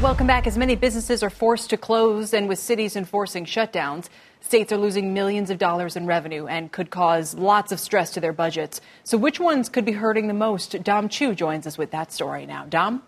Welcome 0.00 0.28
back. 0.28 0.46
As 0.46 0.56
many 0.56 0.76
businesses 0.76 1.24
are 1.24 1.30
forced 1.30 1.68
to 1.70 1.76
close 1.76 2.32
and 2.32 2.48
with 2.48 2.60
cities 2.60 2.94
enforcing 2.94 3.44
shutdowns, 3.44 4.08
States 4.40 4.72
are 4.72 4.78
losing 4.78 5.14
millions 5.14 5.50
of 5.50 5.58
dollars 5.58 5.96
in 5.96 6.06
revenue 6.06 6.46
and 6.46 6.72
could 6.72 6.90
cause 6.90 7.34
lots 7.34 7.72
of 7.72 7.78
stress 7.78 8.10
to 8.12 8.20
their 8.20 8.32
budgets. 8.32 8.80
So, 9.04 9.18
which 9.18 9.38
ones 9.38 9.68
could 9.68 9.84
be 9.84 9.92
hurting 9.92 10.28
the 10.28 10.34
most? 10.34 10.82
Dom 10.82 11.08
Chu 11.08 11.34
joins 11.34 11.66
us 11.66 11.78
with 11.78 11.90
that 11.92 12.12
story 12.12 12.46
now. 12.46 12.64
Dom? 12.64 13.02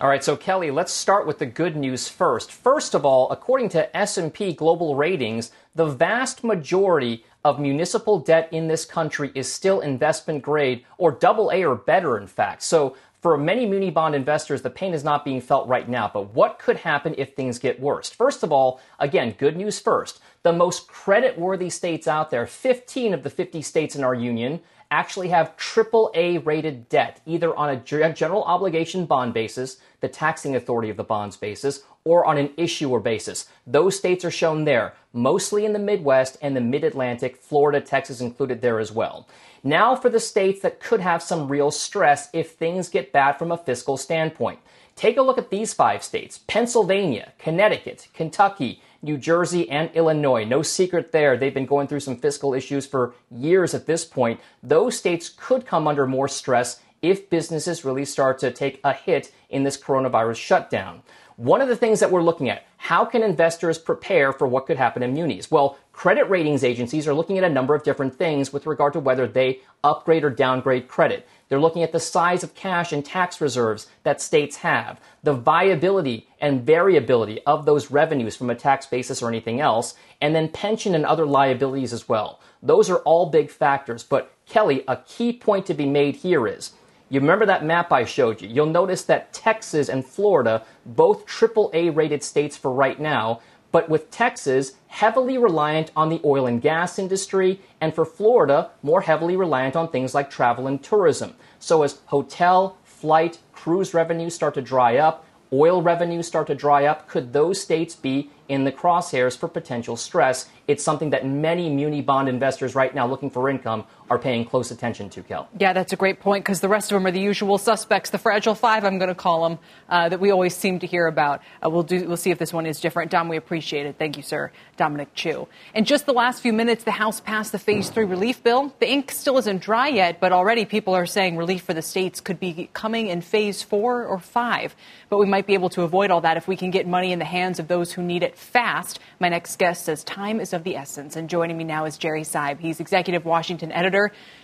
All 0.00 0.08
right, 0.08 0.24
so 0.24 0.36
Kelly, 0.36 0.72
let's 0.72 0.92
start 0.92 1.24
with 1.24 1.38
the 1.38 1.46
good 1.46 1.76
news 1.76 2.08
first. 2.08 2.50
First 2.50 2.94
of 2.94 3.06
all, 3.06 3.30
according 3.30 3.68
to 3.70 3.96
S&P 3.96 4.52
Global 4.52 4.96
Ratings, 4.96 5.52
the 5.76 5.86
vast 5.86 6.42
majority 6.42 7.24
of 7.44 7.60
municipal 7.60 8.18
debt 8.18 8.48
in 8.50 8.66
this 8.66 8.84
country 8.84 9.30
is 9.36 9.52
still 9.52 9.78
investment 9.78 10.42
grade 10.42 10.84
or 10.98 11.12
double 11.12 11.52
A 11.52 11.64
or 11.64 11.76
better 11.76 12.18
in 12.18 12.26
fact. 12.26 12.62
So 12.64 12.96
For 13.24 13.38
many 13.38 13.64
muni 13.64 13.88
bond 13.88 14.14
investors, 14.14 14.60
the 14.60 14.68
pain 14.68 14.92
is 14.92 15.02
not 15.02 15.24
being 15.24 15.40
felt 15.40 15.66
right 15.66 15.88
now. 15.88 16.10
But 16.12 16.34
what 16.34 16.58
could 16.58 16.76
happen 16.76 17.14
if 17.16 17.32
things 17.32 17.58
get 17.58 17.80
worse? 17.80 18.10
First 18.10 18.42
of 18.42 18.52
all, 18.52 18.82
again, 18.98 19.34
good 19.38 19.56
news 19.56 19.80
first. 19.80 20.20
The 20.42 20.52
most 20.52 20.88
credit 20.88 21.38
worthy 21.38 21.70
states 21.70 22.06
out 22.06 22.28
there, 22.28 22.46
15 22.46 23.14
of 23.14 23.22
the 23.22 23.30
50 23.30 23.62
states 23.62 23.96
in 23.96 24.04
our 24.04 24.12
union, 24.14 24.60
actually 24.94 25.28
have 25.28 25.56
triple 25.56 26.12
A 26.14 26.38
rated 26.38 26.88
debt, 26.88 27.20
either 27.26 27.54
on 27.56 27.68
a 27.70 27.76
general 27.76 28.44
obligation 28.44 29.06
bond 29.06 29.34
basis, 29.34 29.78
the 30.00 30.08
taxing 30.08 30.54
authority 30.54 30.88
of 30.88 30.96
the 30.96 31.02
bonds 31.02 31.36
basis, 31.36 31.82
or 32.04 32.24
on 32.24 32.38
an 32.38 32.50
issuer 32.56 33.00
basis. 33.00 33.48
Those 33.66 33.96
states 33.96 34.24
are 34.24 34.30
shown 34.30 34.64
there, 34.64 34.94
mostly 35.12 35.64
in 35.64 35.72
the 35.72 35.78
Midwest 35.78 36.36
and 36.40 36.54
the 36.54 36.60
Mid 36.60 36.84
Atlantic, 36.84 37.36
Florida, 37.36 37.80
Texas 37.80 38.20
included 38.20 38.60
there 38.60 38.78
as 38.78 38.92
well. 38.92 39.26
Now 39.64 39.96
for 39.96 40.10
the 40.10 40.20
states 40.20 40.60
that 40.60 40.80
could 40.80 41.00
have 41.00 41.22
some 41.22 41.48
real 41.48 41.70
stress 41.70 42.28
if 42.32 42.52
things 42.52 42.88
get 42.88 43.12
bad 43.12 43.32
from 43.32 43.50
a 43.50 43.58
fiscal 43.58 43.96
standpoint. 43.96 44.60
Take 44.94 45.16
a 45.16 45.22
look 45.22 45.38
at 45.38 45.50
these 45.50 45.74
five 45.74 46.04
states 46.04 46.38
Pennsylvania, 46.46 47.32
Connecticut, 47.38 48.08
Kentucky, 48.14 48.80
New 49.04 49.18
Jersey, 49.18 49.68
and 49.70 49.90
Illinois. 49.94 50.44
No 50.44 50.62
secret 50.62 51.12
there. 51.12 51.36
They've 51.36 51.52
been 51.52 51.66
going 51.66 51.86
through 51.86 52.00
some 52.00 52.16
fiscal 52.16 52.54
issues 52.54 52.86
for 52.86 53.14
years 53.30 53.74
at 53.74 53.86
this 53.86 54.04
point. 54.04 54.40
Those 54.62 54.96
states 54.96 55.28
could 55.28 55.66
come 55.66 55.86
under 55.86 56.06
more 56.06 56.26
stress 56.26 56.80
if 57.02 57.28
businesses 57.28 57.84
really 57.84 58.06
start 58.06 58.38
to 58.38 58.50
take 58.50 58.80
a 58.82 58.94
hit 58.94 59.30
in 59.50 59.62
this 59.62 59.76
coronavirus 59.76 60.36
shutdown. 60.36 61.02
One 61.36 61.60
of 61.60 61.68
the 61.68 61.76
things 61.76 62.00
that 62.00 62.10
we're 62.10 62.22
looking 62.22 62.48
at, 62.48 62.64
how 62.78 63.04
can 63.04 63.22
investors 63.22 63.76
prepare 63.76 64.32
for 64.32 64.46
what 64.46 64.66
could 64.66 64.78
happen 64.78 65.02
in 65.02 65.12
munis? 65.12 65.50
Well, 65.50 65.76
credit 65.92 66.30
ratings 66.30 66.64
agencies 66.64 67.06
are 67.06 67.14
looking 67.14 67.36
at 67.36 67.44
a 67.44 67.48
number 67.48 67.74
of 67.74 67.82
different 67.82 68.14
things 68.14 68.52
with 68.52 68.66
regard 68.66 68.94
to 68.94 69.00
whether 69.00 69.26
they 69.26 69.60
upgrade 69.82 70.24
or 70.24 70.30
downgrade 70.30 70.88
credit. 70.88 71.28
They're 71.48 71.60
looking 71.60 71.82
at 71.82 71.92
the 71.92 72.00
size 72.00 72.42
of 72.42 72.54
cash 72.54 72.92
and 72.92 73.04
tax 73.04 73.40
reserves 73.40 73.86
that 74.02 74.20
states 74.20 74.56
have, 74.56 75.00
the 75.22 75.34
viability 75.34 76.28
and 76.40 76.64
variability 76.64 77.42
of 77.46 77.66
those 77.66 77.90
revenues 77.90 78.36
from 78.36 78.50
a 78.50 78.54
tax 78.54 78.86
basis 78.86 79.22
or 79.22 79.28
anything 79.28 79.60
else, 79.60 79.94
and 80.20 80.34
then 80.34 80.48
pension 80.48 80.94
and 80.94 81.04
other 81.04 81.26
liabilities 81.26 81.92
as 81.92 82.08
well. 82.08 82.40
Those 82.62 82.88
are 82.88 82.98
all 82.98 83.26
big 83.26 83.50
factors. 83.50 84.02
But 84.02 84.32
Kelly, 84.46 84.84
a 84.88 84.96
key 84.96 85.32
point 85.32 85.66
to 85.66 85.74
be 85.74 85.86
made 85.86 86.16
here 86.16 86.46
is 86.46 86.72
you 87.10 87.20
remember 87.20 87.46
that 87.46 87.64
map 87.64 87.92
I 87.92 88.06
showed 88.06 88.40
you? 88.40 88.48
You'll 88.48 88.66
notice 88.66 89.04
that 89.04 89.32
Texas 89.32 89.88
and 89.88 90.04
Florida, 90.04 90.64
both 90.86 91.26
AAA 91.26 91.94
rated 91.94 92.24
states 92.24 92.56
for 92.56 92.72
right 92.72 92.98
now, 92.98 93.40
but 93.74 93.88
with 93.88 94.08
Texas 94.12 94.74
heavily 94.86 95.36
reliant 95.36 95.90
on 95.96 96.08
the 96.08 96.20
oil 96.24 96.46
and 96.46 96.62
gas 96.62 96.96
industry, 96.96 97.58
and 97.80 97.92
for 97.92 98.04
Florida, 98.04 98.70
more 98.84 99.00
heavily 99.00 99.34
reliant 99.34 99.74
on 99.74 99.88
things 99.88 100.14
like 100.14 100.30
travel 100.30 100.68
and 100.68 100.80
tourism. 100.80 101.34
So 101.58 101.82
as 101.82 101.98
hotel, 102.06 102.78
flight, 102.84 103.40
cruise 103.52 103.92
revenues 103.92 104.32
start 104.32 104.54
to 104.54 104.62
dry 104.62 104.98
up, 104.98 105.26
oil 105.52 105.82
revenues 105.82 106.28
start 106.28 106.46
to 106.46 106.54
dry 106.54 106.84
up, 106.84 107.08
could 107.08 107.32
those 107.32 107.60
states 107.60 107.96
be 107.96 108.30
in 108.48 108.62
the 108.62 108.70
crosshairs 108.70 109.36
for 109.36 109.48
potential 109.48 109.96
stress? 109.96 110.48
It's 110.68 110.84
something 110.84 111.10
that 111.10 111.26
many 111.26 111.68
muni 111.68 112.00
bond 112.00 112.28
investors 112.28 112.76
right 112.76 112.94
now 112.94 113.08
looking 113.08 113.28
for 113.28 113.50
income 113.50 113.86
are 114.10 114.18
paying 114.18 114.44
close 114.44 114.70
attention 114.70 115.08
to, 115.10 115.22
Kel. 115.22 115.48
Yeah, 115.58 115.72
that's 115.72 115.92
a 115.92 115.96
great 115.96 116.20
point 116.20 116.44
because 116.44 116.60
the 116.60 116.68
rest 116.68 116.92
of 116.92 116.96
them 116.96 117.06
are 117.06 117.10
the 117.10 117.20
usual 117.20 117.56
suspects, 117.56 118.10
the 118.10 118.18
fragile 118.18 118.54
five, 118.54 118.84
I'm 118.84 118.98
going 118.98 119.08
to 119.08 119.14
call 119.14 119.48
them, 119.48 119.58
uh, 119.88 120.08
that 120.10 120.20
we 120.20 120.30
always 120.30 120.54
seem 120.54 120.78
to 120.80 120.86
hear 120.86 121.06
about. 121.06 121.40
Uh, 121.64 121.70
we'll, 121.70 121.82
do, 121.82 122.06
we'll 122.06 122.18
see 122.18 122.30
if 122.30 122.38
this 122.38 122.52
one 122.52 122.66
is 122.66 122.80
different. 122.80 123.10
Dom, 123.10 123.28
we 123.28 123.36
appreciate 123.36 123.86
it. 123.86 123.96
Thank 123.98 124.16
you, 124.16 124.22
sir. 124.22 124.52
Dominic 124.76 125.14
Chu. 125.14 125.48
In 125.74 125.84
just 125.84 126.04
the 126.04 126.12
last 126.12 126.42
few 126.42 126.52
minutes, 126.52 126.84
the 126.84 126.90
House 126.90 127.20
passed 127.20 127.52
the 127.52 127.58
Phase 127.58 127.88
3 127.88 128.04
relief 128.04 128.42
bill. 128.42 128.74
The 128.78 128.90
ink 128.90 129.10
still 129.10 129.38
isn't 129.38 129.62
dry 129.62 129.88
yet, 129.88 130.20
but 130.20 130.32
already 130.32 130.64
people 130.64 130.94
are 130.94 131.06
saying 131.06 131.36
relief 131.36 131.62
for 131.62 131.72
the 131.72 131.82
states 131.82 132.20
could 132.20 132.38
be 132.38 132.68
coming 132.74 133.06
in 133.08 133.22
Phase 133.22 133.62
4 133.62 134.04
or 134.04 134.18
5. 134.18 134.76
But 135.08 135.18
we 135.18 135.26
might 135.26 135.46
be 135.46 135.54
able 135.54 135.70
to 135.70 135.82
avoid 135.82 136.10
all 136.10 136.20
that 136.22 136.36
if 136.36 136.46
we 136.46 136.56
can 136.56 136.70
get 136.70 136.86
money 136.86 137.12
in 137.12 137.20
the 137.20 137.24
hands 137.24 137.58
of 137.58 137.68
those 137.68 137.92
who 137.92 138.02
need 138.02 138.22
it 138.22 138.36
fast. 138.36 138.98
My 139.18 139.28
next 139.28 139.56
guest 139.56 139.84
says 139.84 140.04
time 140.04 140.40
is 140.40 140.52
of 140.52 140.64
the 140.64 140.76
essence. 140.76 141.16
And 141.16 141.30
joining 141.30 141.56
me 141.56 141.64
now 141.64 141.84
is 141.84 141.96
Jerry 141.96 142.22
Seib. 142.22 142.58
He's 142.58 142.80
executive 142.80 143.24
Washington 143.24 143.72
editor 143.72 143.93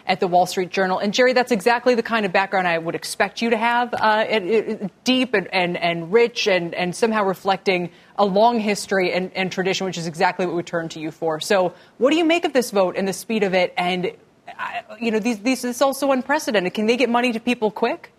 at 0.06 0.20
the 0.20 0.26
Wall 0.26 0.46
Street 0.46 0.70
Journal. 0.70 0.98
And 0.98 1.14
Jerry, 1.14 1.32
that's 1.32 1.52
exactly 1.52 1.94
the 1.94 2.02
kind 2.02 2.26
of 2.26 2.32
background 2.32 2.66
I 2.66 2.78
would 2.78 2.94
expect 2.94 3.40
you 3.42 3.50
to 3.50 3.56
have 3.56 3.94
uh, 3.94 4.24
it, 4.28 4.44
it, 4.44 5.04
deep 5.04 5.34
and, 5.34 5.46
and, 5.52 5.76
and 5.76 6.12
rich 6.12 6.46
and, 6.46 6.74
and 6.74 6.94
somehow 6.94 7.24
reflecting 7.24 7.90
a 8.16 8.24
long 8.24 8.58
history 8.58 9.12
and, 9.12 9.30
and 9.34 9.52
tradition, 9.52 9.86
which 9.86 9.98
is 9.98 10.06
exactly 10.06 10.46
what 10.46 10.56
we 10.56 10.62
turn 10.62 10.88
to 10.90 11.00
you 11.00 11.10
for. 11.10 11.40
So, 11.40 11.74
what 11.98 12.10
do 12.10 12.16
you 12.16 12.24
make 12.24 12.44
of 12.44 12.52
this 12.52 12.70
vote 12.70 12.96
and 12.96 13.06
the 13.06 13.12
speed 13.12 13.42
of 13.42 13.54
it? 13.54 13.72
And, 13.76 14.12
uh, 14.48 14.96
you 14.98 15.10
know, 15.10 15.20
these, 15.20 15.38
these, 15.38 15.62
this 15.62 15.76
is 15.76 15.82
also 15.82 16.10
unprecedented. 16.12 16.74
Can 16.74 16.86
they 16.86 16.96
get 16.96 17.08
money 17.08 17.32
to 17.32 17.40
people 17.40 17.70
quick? 17.70 18.12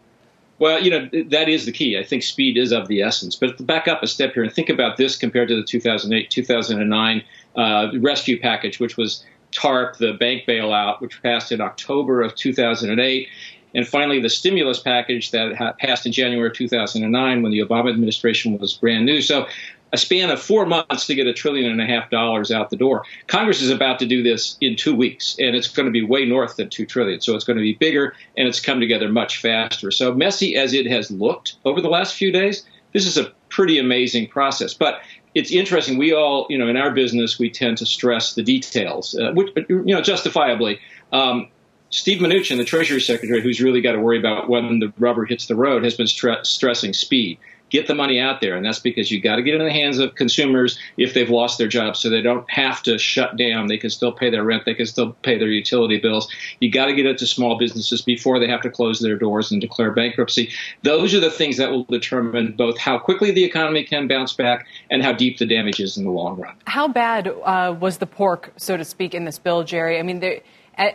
Well, 0.61 0.79
you 0.79 0.91
know, 0.91 1.09
that 1.29 1.49
is 1.49 1.65
the 1.65 1.71
key. 1.71 1.97
I 1.97 2.03
think 2.03 2.21
speed 2.21 2.55
is 2.55 2.71
of 2.71 2.88
the 2.88 3.01
essence. 3.01 3.36
But 3.36 3.57
to 3.57 3.63
back 3.63 3.88
up 3.88 4.03
a 4.03 4.07
step 4.07 4.36
here 4.36 4.43
and 4.43 4.53
think 4.53 4.69
about 4.69 4.95
this 4.95 5.17
compared 5.17 5.47
to 5.47 5.55
the 5.55 5.63
2008 5.63 6.29
2009 6.29 7.23
uh, 7.55 7.88
rescue 7.99 8.39
package, 8.39 8.79
which 8.79 8.95
was 8.95 9.25
TARP, 9.51 9.97
the 9.97 10.13
bank 10.13 10.43
bailout, 10.47 11.01
which 11.01 11.21
passed 11.21 11.51
in 11.51 11.61
October 11.61 12.21
of 12.21 12.35
2008. 12.35 13.27
And 13.73 13.87
finally, 13.87 14.19
the 14.19 14.29
stimulus 14.29 14.79
package 14.79 15.31
that 15.31 15.77
passed 15.79 16.05
in 16.05 16.11
January 16.11 16.49
of 16.49 16.55
2009 16.55 17.41
when 17.41 17.51
the 17.51 17.59
Obama 17.59 17.89
administration 17.89 18.57
was 18.57 18.73
brand 18.73 19.05
new. 19.05 19.21
So 19.21 19.47
a 19.93 19.97
span 19.97 20.29
of 20.29 20.41
four 20.41 20.65
months 20.65 21.05
to 21.05 21.15
get 21.15 21.27
a 21.27 21.33
trillion 21.33 21.69
and 21.69 21.81
a 21.81 21.85
half 21.85 22.09
dollars 22.09 22.51
out 22.51 22.69
the 22.69 22.77
door. 22.77 23.03
Congress 23.27 23.61
is 23.61 23.69
about 23.69 23.99
to 23.99 24.05
do 24.05 24.23
this 24.23 24.57
in 24.61 24.75
two 24.75 24.95
weeks, 24.95 25.35
and 25.39 25.55
it's 25.55 25.67
going 25.67 25.85
to 25.85 25.91
be 25.91 26.03
way 26.03 26.25
north 26.25 26.55
than 26.55 26.69
two 26.69 26.85
trillion. 26.85 27.19
So 27.19 27.35
it's 27.35 27.43
going 27.43 27.57
to 27.57 27.63
be 27.63 27.73
bigger, 27.73 28.15
and 28.37 28.47
it's 28.47 28.59
come 28.59 28.79
together 28.79 29.09
much 29.09 29.37
faster. 29.37 29.91
So 29.91 30.13
messy 30.13 30.55
as 30.55 30.73
it 30.73 30.85
has 30.87 31.11
looked 31.11 31.57
over 31.65 31.81
the 31.81 31.89
last 31.89 32.15
few 32.15 32.31
days, 32.31 32.65
this 32.93 33.05
is 33.05 33.17
a 33.17 33.31
pretty 33.49 33.77
amazing 33.77 34.27
process. 34.27 34.73
But 34.73 35.01
it's 35.34 35.51
interesting. 35.51 35.97
We 35.97 36.13
all, 36.13 36.45
you 36.49 36.57
know, 36.57 36.67
in 36.67 36.77
our 36.77 36.91
business, 36.91 37.39
we 37.39 37.49
tend 37.49 37.77
to 37.77 37.86
stress 37.86 38.34
the 38.34 38.43
details, 38.43 39.15
uh, 39.15 39.32
which, 39.32 39.49
you 39.69 39.84
know, 39.86 40.01
justifiably. 40.01 40.79
Um, 41.11 41.49
Steve 41.89 42.21
Mnuchin, 42.21 42.57
the 42.57 42.65
Treasury 42.65 43.01
Secretary, 43.01 43.41
who's 43.41 43.61
really 43.61 43.82
got 43.82 43.93
to 43.93 43.99
worry 43.99 44.17
about 44.17 44.49
when 44.49 44.79
the 44.79 44.93
rubber 44.97 45.25
hits 45.25 45.47
the 45.47 45.55
road, 45.55 45.84
has 45.84 45.95
been 45.95 46.05
stre- 46.05 46.45
stressing 46.45 46.93
speed 46.93 47.38
get 47.72 47.88
the 47.88 47.95
money 47.95 48.19
out 48.19 48.41
there. 48.41 48.55
And 48.55 48.65
that's 48.65 48.80
because 48.80 49.09
you 49.09 49.19
got 49.19 49.38
to 49.38 49.41
get 49.41 49.55
it 49.55 49.61
in 49.61 49.65
the 49.65 49.74
hands 49.74 49.97
of 49.97 50.13
consumers 50.15 50.78
if 50.97 51.13
they've 51.13 51.30
lost 51.30 51.57
their 51.57 51.67
jobs 51.67 51.99
so 51.99 52.09
they 52.09 52.22
don't 52.22 52.49
have 52.51 52.84
to 52.84 52.97
shut 52.99 53.38
down. 53.38 53.67
They 53.67 53.78
can 53.78 53.89
still 53.89 54.11
pay 54.11 54.30
their 54.30 54.43
rent. 54.43 54.65
They 54.65 54.76
can 54.76 54.86
still 54.86 55.13
pay 55.24 55.39
their 55.39 55.47
utility 55.47 55.97
bills. 55.97 56.32
You 56.59 56.69
got 56.69 56.86
to 56.86 56.93
get 56.93 57.05
it 57.05 57.17
to 57.19 57.28
small 57.28 57.57
businesses 57.57 58.01
before 58.01 58.39
they 58.39 58.47
have 58.47 58.61
to 58.61 58.69
close 58.69 58.99
their 58.99 59.17
doors 59.17 59.51
and 59.51 59.59
declare 59.59 59.91
bankruptcy. 59.91 60.51
Those 60.84 61.15
are 61.15 61.19
the 61.19 61.32
things 61.32 61.57
that 61.57 61.72
will 61.72 61.86
determine 61.86 62.53
both 62.53 62.78
how 62.78 62.99
quickly 62.99 63.32
the 63.32 63.43
economy 63.43 63.84
can 63.84 64.07
bounce 64.07 64.34
back 64.34 64.67
and 64.89 65.01
how 65.01 65.13
deep 65.13 65.39
the 65.39 65.45
damage 65.45 65.80
is 65.80 65.97
in 65.97 66.03
the 66.03 66.11
long 66.11 66.39
run. 66.39 66.55
How 66.65 66.88
bad 66.88 67.28
uh, 67.28 67.76
was 67.80 67.97
the 67.97 68.05
pork, 68.05 68.51
so 68.57 68.78
to 68.78 68.86
speak, 68.86 69.13
in 69.13 69.26
this 69.26 69.39
bill, 69.39 69.63
Jerry? 69.63 69.97
I 69.97 70.03
mean, 70.03 70.19
there 70.19 70.41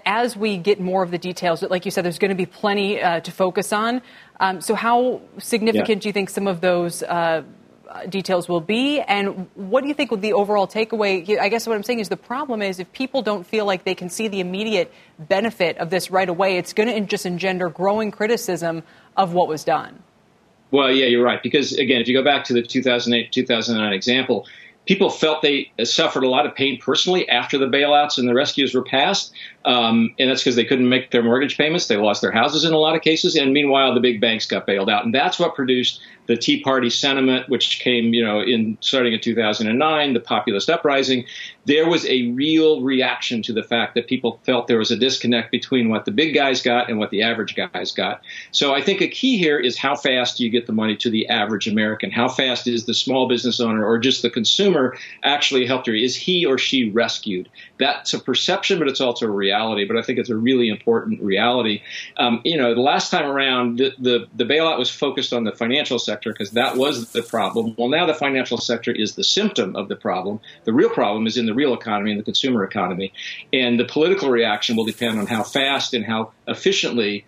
as 0.05 0.37
we 0.37 0.57
get 0.57 0.80
more 0.80 1.03
of 1.03 1.11
the 1.11 1.18
details, 1.18 1.62
like 1.62 1.84
you 1.84 1.91
said, 1.91 2.05
there's 2.05 2.18
going 2.18 2.30
to 2.30 2.34
be 2.34 2.47
plenty 2.47 3.01
uh, 3.01 3.20
to 3.20 3.30
focus 3.30 3.72
on. 3.72 4.03
Um, 4.41 4.61
so, 4.61 4.74
how 4.74 5.20
significant 5.39 5.89
yeah. 5.89 6.01
do 6.03 6.09
you 6.09 6.12
think 6.12 6.30
some 6.30 6.47
of 6.47 6.61
those 6.61 7.03
uh, 7.03 7.43
details 8.09 8.49
will 8.49 8.61
be? 8.61 9.01
And 9.01 9.49
what 9.55 9.82
do 9.82 9.89
you 9.89 9.95
think 9.95 10.11
would 10.11 10.22
the 10.22 10.32
overall 10.32 10.66
takeaway? 10.66 11.39
I 11.39 11.49
guess 11.49 11.66
what 11.66 11.76
I'm 11.76 11.82
saying 11.82 12.01
is 12.01 12.09
the 12.09 12.16
problem 12.16 12.62
is 12.62 12.78
if 12.78 12.93
people 12.93 13.22
don't 13.22 13.47
feel 13.47 13.64
like 13.64 13.84
they 13.84 13.95
can 13.95 14.11
see 14.11 14.28
the 14.28 14.41
immediate 14.41 14.93
benefit 15.18 15.78
of 15.78 15.91
this 15.91 16.11
right 16.11 16.28
away, 16.28 16.59
it's 16.59 16.72
going 16.72 16.89
to 16.89 17.01
just 17.01 17.26
engender 17.26 17.68
growing 17.68 18.11
criticism 18.11 18.82
of 19.16 19.32
what 19.32 19.49
was 19.49 19.64
done. 19.64 20.03
Well, 20.70 20.91
yeah, 20.91 21.07
you're 21.07 21.24
right. 21.24 21.43
Because 21.43 21.72
again, 21.72 22.01
if 22.01 22.09
you 22.09 22.16
go 22.16 22.24
back 22.24 22.45
to 22.45 22.53
the 22.53 22.62
2008 22.62 23.32
2009 23.32 23.93
example, 23.93 24.47
people 24.87 25.11
felt 25.11 25.43
they 25.43 25.72
suffered 25.84 26.24
a 26.24 26.28
lot 26.28 26.47
of 26.47 26.55
pain 26.55 26.78
personally 26.80 27.28
after 27.28 27.59
the 27.59 27.66
bailouts 27.66 28.18
and 28.18 28.28
the 28.28 28.34
rescues 28.34 28.74
were 28.74 28.84
passed. 28.84 29.32
Um, 29.67 30.14
and 30.19 30.31
that's 30.31 30.43
because 30.43 30.55
they 30.55 30.64
couldn't 30.64 30.89
make 30.89 31.11
their 31.11 31.25
mortgage 31.25 31.59
payments. 31.59 31.89
They 31.89 31.97
lost 31.97 32.23
their 32.23 32.31
houses 32.31 32.64
in 32.64 32.73
a 32.73 32.79
lot 32.79 32.95
of 32.95 33.03
cases. 33.03 33.35
And 33.35 33.53
meanwhile, 33.53 33.93
the 33.93 34.01
big 34.01 34.21
banks 34.21 34.47
got 34.47 34.64
bailed 34.64 34.89
out. 34.89 35.05
And 35.05 35.12
that's 35.12 35.41
what 35.41 35.57
produced 35.57 36.01
the 36.27 36.37
Tea 36.37 36.61
Party 36.61 36.91
sentiment, 36.91 37.49
which 37.49 37.81
came, 37.81 38.12
you 38.12 38.25
know, 38.25 38.41
in 38.41 38.79
starting 38.81 39.12
in 39.12 39.21
2009, 39.21 40.12
the 40.12 40.21
populist 40.21 40.71
uprising. 40.71 41.25
There 41.64 41.89
was 41.89 42.07
a 42.07 42.31
real 42.33 42.83
reaction 42.83 43.43
to 43.43 43.53
the 43.53 43.62
fact 43.62 43.95
that 43.95 44.07
people 44.07 44.41
felt 44.45 44.67
there 44.67 44.79
was 44.79 44.91
a 44.91 44.97
disconnect 44.97 45.51
between 45.51 45.89
what 45.89 46.05
the 46.05 46.11
big 46.11 46.35
guys 46.35 46.62
got 46.62 46.89
and 46.89 46.99
what 46.99 47.11
the 47.11 47.23
average 47.23 47.57
guys 47.57 47.93
got. 47.93 48.23
So 48.51 48.75
I 48.75 48.83
think 48.83 49.01
a 49.01 49.09
key 49.09 49.39
here 49.39 49.59
is 49.59 49.77
how 49.77 49.97
fast 49.97 50.37
do 50.37 50.45
you 50.45 50.51
get 50.51 50.67
the 50.67 50.73
money 50.73 50.97
to 50.97 51.11
the 51.11 51.29
average 51.29 51.67
American? 51.67 52.11
How 52.11 52.29
fast 52.29 52.67
is 52.67 52.87
the 52.87 52.95
small 52.95 53.29
business 53.29 53.61
owner 53.61 53.85
or 53.85 53.99
just 53.99 54.23
the 54.23 54.31
consumer 54.31 54.97
actually 55.25 55.67
helped 55.67 55.87
her? 55.87 55.95
Is 55.95 56.14
he 56.14 56.45
or 56.45 56.59
she 56.59 56.91
rescued? 56.91 57.49
That's 57.79 58.14
a 58.14 58.21
perception, 58.21 58.79
but 58.79 58.89
it's 58.89 59.01
also 59.01 59.27
a 59.27 59.31
reality. 59.31 59.55
But 59.84 59.96
I 59.96 60.02
think 60.02 60.18
it's 60.18 60.30
a 60.30 60.36
really 60.36 60.68
important 60.68 61.22
reality. 61.22 61.82
Um, 62.16 62.40
you 62.44 62.57
know, 62.57 62.74
the 62.74 62.80
last 62.80 63.11
time 63.11 63.26
around, 63.26 63.78
the, 63.78 63.94
the, 63.98 64.26
the 64.34 64.44
bailout 64.44 64.78
was 64.78 64.90
focused 64.90 65.32
on 65.32 65.44
the 65.44 65.52
financial 65.52 65.98
sector 65.98 66.32
because 66.32 66.52
that 66.52 66.76
was 66.76 67.12
the 67.12 67.22
problem. 67.22 67.74
Well, 67.78 67.88
now 67.88 68.07
the 68.07 68.14
financial 68.14 68.59
sector 68.59 68.92
is 68.92 69.14
the 69.14 69.24
symptom 69.24 69.76
of 69.76 69.88
the 69.88 69.96
problem. 69.96 70.40
The 70.64 70.72
real 70.72 70.90
problem 70.90 71.26
is 71.26 71.36
in 71.36 71.46
the 71.46 71.54
real 71.54 71.74
economy 71.74 72.11
and 72.11 72.20
the 72.20 72.24
consumer 72.24 72.64
economy. 72.64 73.12
And 73.52 73.78
the 73.78 73.84
political 73.84 74.30
reaction 74.30 74.76
will 74.76 74.84
depend 74.84 75.18
on 75.18 75.26
how 75.26 75.42
fast 75.42 75.94
and 75.94 76.04
how 76.04 76.32
efficiently 76.46 77.24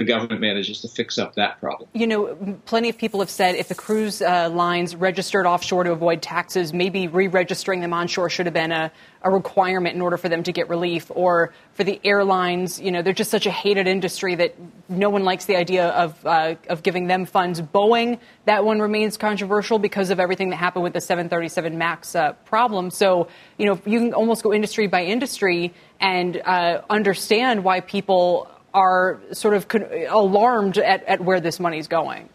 the 0.00 0.06
government 0.06 0.40
manages 0.40 0.80
to 0.80 0.88
fix 0.88 1.18
up 1.18 1.34
that 1.34 1.60
problem. 1.60 1.86
You 1.92 2.06
know, 2.06 2.58
plenty 2.64 2.88
of 2.88 2.96
people 2.96 3.20
have 3.20 3.28
said 3.28 3.54
if 3.54 3.68
the 3.68 3.74
cruise 3.74 4.22
uh, 4.22 4.48
lines 4.48 4.96
registered 4.96 5.44
offshore 5.44 5.84
to 5.84 5.92
avoid 5.92 6.22
taxes, 6.22 6.72
maybe 6.72 7.06
re 7.06 7.28
registering 7.28 7.80
them 7.80 7.92
onshore 7.92 8.30
should 8.30 8.46
have 8.46 8.54
been 8.54 8.72
a, 8.72 8.90
a 9.20 9.30
requirement 9.30 9.94
in 9.94 10.00
order 10.00 10.16
for 10.16 10.30
them 10.30 10.42
to 10.44 10.52
get 10.52 10.70
relief. 10.70 11.10
Or 11.14 11.52
for 11.74 11.84
the 11.84 12.00
airlines, 12.02 12.80
you 12.80 12.90
know, 12.90 13.02
they're 13.02 13.12
just 13.12 13.30
such 13.30 13.44
a 13.44 13.50
hated 13.50 13.86
industry 13.86 14.34
that 14.36 14.54
no 14.88 15.10
one 15.10 15.22
likes 15.22 15.44
the 15.44 15.56
idea 15.56 15.90
of, 15.90 16.24
uh, 16.24 16.54
of 16.70 16.82
giving 16.82 17.06
them 17.06 17.26
funds. 17.26 17.60
Boeing, 17.60 18.18
that 18.46 18.64
one 18.64 18.80
remains 18.80 19.18
controversial 19.18 19.78
because 19.78 20.08
of 20.08 20.18
everything 20.18 20.48
that 20.48 20.56
happened 20.56 20.82
with 20.82 20.94
the 20.94 21.02
737 21.02 21.76
MAX 21.76 22.16
uh, 22.16 22.32
problem. 22.46 22.90
So, 22.90 23.28
you 23.58 23.66
know, 23.66 23.78
you 23.84 23.98
can 23.98 24.14
almost 24.14 24.42
go 24.42 24.54
industry 24.54 24.86
by 24.86 25.04
industry 25.04 25.74
and 26.00 26.40
uh, 26.46 26.80
understand 26.88 27.64
why 27.64 27.80
people 27.80 28.50
are 28.72 29.20
sort 29.32 29.54
of 29.54 29.68
con- 29.68 29.86
alarmed 30.08 30.78
at, 30.78 31.02
at 31.04 31.20
where 31.20 31.40
this 31.40 31.58
money 31.58 31.78
is 31.78 31.88
going. 31.88 32.28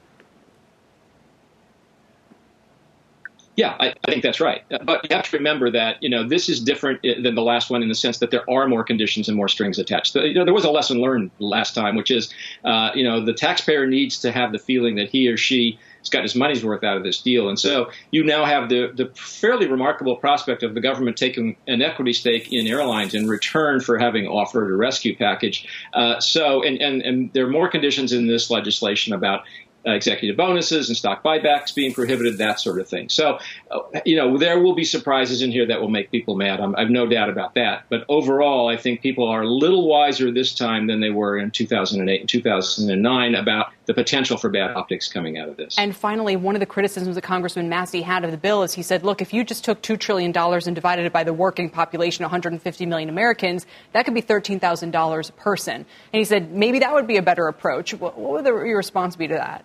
Yeah, 3.55 3.75
I, 3.79 3.93
I, 4.03 4.11
think 4.11 4.21
that's 4.21 4.41
right. 4.41 4.63
But 4.83 5.09
you 5.09 5.15
have 5.15 5.29
to 5.29 5.37
remember 5.37 5.71
that 5.71 6.03
you 6.03 6.09
know 6.09 6.27
this 6.27 6.49
is 6.49 6.59
different 6.59 7.01
than 7.03 7.35
the 7.35 7.41
last 7.41 7.69
one 7.69 7.81
in 7.81 7.87
the 7.87 7.95
sense 7.95 8.17
that 8.17 8.31
there 8.31 8.49
are 8.49 8.67
more 8.67 8.83
conditions 8.83 9.29
and 9.29 9.37
more 9.37 9.47
strings 9.47 9.79
attached. 9.79 10.13
You 10.15 10.33
know, 10.33 10.43
there 10.43 10.53
was 10.53 10.65
a 10.65 10.71
lesson 10.71 10.99
learned 10.99 11.31
last 11.39 11.73
time, 11.73 11.95
which 11.95 12.11
is 12.11 12.33
uh, 12.65 12.89
you 12.93 13.03
know 13.03 13.23
the 13.23 13.33
taxpayer 13.33 13.87
needs 13.87 14.19
to 14.19 14.31
have 14.31 14.51
the 14.51 14.59
feeling 14.59 14.95
that 14.95 15.09
he 15.09 15.29
or 15.29 15.37
she 15.37 15.79
has 16.05 16.09
got 16.09 16.23
his 16.23 16.35
money's 16.35 16.63
worth 16.63 16.83
out 16.83 16.97
of 16.97 17.03
this 17.03 17.21
deal, 17.21 17.49
and 17.49 17.59
so 17.59 17.89
you 18.11 18.23
now 18.23 18.45
have 18.45 18.69
the 18.69 18.91
the 18.95 19.11
fairly 19.15 19.67
remarkable 19.67 20.15
prospect 20.15 20.63
of 20.63 20.73
the 20.75 20.81
government 20.81 21.17
taking 21.17 21.55
an 21.67 21.81
equity 21.81 22.13
stake 22.13 22.53
in 22.53 22.67
airlines 22.67 23.13
in 23.13 23.27
return 23.27 23.79
for 23.79 23.97
having 23.97 24.27
offered 24.27 24.71
a 24.71 24.75
rescue 24.75 25.15
package. 25.15 25.67
Uh, 25.93 26.19
so 26.19 26.63
and, 26.63 26.79
and 26.81 27.01
and 27.01 27.33
there 27.33 27.45
are 27.45 27.49
more 27.49 27.67
conditions 27.67 28.13
in 28.13 28.27
this 28.27 28.51
legislation 28.51 29.13
about 29.13 29.41
executive 29.85 30.37
bonuses 30.37 30.89
and 30.89 30.97
stock 30.97 31.23
buybacks 31.23 31.73
being 31.73 31.93
prohibited, 31.93 32.37
that 32.39 32.59
sort 32.59 32.79
of 32.79 32.87
thing. 32.87 33.09
So, 33.09 33.39
uh, 33.69 33.79
you 34.05 34.15
know, 34.15 34.37
there 34.37 34.59
will 34.59 34.75
be 34.75 34.83
surprises 34.83 35.41
in 35.41 35.51
here 35.51 35.67
that 35.67 35.81
will 35.81 35.89
make 35.89 36.11
people 36.11 36.35
mad. 36.35 36.59
I'm, 36.59 36.75
I've 36.75 36.89
no 36.89 37.05
doubt 37.05 37.29
about 37.29 37.55
that. 37.55 37.85
But 37.89 38.05
overall, 38.09 38.67
I 38.67 38.77
think 38.77 39.01
people 39.01 39.27
are 39.27 39.43
a 39.43 39.47
little 39.47 39.87
wiser 39.87 40.31
this 40.31 40.53
time 40.53 40.87
than 40.87 40.99
they 40.99 41.09
were 41.09 41.37
in 41.37 41.51
2008 41.51 42.19
and 42.19 42.29
2009 42.29 43.35
about 43.35 43.67
the 43.85 43.93
potential 43.93 44.37
for 44.37 44.49
bad 44.49 44.75
optics 44.75 45.07
coming 45.07 45.37
out 45.37 45.47
of 45.47 45.57
this. 45.57 45.77
And 45.77 45.95
finally, 45.95 46.35
one 46.35 46.55
of 46.55 46.59
the 46.59 46.65
criticisms 46.65 47.15
that 47.15 47.21
Congressman 47.21 47.69
Massie 47.69 48.01
had 48.01 48.23
of 48.23 48.31
the 48.31 48.37
bill 48.37 48.63
is 48.63 48.73
he 48.73 48.81
said, 48.81 49.03
look, 49.03 49.21
if 49.21 49.33
you 49.33 49.43
just 49.43 49.63
took 49.63 49.81
$2 49.81 49.99
trillion 49.99 50.35
and 50.35 50.75
divided 50.75 51.05
it 51.05 51.13
by 51.13 51.23
the 51.23 51.33
working 51.33 51.69
population, 51.69 52.23
150 52.23 52.85
million 52.85 53.09
Americans, 53.09 53.65
that 53.93 54.05
could 54.05 54.15
be 54.15 54.21
$13,000 54.21 55.29
a 55.29 55.33
person. 55.33 55.75
And 55.75 55.85
he 56.19 56.25
said, 56.25 56.51
maybe 56.51 56.79
that 56.79 56.93
would 56.93 57.07
be 57.07 57.17
a 57.17 57.21
better 57.21 57.47
approach. 57.47 57.93
What 57.93 58.17
would 58.17 58.45
your 58.45 58.77
response 58.77 59.15
be 59.15 59.27
to 59.27 59.35
that? 59.35 59.63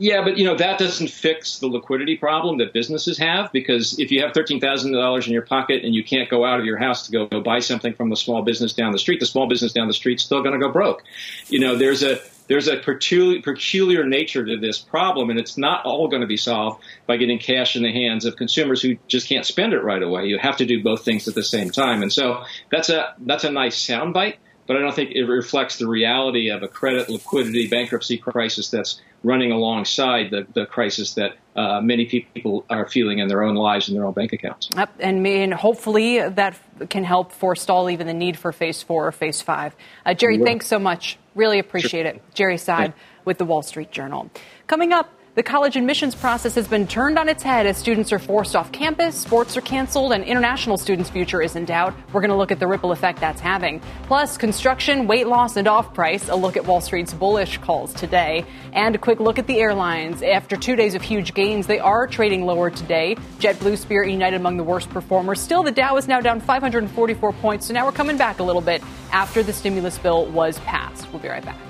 Yeah, 0.00 0.24
but 0.24 0.38
you 0.38 0.46
know 0.46 0.56
that 0.56 0.78
doesn't 0.78 1.10
fix 1.10 1.58
the 1.58 1.66
liquidity 1.66 2.16
problem 2.16 2.56
that 2.56 2.72
businesses 2.72 3.18
have 3.18 3.52
because 3.52 3.98
if 3.98 4.10
you 4.10 4.22
have 4.22 4.32
thirteen 4.32 4.58
thousand 4.58 4.92
dollars 4.92 5.26
in 5.26 5.34
your 5.34 5.42
pocket 5.42 5.84
and 5.84 5.94
you 5.94 6.02
can't 6.02 6.30
go 6.30 6.42
out 6.42 6.58
of 6.58 6.64
your 6.64 6.78
house 6.78 7.04
to 7.04 7.12
go, 7.12 7.26
go 7.26 7.42
buy 7.42 7.58
something 7.58 7.92
from 7.92 8.08
the 8.08 8.16
small 8.16 8.40
business 8.40 8.72
down 8.72 8.92
the 8.92 8.98
street, 8.98 9.20
the 9.20 9.26
small 9.26 9.46
business 9.46 9.74
down 9.74 9.88
the 9.88 9.92
street's 9.92 10.24
still 10.24 10.42
going 10.42 10.58
to 10.58 10.58
go 10.58 10.72
broke. 10.72 11.02
You 11.48 11.60
know, 11.60 11.76
there's 11.76 12.02
a 12.02 12.18
there's 12.48 12.66
a 12.66 12.78
peculiar, 12.78 13.42
peculiar 13.42 14.06
nature 14.06 14.42
to 14.42 14.56
this 14.56 14.78
problem, 14.78 15.28
and 15.28 15.38
it's 15.38 15.58
not 15.58 15.84
all 15.84 16.08
going 16.08 16.22
to 16.22 16.26
be 16.26 16.38
solved 16.38 16.82
by 17.06 17.18
getting 17.18 17.38
cash 17.38 17.76
in 17.76 17.82
the 17.82 17.92
hands 17.92 18.24
of 18.24 18.36
consumers 18.36 18.80
who 18.80 18.96
just 19.06 19.28
can't 19.28 19.44
spend 19.44 19.74
it 19.74 19.84
right 19.84 20.02
away. 20.02 20.24
You 20.24 20.38
have 20.38 20.56
to 20.56 20.64
do 20.64 20.82
both 20.82 21.04
things 21.04 21.28
at 21.28 21.34
the 21.34 21.44
same 21.44 21.68
time, 21.68 22.00
and 22.00 22.10
so 22.10 22.42
that's 22.72 22.88
a 22.88 23.14
that's 23.18 23.44
a 23.44 23.50
nice 23.50 23.76
soundbite 23.76 24.36
but 24.70 24.76
I 24.76 24.82
don't 24.82 24.94
think 24.94 25.10
it 25.10 25.24
reflects 25.24 25.78
the 25.78 25.88
reality 25.88 26.48
of 26.48 26.62
a 26.62 26.68
credit, 26.68 27.08
liquidity, 27.08 27.66
bankruptcy 27.66 28.16
crisis 28.16 28.70
that's 28.70 29.00
running 29.24 29.50
alongside 29.50 30.30
the, 30.30 30.46
the 30.54 30.64
crisis 30.64 31.14
that 31.14 31.32
uh, 31.56 31.80
many 31.80 32.06
people 32.06 32.64
are 32.70 32.88
feeling 32.88 33.18
in 33.18 33.26
their 33.26 33.42
own 33.42 33.56
lives 33.56 33.88
and 33.88 33.98
their 33.98 34.04
own 34.04 34.12
bank 34.12 34.32
accounts. 34.32 34.68
Yep, 34.76 34.92
and, 35.00 35.26
and 35.26 35.52
hopefully 35.52 36.20
that 36.20 36.56
can 36.88 37.02
help 37.02 37.32
forestall 37.32 37.90
even 37.90 38.06
the 38.06 38.14
need 38.14 38.38
for 38.38 38.52
phase 38.52 38.80
four 38.80 39.08
or 39.08 39.10
phase 39.10 39.42
five. 39.42 39.74
Uh, 40.06 40.14
Jerry, 40.14 40.38
thanks 40.38 40.68
so 40.68 40.78
much. 40.78 41.18
Really 41.34 41.58
appreciate 41.58 42.04
sure. 42.04 42.12
it. 42.12 42.22
Jerry 42.34 42.54
Seib 42.54 42.92
with 43.24 43.38
the 43.38 43.44
Wall 43.44 43.62
Street 43.62 43.90
Journal. 43.90 44.30
Coming 44.68 44.92
up, 44.92 45.12
the 45.36 45.42
college 45.44 45.76
admissions 45.76 46.14
process 46.16 46.56
has 46.56 46.66
been 46.66 46.88
turned 46.88 47.18
on 47.18 47.28
its 47.28 47.42
head 47.42 47.64
as 47.64 47.76
students 47.76 48.12
are 48.12 48.18
forced 48.18 48.56
off 48.56 48.72
campus, 48.72 49.14
sports 49.14 49.56
are 49.56 49.60
canceled, 49.60 50.12
and 50.12 50.24
international 50.24 50.76
students' 50.76 51.08
future 51.08 51.40
is 51.40 51.54
in 51.54 51.64
doubt. 51.64 51.94
We're 52.12 52.20
going 52.20 52.30
to 52.30 52.36
look 52.36 52.50
at 52.50 52.58
the 52.58 52.66
ripple 52.66 52.90
effect 52.90 53.20
that's 53.20 53.40
having. 53.40 53.80
Plus, 54.04 54.36
construction, 54.36 55.06
weight 55.06 55.28
loss, 55.28 55.56
and 55.56 55.68
off 55.68 55.94
price. 55.94 56.28
A 56.28 56.34
look 56.34 56.56
at 56.56 56.66
Wall 56.66 56.80
Street's 56.80 57.14
bullish 57.14 57.58
calls 57.58 57.94
today. 57.94 58.44
And 58.72 58.96
a 58.96 58.98
quick 58.98 59.20
look 59.20 59.38
at 59.38 59.46
the 59.46 59.60
airlines. 59.60 60.22
After 60.22 60.56
two 60.56 60.74
days 60.74 60.96
of 60.96 61.02
huge 61.02 61.32
gains, 61.32 61.68
they 61.68 61.78
are 61.78 62.08
trading 62.08 62.44
lower 62.44 62.68
today. 62.68 63.14
JetBlue, 63.38 63.78
Spirit, 63.78 64.10
United 64.10 64.36
among 64.36 64.56
the 64.56 64.64
worst 64.64 64.90
performers. 64.90 65.40
Still, 65.40 65.62
the 65.62 65.70
Dow 65.70 65.96
is 65.96 66.08
now 66.08 66.20
down 66.20 66.40
544 66.40 67.32
points, 67.34 67.66
so 67.66 67.74
now 67.74 67.86
we're 67.86 67.92
coming 67.92 68.16
back 68.16 68.40
a 68.40 68.42
little 68.42 68.62
bit 68.62 68.82
after 69.12 69.44
the 69.44 69.52
stimulus 69.52 69.96
bill 69.96 70.26
was 70.26 70.58
passed. 70.60 71.10
We'll 71.12 71.22
be 71.22 71.28
right 71.28 71.44
back. 71.44 71.69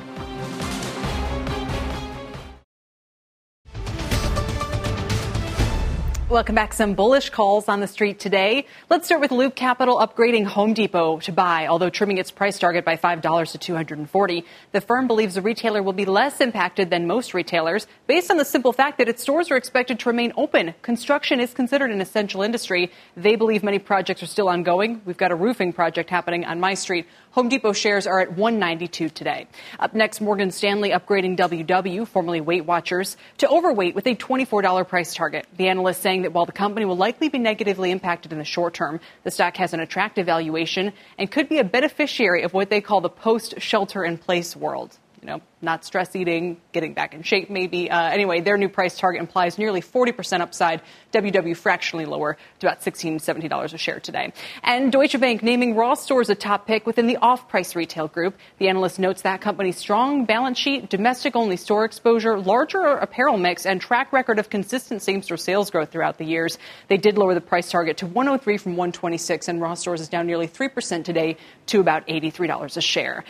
Welcome 6.31 6.55
back. 6.55 6.75
Some 6.75 6.95
bullish 6.95 7.31
calls 7.31 7.69
on 7.69 7.81
the 7.81 7.89
street 7.89 8.21
today. 8.21 8.67
Let's 8.89 9.07
start 9.07 9.21
with 9.21 9.33
Loop 9.33 9.57
Capital 9.57 9.99
upgrading 9.99 10.45
Home 10.45 10.75
Depot 10.75 11.19
to 11.19 11.33
buy, 11.33 11.67
although 11.67 11.91
trimming 11.91 12.19
its 12.19 12.31
price 12.31 12.57
target 12.57 12.85
by 12.85 12.97
$5 12.97 13.51
to 13.51 13.59
240. 13.59 14.45
The 14.71 14.81
firm 14.81 15.09
believes 15.09 15.35
the 15.35 15.43
retailer 15.43 15.83
will 15.83 15.93
be 15.93 16.05
less 16.05 16.41
impacted 16.41 16.89
than 16.89 17.09
most 17.09 17.35
retailers 17.35 17.89
based 18.07 18.31
on 18.31 18.37
the 18.37 18.45
simple 18.45 18.73
fact 18.73 18.99
that 18.99 19.09
its 19.09 19.23
stores 19.23 19.51
are 19.51 19.57
expected 19.57 19.99
to 19.99 20.09
remain 20.09 20.33
open. 20.37 20.73
Construction 20.83 21.41
is 21.41 21.53
considered 21.53 21.91
an 21.91 22.01
essential 22.01 22.43
industry. 22.43 22.93
They 23.17 23.35
believe 23.35 23.65
many 23.65 23.81
projects 23.81 24.23
are 24.23 24.27
still 24.27 24.49
ongoing. 24.49 25.03
We've 25.05 25.17
got 25.17 25.33
a 25.33 25.35
roofing 25.37 25.73
project 25.73 26.11
happening 26.11 26.45
on 26.45 26.61
my 26.61 26.75
street. 26.75 27.09
Home 27.33 27.49
Depot 27.49 27.73
shares 27.73 28.07
are 28.07 28.21
at 28.21 28.37
192 28.37 29.09
today. 29.09 29.49
Up 29.81 29.95
next, 29.95 30.21
Morgan 30.21 30.53
Stanley 30.53 30.91
upgrading 30.91 31.37
WW, 31.39 32.07
formerly 32.07 32.41
Weight 32.41 32.67
Watchers, 32.67 33.17
to 33.39 33.49
overweight 33.49 33.97
with 33.97 34.07
a 34.07 34.15
$24 34.15 34.87
price 34.87 35.13
target. 35.13 35.47
The 35.57 35.69
analyst 35.69 36.03
saying 36.03 36.20
that 36.23 36.33
while 36.33 36.47
the 36.47 36.53
company 36.53 36.87
will 36.87 36.97
likely 36.97 37.29
be 37.29 37.39
negatively 37.39 37.91
impacted 37.91 38.33
in 38.33 38.39
the 38.39 38.45
short 38.45 38.75
term, 38.75 39.01
the 39.25 39.31
stock 39.31 39.57
has 39.57 39.75
an 39.75 39.81
attractive 39.81 40.27
valuation 40.27 40.93
and 41.19 41.31
could 41.31 41.49
be 41.49 41.59
a 41.59 41.65
beneficiary 41.65 42.43
of 42.43 42.55
what 42.55 42.71
they 42.71 42.81
call 42.81 43.01
the 43.01 43.09
post 43.09 43.61
shelter 43.61 44.05
in 44.05 44.17
place 44.17 44.55
world. 44.55 45.00
You 45.21 45.27
know, 45.27 45.43
not 45.61 45.85
stress 45.85 46.17
eating, 46.17 46.59
getting 46.73 46.95
back 46.95 47.13
in 47.13 47.23
shape, 47.23 47.51
maybe. 47.51 47.91
Uh, 47.91 48.09
anyway, 48.09 48.41
their 48.41 48.57
new 48.57 48.71
price 48.71 48.97
target 48.97 49.21
implies 49.21 49.59
nearly 49.59 49.83
40% 49.83 50.41
upside. 50.41 50.81
WW 51.13 51.55
fractionally 51.55 52.07
lower 52.07 52.39
to 52.61 52.67
about 52.67 52.81
$16, 52.81 53.17
$17 53.17 53.75
a 53.75 53.77
share 53.77 54.01
today. 54.01 54.33
And 54.63 54.91
Deutsche 54.91 55.21
Bank 55.21 55.43
naming 55.43 55.77
Ross 55.77 56.03
Stores 56.03 56.31
a 56.31 56.35
top 56.35 56.67
pick 56.67 56.87
within 56.87 57.07
the 57.07 57.19
off 57.19 57.49
price 57.51 57.77
retail 57.77 58.09
group. 58.09 58.39
The 58.57 58.69
analyst 58.69 58.99
notes 58.99 59.21
that 59.23 59.43
company's 59.43 59.77
strong 59.77 60.25
balance 60.25 60.57
sheet, 60.57 60.89
domestic 60.89 61.37
only 61.37 61.59
store 61.59 61.85
exposure, 61.85 62.39
larger 62.39 62.81
apparel 62.81 63.37
mix, 63.37 63.67
and 63.67 63.79
track 63.79 64.15
record 64.15 64.39
of 64.39 64.49
consistent 64.49 65.03
same 65.03 65.23
store 65.23 65.37
sales 65.37 65.71
growth 65.71 65.91
throughout 65.93 66.17
the 66.17 66.25
years. 66.25 66.57
They 66.89 66.97
did 66.97 67.19
lower 67.19 67.35
the 67.35 67.43
price 67.43 67.71
target 67.71 67.99
to 67.99 68.07
103 68.07 68.57
from 68.57 68.73
126, 68.73 69.49
and 69.49 69.61
Ross 69.61 69.81
Stores 69.81 70.01
is 70.01 70.09
down 70.09 70.27
nearly 70.27 70.49
3% 70.49 71.05
today 71.05 71.37
to 71.67 71.81
about 71.81 72.07
$83 72.07 72.77
a 72.79 72.81
share. 72.81 73.25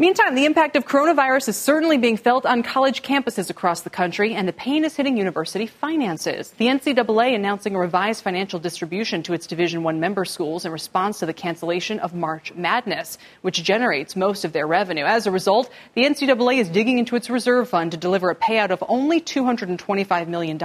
Meantime, 0.00 0.34
the 0.34 0.46
impact 0.46 0.76
of 0.76 0.86
coronavirus 0.86 1.50
is 1.50 1.58
certainly 1.58 1.98
being 1.98 2.16
felt 2.16 2.46
on 2.46 2.62
college 2.62 3.02
campuses 3.02 3.50
across 3.50 3.82
the 3.82 3.90
country, 3.90 4.32
and 4.32 4.48
the 4.48 4.52
pain 4.54 4.82
is 4.82 4.96
hitting 4.96 5.18
university 5.18 5.66
finances. 5.66 6.54
The 6.56 6.68
NCAA 6.68 7.34
announcing 7.34 7.74
a 7.74 7.78
revised 7.78 8.24
financial 8.24 8.58
distribution 8.58 9.22
to 9.24 9.34
its 9.34 9.46
Division 9.46 9.82
One 9.82 10.00
member 10.00 10.24
schools 10.24 10.64
in 10.64 10.72
response 10.72 11.18
to 11.18 11.26
the 11.26 11.34
cancellation 11.34 11.98
of 11.98 12.14
March 12.14 12.54
Madness, 12.54 13.18
which 13.42 13.62
generates 13.62 14.16
most 14.16 14.46
of 14.46 14.54
their 14.54 14.66
revenue. 14.66 15.04
As 15.04 15.26
a 15.26 15.30
result, 15.30 15.70
the 15.92 16.04
NCAA 16.04 16.60
is 16.60 16.70
digging 16.70 16.98
into 16.98 17.14
its 17.14 17.28
reserve 17.28 17.68
fund 17.68 17.90
to 17.90 17.98
deliver 17.98 18.30
a 18.30 18.34
payout 18.34 18.70
of 18.70 18.82
only 18.88 19.20
$225 19.20 20.28
million. 20.28 20.56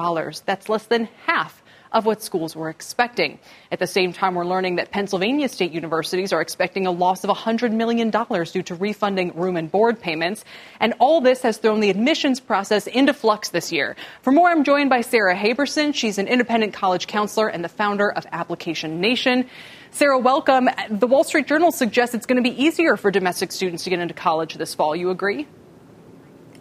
That's 0.46 0.70
less 0.70 0.86
than 0.86 1.10
half 1.26 1.62
of 1.92 2.06
what 2.06 2.22
schools 2.22 2.56
were 2.56 2.70
expecting. 2.70 3.40
At 3.72 3.80
the 3.80 3.88
same 3.88 4.14
time, 4.14 4.36
we're 4.36 4.46
learning 4.46 4.76
that 4.78 4.92
Pennsylvania 4.92 5.50
state 5.50 5.72
universities 5.72 6.34
are 6.34 6.42
expecting 6.42 6.86
a 6.86 6.92
loss 6.92 7.24
of 7.24 7.30
$100 7.30 7.72
million 7.72 8.10
due 8.10 8.64
to 8.64 8.76
refunding 8.76 9.34
room 9.36 9.58
and 9.58 9.72
board 9.72 10.00
payments. 10.00 10.44
And 10.80 10.94
all 11.00 11.22
this 11.22 11.42
has 11.42 11.58
thrown 11.58 11.80
the 11.80 11.90
admissions 11.90 12.40
process 12.40 12.88
into 12.88 13.14
flux 13.14 13.50
this 13.50 13.72
year. 13.72 13.96
For 14.22 14.32
more, 14.32 14.50
I'm 14.50 14.64
joined 14.64 14.90
by 14.90 15.02
Sarah 15.02 15.36
Harberson. 15.36 15.94
She's 15.94 16.18
an 16.18 16.28
independent 16.28 16.74
college 16.74 17.08
counselor 17.08 17.48
and 17.48 17.64
the 17.64 17.70
founder 17.70 18.12
of 18.12 18.26
Application 18.32 19.02
Nation. 19.02 19.48
Sarah, 19.92 20.20
welcome. 20.20 20.70
The 20.90 21.08
Wall 21.08 21.24
Street 21.24 21.48
Journal 21.48 21.72
suggests 21.72 22.14
it's 22.14 22.26
going 22.26 22.44
to 22.44 22.50
be 22.50 22.62
easier 22.62 22.98
for 22.98 23.12
domestic 23.12 23.52
students 23.52 23.86
to 23.86 23.90
get 23.90 24.00
into 24.00 24.14
college 24.14 24.56
this 24.56 24.76
fall. 24.76 24.96
You 24.96 25.10
agree? 25.10 25.48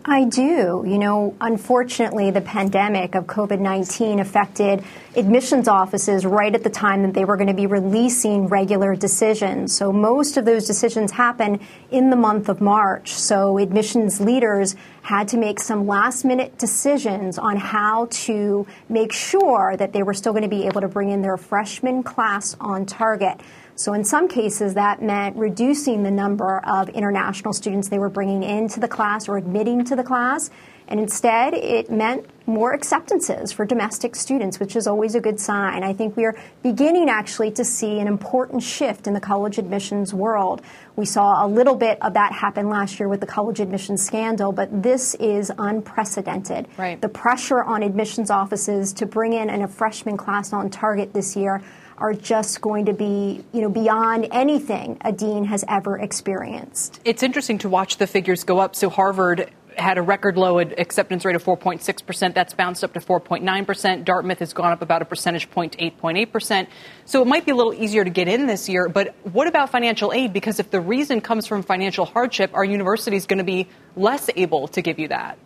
I 0.06 0.24
do. 0.24 0.84
You 0.86 0.98
know, 0.98 1.34
unfortunately, 1.40 2.30
the 2.30 2.42
pandemic 2.42 3.14
of 3.14 3.24
COVID 3.24 3.58
19 3.58 4.20
affected 4.20 4.84
admissions 5.16 5.66
offices 5.66 6.26
right 6.26 6.54
at 6.54 6.62
the 6.62 6.68
time 6.68 7.02
that 7.04 7.14
they 7.14 7.24
were 7.24 7.38
going 7.38 7.48
to 7.48 7.54
be 7.54 7.66
releasing 7.66 8.48
regular 8.48 8.94
decisions. 8.96 9.74
So, 9.74 9.92
most 9.92 10.36
of 10.36 10.44
those 10.44 10.66
decisions 10.66 11.10
happen 11.10 11.58
in 11.90 12.10
the 12.10 12.16
month 12.16 12.50
of 12.50 12.60
March. 12.60 13.14
So, 13.14 13.56
admissions 13.56 14.20
leaders 14.20 14.76
had 15.00 15.28
to 15.28 15.38
make 15.38 15.58
some 15.58 15.86
last 15.86 16.22
minute 16.22 16.58
decisions 16.58 17.38
on 17.38 17.56
how 17.56 18.08
to 18.10 18.66
make 18.90 19.12
sure 19.12 19.74
that 19.78 19.94
they 19.94 20.02
were 20.02 20.14
still 20.14 20.32
going 20.32 20.42
to 20.42 20.48
be 20.48 20.66
able 20.66 20.82
to 20.82 20.88
bring 20.88 21.08
in 21.08 21.22
their 21.22 21.38
freshman 21.38 22.02
class 22.02 22.54
on 22.60 22.84
target. 22.84 23.40
So 23.76 23.92
in 23.92 24.04
some 24.04 24.28
cases, 24.28 24.74
that 24.74 25.02
meant 25.02 25.36
reducing 25.36 26.04
the 26.04 26.10
number 26.10 26.60
of 26.64 26.88
international 26.90 27.52
students 27.52 27.88
they 27.88 27.98
were 27.98 28.08
bringing 28.08 28.42
into 28.44 28.78
the 28.78 28.88
class 28.88 29.28
or 29.28 29.36
admitting 29.36 29.84
to 29.86 29.96
the 29.96 30.04
class. 30.04 30.50
And 30.86 31.00
instead, 31.00 31.54
it 31.54 31.90
meant 31.90 32.26
more 32.46 32.74
acceptances 32.74 33.52
for 33.52 33.64
domestic 33.64 34.14
students, 34.14 34.60
which 34.60 34.76
is 34.76 34.86
always 34.86 35.14
a 35.14 35.20
good 35.20 35.40
sign. 35.40 35.82
I 35.82 35.94
think 35.94 36.14
we 36.14 36.26
are 36.26 36.36
beginning 36.62 37.08
actually 37.08 37.50
to 37.52 37.64
see 37.64 37.98
an 38.00 38.06
important 38.06 38.62
shift 38.62 39.06
in 39.06 39.14
the 39.14 39.20
college 39.20 39.56
admissions 39.56 40.12
world. 40.12 40.60
We 40.94 41.06
saw 41.06 41.44
a 41.44 41.48
little 41.48 41.74
bit 41.74 42.00
of 42.02 42.12
that 42.14 42.32
happen 42.32 42.68
last 42.68 43.00
year 43.00 43.08
with 43.08 43.20
the 43.20 43.26
college 43.26 43.60
admissions 43.60 44.04
scandal, 44.04 44.52
but 44.52 44.82
this 44.82 45.14
is 45.14 45.50
unprecedented. 45.56 46.68
Right. 46.76 47.00
The 47.00 47.08
pressure 47.08 47.64
on 47.64 47.82
admissions 47.82 48.30
offices 48.30 48.92
to 48.92 49.06
bring 49.06 49.32
in 49.32 49.48
a 49.48 49.66
freshman 49.66 50.18
class 50.18 50.52
on 50.52 50.68
target 50.68 51.14
this 51.14 51.34
year 51.34 51.62
are 51.98 52.12
just 52.12 52.60
going 52.60 52.86
to 52.86 52.92
be, 52.92 53.44
you 53.52 53.60
know, 53.60 53.68
beyond 53.68 54.28
anything 54.30 54.98
a 55.02 55.12
dean 55.12 55.44
has 55.44 55.64
ever 55.68 55.98
experienced. 55.98 57.00
It's 57.04 57.22
interesting 57.22 57.58
to 57.58 57.68
watch 57.68 57.98
the 57.98 58.06
figures 58.06 58.44
go 58.44 58.58
up. 58.58 58.74
So 58.74 58.90
Harvard 58.90 59.50
had 59.76 59.98
a 59.98 60.02
record 60.02 60.36
low 60.36 60.58
acceptance 60.58 61.24
rate 61.24 61.36
of 61.36 61.44
4.6%. 61.44 62.34
That's 62.34 62.54
bounced 62.54 62.84
up 62.84 62.92
to 62.94 63.00
4.9%. 63.00 64.04
Dartmouth 64.04 64.38
has 64.38 64.52
gone 64.52 64.72
up 64.72 64.82
about 64.82 65.02
a 65.02 65.04
percentage 65.04 65.50
point 65.50 65.72
to 65.72 65.78
8.8%. 65.78 66.68
So 67.04 67.22
it 67.22 67.26
might 67.26 67.44
be 67.44 67.52
a 67.52 67.56
little 67.56 67.74
easier 67.74 68.04
to 68.04 68.10
get 68.10 68.28
in 68.28 68.46
this 68.46 68.68
year. 68.68 68.88
But 68.88 69.14
what 69.24 69.46
about 69.46 69.70
financial 69.70 70.12
aid? 70.12 70.32
Because 70.32 70.60
if 70.60 70.70
the 70.70 70.80
reason 70.80 71.20
comes 71.20 71.46
from 71.46 71.62
financial 71.62 72.04
hardship, 72.04 72.50
our 72.54 72.64
university 72.64 73.16
is 73.16 73.26
going 73.26 73.38
to 73.38 73.44
be 73.44 73.68
less 73.96 74.30
able 74.36 74.68
to 74.68 74.82
give 74.82 74.98
you 74.98 75.08
that. 75.08 75.38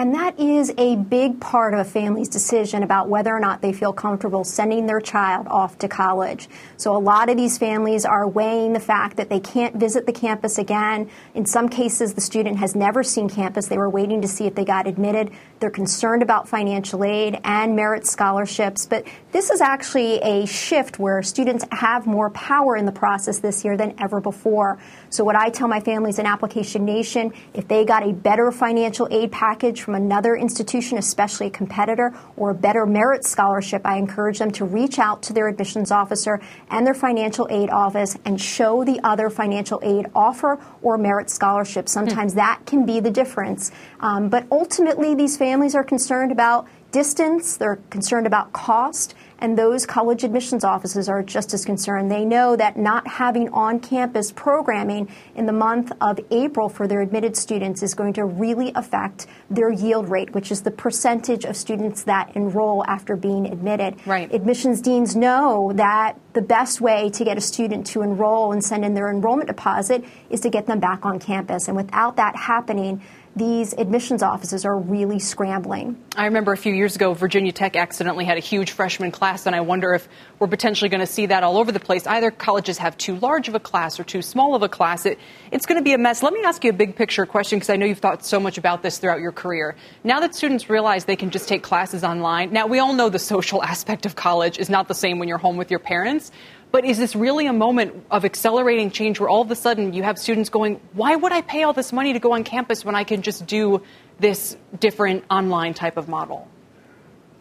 And 0.00 0.14
that 0.14 0.38
is 0.38 0.72
a 0.78 0.94
big 0.94 1.40
part 1.40 1.74
of 1.74 1.80
a 1.80 1.84
family's 1.84 2.28
decision 2.28 2.84
about 2.84 3.08
whether 3.08 3.34
or 3.34 3.40
not 3.40 3.62
they 3.62 3.72
feel 3.72 3.92
comfortable 3.92 4.44
sending 4.44 4.86
their 4.86 5.00
child 5.00 5.48
off 5.48 5.76
to 5.78 5.88
college. 5.88 6.48
So 6.76 6.96
a 6.96 7.02
lot 7.02 7.28
of 7.28 7.36
these 7.36 7.58
families 7.58 8.04
are 8.04 8.28
weighing 8.28 8.74
the 8.74 8.80
fact 8.80 9.16
that 9.16 9.28
they 9.28 9.40
can't 9.40 9.74
visit 9.74 10.06
the 10.06 10.12
campus 10.12 10.56
again. 10.56 11.10
In 11.34 11.44
some 11.46 11.68
cases, 11.68 12.14
the 12.14 12.20
student 12.20 12.58
has 12.58 12.76
never 12.76 13.02
seen 13.02 13.28
campus. 13.28 13.66
They 13.66 13.76
were 13.76 13.90
waiting 13.90 14.22
to 14.22 14.28
see 14.28 14.46
if 14.46 14.54
they 14.54 14.64
got 14.64 14.86
admitted. 14.86 15.32
They're 15.58 15.68
concerned 15.68 16.22
about 16.22 16.48
financial 16.48 17.02
aid 17.02 17.40
and 17.42 17.74
merit 17.74 18.06
scholarships. 18.06 18.86
But 18.86 19.04
this 19.32 19.50
is 19.50 19.60
actually 19.60 20.18
a 20.18 20.46
shift 20.46 21.00
where 21.00 21.24
students 21.24 21.64
have 21.72 22.06
more 22.06 22.30
power 22.30 22.76
in 22.76 22.86
the 22.86 22.92
process 22.92 23.40
this 23.40 23.64
year 23.64 23.76
than 23.76 23.96
ever 23.98 24.20
before. 24.20 24.78
So 25.10 25.24
what 25.24 25.34
I 25.34 25.50
tell 25.50 25.66
my 25.66 25.80
families 25.80 26.20
in 26.20 26.26
Application 26.26 26.84
Nation, 26.84 27.32
if 27.52 27.66
they 27.66 27.84
got 27.84 28.08
a 28.08 28.12
better 28.12 28.52
financial 28.52 29.08
aid 29.10 29.32
package 29.32 29.87
from 29.88 29.94
another 29.94 30.36
institution, 30.36 30.98
especially 30.98 31.46
a 31.46 31.50
competitor, 31.50 32.12
or 32.36 32.50
a 32.50 32.54
better 32.54 32.84
merit 32.84 33.24
scholarship, 33.24 33.80
I 33.86 33.96
encourage 33.96 34.38
them 34.38 34.50
to 34.50 34.66
reach 34.66 34.98
out 34.98 35.22
to 35.22 35.32
their 35.32 35.48
admissions 35.48 35.90
officer 35.90 36.42
and 36.68 36.86
their 36.86 36.92
financial 36.92 37.48
aid 37.48 37.70
office 37.70 38.14
and 38.26 38.38
show 38.38 38.84
the 38.84 39.00
other 39.02 39.30
financial 39.30 39.80
aid 39.82 40.08
offer 40.14 40.60
or 40.82 40.98
merit 40.98 41.30
scholarship. 41.30 41.88
Sometimes 41.88 42.32
hmm. 42.32 42.36
that 42.36 42.66
can 42.66 42.84
be 42.84 43.00
the 43.00 43.10
difference. 43.10 43.70
Um, 44.00 44.28
but 44.28 44.44
ultimately, 44.52 45.14
these 45.14 45.38
families 45.38 45.74
are 45.74 45.84
concerned 45.84 46.32
about 46.32 46.68
distance, 46.92 47.56
they're 47.56 47.78
concerned 47.88 48.26
about 48.26 48.52
cost, 48.52 49.14
and 49.38 49.56
those 49.56 49.86
college 49.86 50.24
admissions 50.24 50.64
offices 50.64 51.08
are 51.08 51.22
just 51.22 51.54
as 51.54 51.64
concerned. 51.64 52.10
They 52.10 52.24
know 52.24 52.56
that 52.56 52.76
not 52.76 53.06
having 53.06 53.48
on 53.50 53.80
campus 53.80 54.32
programming 54.32 55.08
in 55.34 55.46
the 55.46 55.52
month 55.52 55.92
of 56.00 56.18
April 56.30 56.68
for 56.68 56.88
their 56.88 57.00
admitted 57.00 57.36
students 57.36 57.82
is 57.82 57.94
going 57.94 58.14
to 58.14 58.24
really 58.24 58.72
affect 58.74 59.26
their 59.50 59.70
yield 59.70 60.08
rate, 60.08 60.34
which 60.34 60.50
is 60.50 60.62
the 60.62 60.70
percentage 60.70 61.44
of 61.44 61.56
students 61.56 62.02
that 62.04 62.34
enroll 62.34 62.84
after 62.86 63.16
being 63.16 63.46
admitted. 63.46 63.94
Right. 64.06 64.32
Admissions 64.32 64.80
deans 64.80 65.14
know 65.14 65.72
that 65.74 66.18
the 66.32 66.42
best 66.42 66.80
way 66.80 67.10
to 67.10 67.24
get 67.24 67.36
a 67.36 67.40
student 67.40 67.86
to 67.88 68.02
enroll 68.02 68.52
and 68.52 68.62
send 68.62 68.84
in 68.84 68.94
their 68.94 69.10
enrollment 69.10 69.48
deposit 69.48 70.04
is 70.30 70.40
to 70.40 70.50
get 70.50 70.66
them 70.66 70.78
back 70.78 71.04
on 71.04 71.18
campus. 71.18 71.68
And 71.68 71.76
without 71.76 72.16
that 72.16 72.36
happening, 72.36 73.02
these 73.38 73.72
admissions 73.74 74.22
offices 74.22 74.64
are 74.64 74.76
really 74.76 75.18
scrambling. 75.18 75.96
I 76.16 76.24
remember 76.24 76.52
a 76.52 76.56
few 76.56 76.74
years 76.74 76.96
ago, 76.96 77.14
Virginia 77.14 77.52
Tech 77.52 77.76
accidentally 77.76 78.24
had 78.24 78.36
a 78.36 78.40
huge 78.40 78.72
freshman 78.72 79.12
class, 79.12 79.46
and 79.46 79.54
I 79.54 79.60
wonder 79.60 79.94
if 79.94 80.08
we're 80.38 80.48
potentially 80.48 80.88
going 80.88 81.00
to 81.00 81.06
see 81.06 81.26
that 81.26 81.44
all 81.44 81.56
over 81.56 81.70
the 81.70 81.80
place. 81.80 82.06
Either 82.06 82.30
colleges 82.30 82.78
have 82.78 82.98
too 82.98 83.16
large 83.16 83.48
of 83.48 83.54
a 83.54 83.60
class 83.60 84.00
or 84.00 84.04
too 84.04 84.22
small 84.22 84.54
of 84.54 84.62
a 84.62 84.68
class. 84.68 85.06
It, 85.06 85.18
it's 85.52 85.66
going 85.66 85.78
to 85.78 85.84
be 85.84 85.92
a 85.94 85.98
mess. 85.98 86.22
Let 86.22 86.32
me 86.32 86.42
ask 86.44 86.64
you 86.64 86.70
a 86.70 86.74
big 86.74 86.96
picture 86.96 87.24
question 87.26 87.58
because 87.58 87.70
I 87.70 87.76
know 87.76 87.86
you've 87.86 87.98
thought 87.98 88.24
so 88.24 88.40
much 88.40 88.58
about 88.58 88.82
this 88.82 88.98
throughout 88.98 89.20
your 89.20 89.32
career. 89.32 89.76
Now 90.02 90.20
that 90.20 90.34
students 90.34 90.68
realize 90.68 91.04
they 91.04 91.16
can 91.16 91.30
just 91.30 91.48
take 91.48 91.62
classes 91.62 92.02
online, 92.02 92.52
now 92.52 92.66
we 92.66 92.80
all 92.80 92.92
know 92.92 93.08
the 93.08 93.18
social 93.18 93.62
aspect 93.68 94.04
of 94.04 94.16
college 94.16 94.58
is 94.58 94.68
not 94.68 94.88
the 94.88 94.94
same 94.94 95.18
when 95.18 95.28
you're 95.28 95.38
home 95.38 95.56
with 95.56 95.70
your 95.70 95.80
parents. 95.80 96.32
But 96.70 96.84
is 96.84 96.98
this 96.98 97.16
really 97.16 97.46
a 97.46 97.52
moment 97.52 98.04
of 98.10 98.24
accelerating 98.24 98.90
change 98.90 99.18
where 99.20 99.28
all 99.28 99.40
of 99.40 99.50
a 99.50 99.56
sudden 99.56 99.94
you 99.94 100.02
have 100.02 100.18
students 100.18 100.50
going, 100.50 100.80
why 100.92 101.16
would 101.16 101.32
I 101.32 101.40
pay 101.40 101.62
all 101.62 101.72
this 101.72 101.92
money 101.92 102.12
to 102.12 102.18
go 102.18 102.32
on 102.32 102.44
campus 102.44 102.84
when 102.84 102.94
I 102.94 103.04
can 103.04 103.22
just 103.22 103.46
do 103.46 103.82
this 104.20 104.56
different 104.78 105.24
online 105.30 105.72
type 105.74 105.96
of 105.96 106.08
model? 106.08 106.46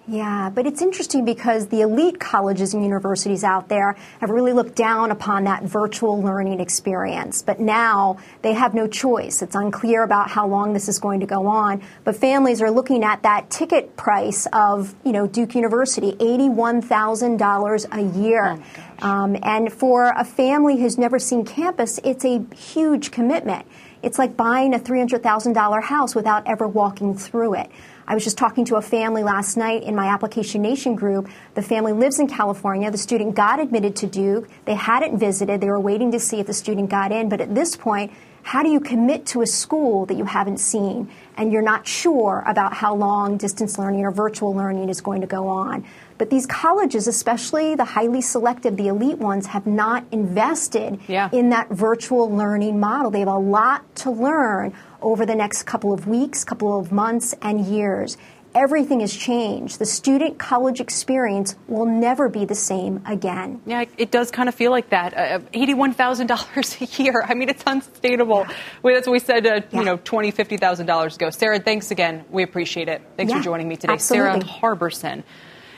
Yeah, 0.09 0.49
but 0.49 0.65
it's 0.65 0.81
interesting 0.81 1.25
because 1.25 1.67
the 1.67 1.81
elite 1.81 2.17
colleges 2.17 2.73
and 2.73 2.81
universities 2.81 3.43
out 3.43 3.67
there 3.67 3.97
have 4.21 4.29
really 4.29 4.53
looked 4.53 4.75
down 4.75 5.11
upon 5.11 5.43
that 5.43 5.63
virtual 5.63 6.21
learning 6.21 6.61
experience. 6.61 7.41
But 7.41 7.59
now 7.59 8.17
they 8.41 8.53
have 8.53 8.73
no 8.73 8.87
choice. 8.87 9.41
It's 9.41 9.53
unclear 9.53 10.03
about 10.03 10.29
how 10.29 10.47
long 10.47 10.71
this 10.71 10.87
is 10.87 10.99
going 10.99 11.19
to 11.19 11.25
go 11.25 11.47
on. 11.47 11.81
But 12.05 12.15
families 12.15 12.61
are 12.61 12.71
looking 12.71 13.03
at 13.03 13.23
that 13.23 13.49
ticket 13.49 13.97
price 13.97 14.47
of, 14.53 14.95
you 15.03 15.11
know, 15.11 15.27
Duke 15.27 15.55
University, 15.55 16.13
$81,000 16.13 17.85
a 17.91 18.17
year. 18.17 18.63
Oh 19.01 19.07
um, 19.09 19.35
and 19.43 19.73
for 19.73 20.13
a 20.15 20.23
family 20.23 20.79
who's 20.79 20.97
never 20.97 21.19
seen 21.19 21.43
campus, 21.43 21.99
it's 22.05 22.23
a 22.23 22.45
huge 22.55 23.11
commitment. 23.11 23.67
It's 24.01 24.17
like 24.17 24.37
buying 24.37 24.73
a 24.73 24.79
$300,000 24.79 25.83
house 25.83 26.15
without 26.15 26.47
ever 26.47 26.65
walking 26.65 27.17
through 27.17 27.55
it. 27.55 27.69
I 28.07 28.13
was 28.13 28.23
just 28.23 28.37
talking 28.37 28.63
to 28.65 28.77
a 28.77 28.81
family 28.81 29.21
last 29.21 29.57
night 29.57 29.83
in 29.83 29.93
my 29.93 30.07
Application 30.07 30.61
Nation 30.61 30.95
group. 30.95 31.27
The 31.55 31.61
family 31.61 31.91
lives 31.91 32.19
in 32.19 32.27
California. 32.27 32.89
The 32.89 32.97
student 32.97 33.35
got 33.35 33.59
admitted 33.59 33.97
to 33.97 34.07
Duke. 34.07 34.47
They 34.63 34.75
hadn't 34.75 35.17
visited. 35.17 35.59
They 35.59 35.67
were 35.67 35.79
waiting 35.79 36.13
to 36.13 36.19
see 36.19 36.39
if 36.39 36.47
the 36.47 36.53
student 36.53 36.89
got 36.89 37.11
in. 37.11 37.27
But 37.27 37.41
at 37.41 37.53
this 37.53 37.75
point, 37.75 38.13
how 38.43 38.63
do 38.63 38.69
you 38.69 38.79
commit 38.79 39.25
to 39.25 39.41
a 39.41 39.45
school 39.45 40.05
that 40.05 40.15
you 40.15 40.23
haven't 40.23 40.59
seen 40.59 41.11
and 41.35 41.51
you're 41.51 41.61
not 41.61 41.85
sure 41.85 42.45
about 42.47 42.73
how 42.73 42.95
long 42.95 43.35
distance 43.35 43.77
learning 43.77 44.05
or 44.05 44.11
virtual 44.11 44.55
learning 44.55 44.87
is 44.87 45.01
going 45.01 45.19
to 45.19 45.27
go 45.27 45.49
on? 45.49 45.83
But 46.17 46.29
these 46.29 46.45
colleges, 46.45 47.09
especially 47.09 47.75
the 47.75 47.83
highly 47.83 48.21
selective, 48.21 48.77
the 48.77 48.87
elite 48.87 49.17
ones, 49.17 49.47
have 49.47 49.67
not 49.67 50.05
invested 50.13 50.97
yeah. 51.09 51.29
in 51.33 51.49
that 51.49 51.71
virtual 51.71 52.33
learning 52.33 52.79
model. 52.79 53.11
They 53.11 53.19
have 53.19 53.27
a 53.27 53.37
lot 53.37 53.93
to 53.97 54.11
learn 54.11 54.73
over 55.01 55.25
the 55.25 55.35
next 55.35 55.63
couple 55.63 55.93
of 55.93 56.07
weeks, 56.07 56.43
couple 56.43 56.79
of 56.79 56.91
months, 56.91 57.35
and 57.41 57.65
years. 57.65 58.17
Everything 58.55 59.01
has 59.01 59.15
changed. 59.15 59.77
The 59.77 59.85
student 59.85 60.39
college 60.39 60.79
experience 60.79 61.55
will 61.67 61.85
never 61.85 62.27
be 62.27 62.45
the 62.45 62.55
same 62.55 63.03
again. 63.05 63.61
Yeah, 63.67 63.85
it 63.97 64.09
does 64.09 64.31
kind 64.31 64.49
of 64.49 64.55
feel 64.55 64.71
like 64.71 64.89
that. 64.89 65.13
Uh, 65.15 65.39
$81,000 65.53 66.99
a 66.99 67.03
year. 67.03 67.23
I 67.27 67.35
mean, 67.35 67.49
it's 67.49 67.63
unsustainable. 67.67 68.45
Yeah. 68.47 68.93
That's 68.93 69.05
what 69.05 69.13
we 69.13 69.19
said, 69.19 69.45
uh, 69.45 69.61
yeah. 69.69 69.79
you 69.79 69.85
know, 69.85 69.97
$20,000, 69.97 70.33
$50,000 70.33 71.15
ago. 71.15 71.29
Sarah, 71.29 71.59
thanks 71.59 71.91
again. 71.91 72.25
We 72.31 72.41
appreciate 72.41 72.87
it. 72.87 73.01
Thanks 73.15 73.31
yeah, 73.31 73.37
for 73.37 73.43
joining 73.43 73.67
me 73.67 73.75
today. 73.75 73.93
Absolutely. 73.93 74.41
Sarah 74.41 74.75
Harberson. 74.75 75.23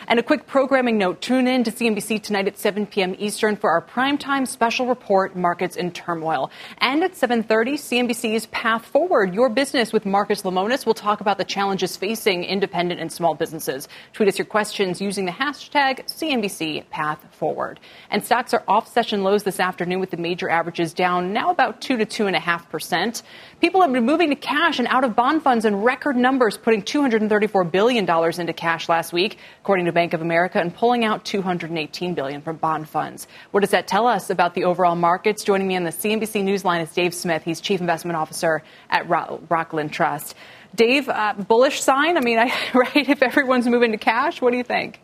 And 0.10 0.20
a 0.20 0.24
quick 0.24 0.48
programming 0.48 0.98
note 0.98 1.22
tune 1.22 1.48
in 1.48 1.64
to 1.66 1.72
CNBC 1.72 2.24
tonight 2.24 2.48
at 2.48 2.58
7 2.58 2.88
p.m. 2.88 3.16
Eastern 3.20 3.56
for 3.56 3.70
our 3.70 3.80
primetime 3.80 4.48
special 4.48 4.88
report, 4.88 5.36
Markets 5.36 5.76
in 5.76 5.92
Turmoil. 5.92 6.50
And 6.80 7.04
at 7.04 7.12
7.30, 7.12 7.74
CNBC's 7.76 8.48
Path 8.48 8.88
Forward, 8.88 9.36
Your 9.36 9.50
Business 9.50 9.94
with 9.94 10.08
Marcus 10.08 10.42
Lemonis. 10.42 10.84
will 10.88 10.96
talk 10.96 11.22
about 11.22 11.38
the 11.38 11.44
challenges 11.44 11.96
facing 11.96 12.44
independent 12.44 13.00
and 13.00 13.12
small 13.12 13.36
businesses. 13.36 13.88
Tweet 14.14 14.28
us 14.28 14.40
your 14.40 14.48
questions 14.48 15.00
using 15.00 15.26
the 15.26 15.32
hashtag 15.32 16.04
CNBC 16.08 16.90
Path 16.90 17.24
Forward. 17.30 17.80
And 18.10 18.26
stocks 18.26 18.52
are 18.56 18.64
off 18.68 18.92
session 18.92 19.24
lows 19.24 19.44
this 19.44 19.60
afternoon 19.60 20.00
with 20.00 20.10
the 20.10 20.18
major 20.18 20.50
averages 20.50 20.92
down 20.92 21.34
now 21.34 21.52
about 21.52 21.82
2 21.82 21.98
to 21.98 22.06
2.5%. 22.08 23.22
People 23.60 23.82
have 23.82 23.92
been 23.92 24.06
moving 24.06 24.30
to 24.30 24.38
cash 24.38 24.80
and 24.80 24.88
out 24.88 25.04
of 25.04 25.18
bond 25.18 25.44
funds 25.44 25.66
in 25.66 25.76
record 25.82 26.16
numbers, 26.16 26.58
putting 26.58 26.82
$234 26.82 27.70
billion 27.70 28.10
into 28.40 28.54
cash 28.54 28.88
last 28.88 29.12
week, 29.12 29.38
according 29.60 29.86
to 29.86 29.92
Bank 29.92 30.14
of 30.14 30.22
America 30.22 30.62
and 30.62 30.74
pulling 30.74 31.04
out 31.04 31.26
218 31.26 32.14
billion 32.14 32.42
from 32.42 32.56
bond 32.56 32.88
funds. 32.88 33.28
What 33.52 33.60
does 33.60 33.72
that 33.72 33.86
tell 33.86 34.08
us 34.08 34.30
about 34.30 34.54
the 34.54 34.64
overall 34.64 34.96
markets? 34.96 35.44
Joining 35.44 35.68
me 35.68 35.76
on 35.76 35.84
the 35.84 35.90
CNBC 35.90 36.42
Newsline 36.42 36.82
is 36.84 36.94
Dave 36.94 37.14
Smith. 37.14 37.44
He's 37.44 37.60
Chief 37.60 37.82
Investment 37.82 38.16
Officer 38.16 38.64
at 38.90 39.10
Rockland 39.10 39.92
Trust. 39.92 40.36
Dave, 40.74 41.10
uh, 41.10 41.34
bullish 41.34 41.82
sign? 41.82 42.16
I 42.16 42.22
mean, 42.22 42.40
I, 42.40 42.54
right? 42.74 43.10
If 43.10 43.22
everyone's 43.22 43.68
moving 43.68 43.92
to 43.92 43.98
cash, 43.98 44.42
what 44.42 44.52
do 44.52 44.58
you 44.58 44.64
think? 44.64 45.02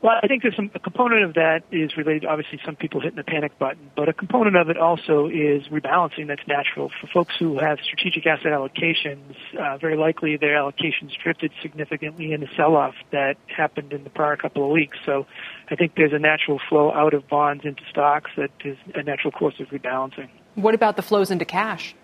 Well, 0.00 0.14
I 0.22 0.28
think 0.28 0.42
there's 0.42 0.54
some, 0.54 0.70
a 0.76 0.78
component 0.78 1.24
of 1.24 1.34
that 1.34 1.64
is 1.72 1.96
related. 1.96 2.24
Obviously, 2.24 2.60
some 2.64 2.76
people 2.76 3.00
hitting 3.00 3.16
the 3.16 3.24
panic 3.24 3.58
button, 3.58 3.90
but 3.96 4.08
a 4.08 4.12
component 4.12 4.56
of 4.56 4.68
it 4.70 4.76
also 4.76 5.26
is 5.26 5.66
rebalancing. 5.68 6.28
That's 6.28 6.46
natural 6.46 6.90
for 7.00 7.08
folks 7.08 7.34
who 7.36 7.58
have 7.58 7.78
strategic 7.82 8.24
asset 8.24 8.52
allocations. 8.52 9.34
Uh, 9.58 9.76
very 9.78 9.96
likely, 9.96 10.36
their 10.36 10.54
allocations 10.54 11.10
drifted 11.20 11.50
significantly 11.60 12.32
in 12.32 12.42
the 12.42 12.48
sell-off 12.56 12.94
that 13.10 13.38
happened 13.48 13.92
in 13.92 14.04
the 14.04 14.10
prior 14.10 14.36
couple 14.36 14.64
of 14.64 14.70
weeks. 14.70 14.96
So, 15.04 15.26
I 15.68 15.74
think 15.74 15.94
there's 15.96 16.12
a 16.12 16.20
natural 16.20 16.60
flow 16.68 16.92
out 16.92 17.12
of 17.12 17.28
bonds 17.28 17.64
into 17.64 17.82
stocks 17.90 18.30
that 18.36 18.50
is 18.64 18.76
a 18.94 19.02
natural 19.02 19.32
course 19.32 19.58
of 19.58 19.66
rebalancing. 19.68 20.28
What 20.54 20.74
about 20.74 20.94
the 20.94 21.02
flows 21.02 21.32
into 21.32 21.44
cash? 21.44 21.96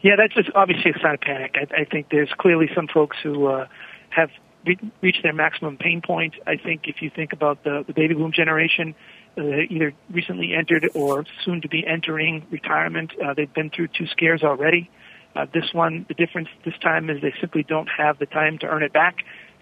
Yeah, 0.00 0.16
that's 0.16 0.34
just 0.34 0.50
obviously 0.54 0.92
a 0.92 0.98
sign 1.00 1.14
of 1.14 1.20
panic. 1.20 1.56
I, 1.56 1.82
I 1.82 1.84
think 1.84 2.08
there's 2.10 2.30
clearly 2.38 2.70
some 2.74 2.88
folks 2.88 3.18
who 3.22 3.46
uh, 3.46 3.66
have 4.10 4.30
reach 4.64 5.22
their 5.22 5.32
maximum 5.32 5.76
pain 5.76 6.00
point. 6.00 6.34
I 6.46 6.56
think 6.56 6.82
if 6.86 7.02
you 7.02 7.10
think 7.10 7.32
about 7.32 7.64
the, 7.64 7.84
the 7.86 7.92
baby 7.92 8.14
boom 8.14 8.32
generation, 8.32 8.94
uh, 9.36 9.42
either 9.42 9.92
recently 10.10 10.54
entered 10.54 10.88
or 10.94 11.24
soon 11.44 11.62
to 11.62 11.68
be 11.68 11.86
entering 11.86 12.46
retirement, 12.50 13.12
uh, 13.22 13.34
they've 13.34 13.52
been 13.52 13.70
through 13.70 13.88
two 13.88 14.06
scares 14.06 14.42
already. 14.42 14.90
Uh, 15.34 15.46
this 15.52 15.72
one, 15.72 16.04
the 16.08 16.14
difference 16.14 16.48
this 16.64 16.74
time 16.82 17.08
is 17.08 17.22
they 17.22 17.34
simply 17.40 17.62
don't 17.62 17.88
have 17.88 18.18
the 18.18 18.26
time 18.26 18.58
to 18.58 18.66
earn 18.66 18.82
it 18.82 18.92
back. 18.92 19.18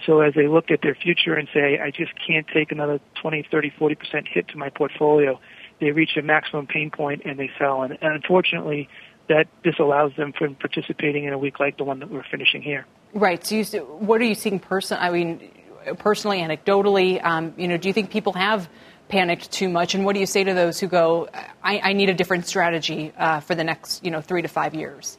So 0.07 0.21
as 0.21 0.35
they 0.35 0.49
look 0.49 0.71
at 0.71 0.83
their 0.83 0.95
future 0.95 1.35
and 1.35 1.49
say, 1.55 1.79
I 1.79 1.91
just 1.91 2.13
can't 2.27 2.47
take 2.49 2.73
another 2.73 3.01
20, 3.21 3.47
30, 3.51 3.71
40% 3.79 4.27
hit 4.27 4.49
to 4.49 4.57
my 4.57 4.71
portfolio, 4.71 5.39
they 5.81 5.93
reach 5.93 6.17
a 6.17 6.23
maximum 6.23 6.67
pain 6.67 6.91
point 6.91 7.23
and 7.25 7.39
they 7.39 7.51
sell. 7.59 7.83
And, 7.83 7.97
and 8.01 8.15
unfortunately, 8.15 8.89
that 9.31 9.47
disallows 9.63 10.13
them 10.17 10.33
from 10.37 10.57
participating 10.57 11.25
in 11.25 11.33
a 11.33 11.39
week 11.39 11.59
like 11.59 11.79
the 11.79 11.85
one 11.85 12.01
that 12.01 12.11
we're 12.11 12.27
finishing 12.31 12.61
here. 12.61 12.85
Right. 13.15 13.45
So, 13.47 13.55
you, 13.55 13.65
what 13.85 14.21
are 14.21 14.25
you 14.25 14.35
seeing 14.35 14.59
person? 14.59 14.99
I 15.01 15.11
mean, 15.11 15.51
personally, 15.99 16.41
anecdotally, 16.41 17.25
um, 17.25 17.55
you 17.57 17.69
know, 17.69 17.77
do 17.77 17.89
you 17.89 17.95
think 17.95 18.11
people 18.11 18.33
have 18.35 18.69
panicked 19.09 19.51
too 19.51 19.69
much? 19.69 19.95
And 19.95 20.05
what 20.05 20.15
do 20.15 20.21
you 20.21 20.27
say 20.27 20.45
to 20.45 20.53
those 20.53 20.79
who 20.81 20.89
go, 20.89 21.29
"I, 21.63 21.79
I 21.79 21.93
need 21.95 22.11
a 22.11 22.15
different 22.15 22.47
strategy 22.47 23.13
uh, 23.17 23.41
for 23.41 23.55
the 23.55 23.65
next, 23.65 24.05
you 24.05 24.11
know, 24.11 24.21
three 24.21 24.43
to 24.43 24.49
five 24.49 24.75
years"? 24.75 25.17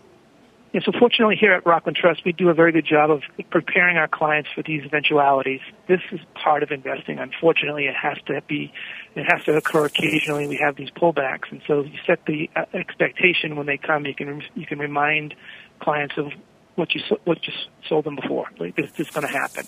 Yeah, 0.74 0.80
so 0.86 0.94
fortunately 0.98 1.36
here 1.36 1.54
at 1.54 1.66
Rockland 1.66 1.98
Trust, 1.98 2.24
we 2.24 2.32
do 2.32 2.48
a 2.50 2.54
very 2.54 2.72
good 2.72 2.86
job 2.86 3.12
of 3.12 3.24
preparing 3.50 3.98
our 3.98 4.08
clients 4.08 4.50
for 4.56 4.64
these 4.64 4.84
eventualities. 4.86 5.60
This 5.88 6.00
is 6.14 6.22
part 6.34 6.64
of 6.64 6.72
investing. 6.72 7.20
Unfortunately, 7.20 7.88
it 7.88 7.96
has 7.96 8.18
to 8.28 8.42
be, 8.48 8.72
it 9.16 9.26
has 9.30 9.44
to 9.46 9.56
occur 9.56 9.86
occasionally. 9.86 10.48
We 10.48 10.58
have 10.58 10.76
these 10.76 10.90
pullbacks, 10.92 11.52
and 11.52 11.62
so 11.68 11.82
you 11.82 11.98
set 12.06 12.26
the 12.26 12.50
uh, 12.56 12.66
expectation 12.74 13.56
when 13.56 13.66
they 13.66 13.78
come. 13.78 14.06
You 14.06 14.16
can 14.16 14.42
you 14.56 14.66
can 14.66 14.80
remind 14.80 15.36
clients 15.80 16.18
of 16.18 16.32
what 16.76 16.96
you 16.96 17.02
what 17.26 17.46
you 17.46 17.54
sold 17.88 18.06
them 18.06 18.16
before. 18.16 18.48
Like 18.58 18.76
this, 18.76 18.90
this 18.92 19.08
is 19.08 19.14
going 19.14 19.28
to 19.28 19.34
happen. 19.34 19.66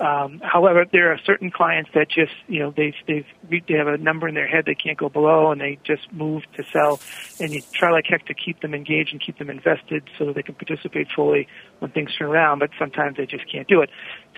Um, 0.00 0.40
however, 0.42 0.84
there 0.90 1.12
are 1.12 1.18
certain 1.24 1.50
clients 1.50 1.90
that 1.94 2.08
just 2.08 2.32
you 2.48 2.60
know 2.60 2.70
they've 2.76 2.94
they've 3.06 3.26
they 3.48 3.74
have 3.74 3.86
a 3.86 3.96
number 3.96 4.28
in 4.28 4.34
their 4.34 4.46
head 4.46 4.64
they 4.66 4.74
can't 4.74 4.98
go 4.98 5.08
below, 5.08 5.52
and 5.52 5.60
they 5.60 5.78
just 5.84 6.12
move 6.12 6.42
to 6.56 6.64
sell. 6.72 7.00
And 7.40 7.52
you 7.52 7.62
try 7.72 7.90
like 7.90 8.04
heck 8.06 8.26
to 8.26 8.34
keep 8.34 8.60
them 8.60 8.74
engaged 8.74 9.12
and 9.12 9.20
keep 9.20 9.38
them 9.38 9.48
invested 9.48 10.02
so 10.18 10.32
they 10.32 10.42
can 10.42 10.54
participate 10.54 11.08
fully 11.14 11.48
when 11.78 11.90
things 11.90 12.14
turn 12.16 12.28
around. 12.28 12.58
But 12.58 12.70
sometimes 12.78 13.16
they 13.16 13.26
just 13.26 13.50
can't 13.50 13.68
do 13.68 13.80
it. 13.80 13.90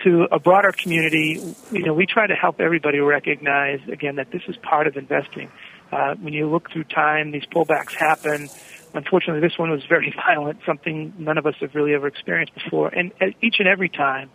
To 0.05 0.27
a 0.31 0.39
broader 0.39 0.71
community, 0.71 1.41
you 1.71 1.85
know, 1.85 1.93
we 1.93 2.05
try 2.05 2.27
to 2.27 2.35
help 2.35 2.61
everybody 2.61 2.99
recognize 2.99 3.79
again 3.91 4.15
that 4.15 4.31
this 4.31 4.43
is 4.47 4.55
part 4.57 4.87
of 4.87 4.95
investing. 4.95 5.51
Uh, 5.91 6.15
when 6.15 6.33
you 6.33 6.47
look 6.47 6.71
through 6.71 6.83
time, 6.83 7.31
these 7.31 7.45
pullbacks 7.45 7.93
happen 7.93 8.47
Unfortunately, 8.93 9.39
this 9.39 9.57
one 9.57 9.69
was 9.69 9.85
very 9.85 10.13
violent, 10.27 10.59
something 10.65 11.13
none 11.17 11.37
of 11.37 11.45
us 11.45 11.55
have 11.59 11.75
really 11.75 11.93
ever 11.93 12.07
experienced 12.07 12.53
before. 12.53 12.89
And 12.89 13.11
each 13.41 13.59
and 13.59 13.67
every 13.67 13.89
time, 13.89 14.29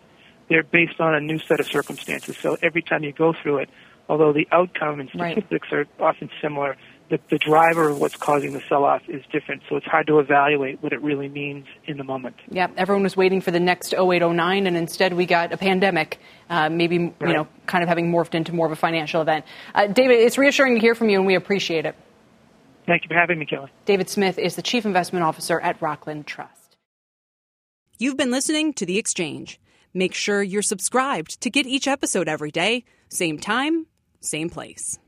they're 0.49 0.63
based 0.63 0.99
on 0.99 1.15
a 1.15 1.19
new 1.19 1.39
set 1.39 1.59
of 1.59 1.67
circumstances. 1.67 2.37
So 2.37 2.57
every 2.61 2.81
time 2.81 3.03
you 3.03 3.11
go 3.11 3.33
through 3.33 3.59
it, 3.59 3.69
although 4.07 4.33
the 4.33 4.47
outcome 4.51 4.99
and 4.99 5.09
statistics 5.09 5.67
right. 5.71 5.87
are 5.99 6.09
often 6.09 6.29
similar, 6.41 6.77
the, 7.09 7.19
the 7.29 7.37
driver 7.37 7.89
of 7.89 7.99
what's 7.99 8.15
causing 8.15 8.53
the 8.53 8.61
sell-off 8.67 9.01
is 9.07 9.23
different. 9.31 9.61
So 9.69 9.75
it's 9.75 9.85
hard 9.85 10.07
to 10.07 10.19
evaluate 10.19 10.81
what 10.81 10.91
it 10.91 11.01
really 11.01 11.29
means 11.29 11.67
in 11.85 11.97
the 11.97 12.03
moment. 12.03 12.35
Yeah, 12.49 12.67
everyone 12.77 13.03
was 13.03 13.15
waiting 13.15 13.41
for 13.41 13.51
the 13.51 13.59
next 13.59 13.93
0809, 13.93 14.65
and 14.65 14.75
instead 14.75 15.13
we 15.13 15.25
got 15.25 15.53
a 15.53 15.57
pandemic, 15.57 16.19
uh, 16.49 16.69
maybe, 16.69 16.95
you 16.95 17.15
know, 17.21 17.47
kind 17.67 17.83
of 17.83 17.89
having 17.89 18.11
morphed 18.11 18.33
into 18.33 18.53
more 18.53 18.65
of 18.65 18.71
a 18.71 18.75
financial 18.75 19.21
event. 19.21 19.45
Uh, 19.75 19.87
David, 19.87 20.19
it's 20.19 20.37
reassuring 20.37 20.75
to 20.75 20.81
hear 20.81 20.95
from 20.95 21.09
you, 21.09 21.17
and 21.17 21.27
we 21.27 21.35
appreciate 21.35 21.85
it. 21.85 21.95
Thank 22.87 23.03
you 23.03 23.07
for 23.07 23.15
having 23.15 23.39
me, 23.39 23.45
Kelly. 23.45 23.71
David 23.85 24.09
Smith 24.09 24.37
is 24.37 24.55
the 24.55 24.61
Chief 24.61 24.85
Investment 24.85 25.23
Officer 25.23 25.59
at 25.59 25.81
Rockland 25.81 26.27
Trust. 26.27 26.77
You've 27.97 28.17
been 28.17 28.31
listening 28.31 28.73
to 28.73 28.85
The 28.85 28.97
Exchange. 28.97 29.59
Make 29.95 30.13
sure 30.13 30.43
you're 30.43 30.61
subscribed 30.61 31.39
to 31.39 31.49
get 31.49 31.65
each 31.65 31.87
episode 31.87 32.27
every 32.27 32.51
day, 32.51 32.83
same 33.07 33.39
time, 33.39 33.87
same 34.19 34.49
place. 34.49 34.99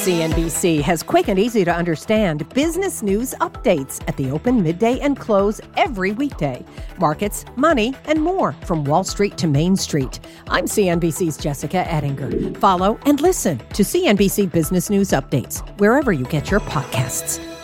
CNBC 0.00 0.80
has 0.80 1.02
quick 1.02 1.28
and 1.28 1.38
easy 1.38 1.62
to 1.62 1.70
understand 1.70 2.48
business 2.54 3.02
news 3.02 3.34
updates 3.40 4.02
at 4.08 4.16
the 4.16 4.30
open, 4.30 4.62
midday, 4.62 4.98
and 5.00 5.18
close 5.18 5.60
every 5.76 6.12
weekday. 6.12 6.64
Markets, 6.98 7.44
money, 7.56 7.94
and 8.06 8.22
more 8.22 8.52
from 8.64 8.84
Wall 8.84 9.04
Street 9.04 9.36
to 9.36 9.46
Main 9.46 9.76
Street. 9.76 10.18
I'm 10.48 10.64
CNBC's 10.64 11.36
Jessica 11.36 11.86
Ettinger. 11.92 12.58
Follow 12.60 12.98
and 13.04 13.20
listen 13.20 13.58
to 13.58 13.82
CNBC 13.82 14.50
Business 14.50 14.88
News 14.88 15.10
Updates 15.10 15.60
wherever 15.78 16.12
you 16.12 16.24
get 16.24 16.50
your 16.50 16.60
podcasts. 16.60 17.59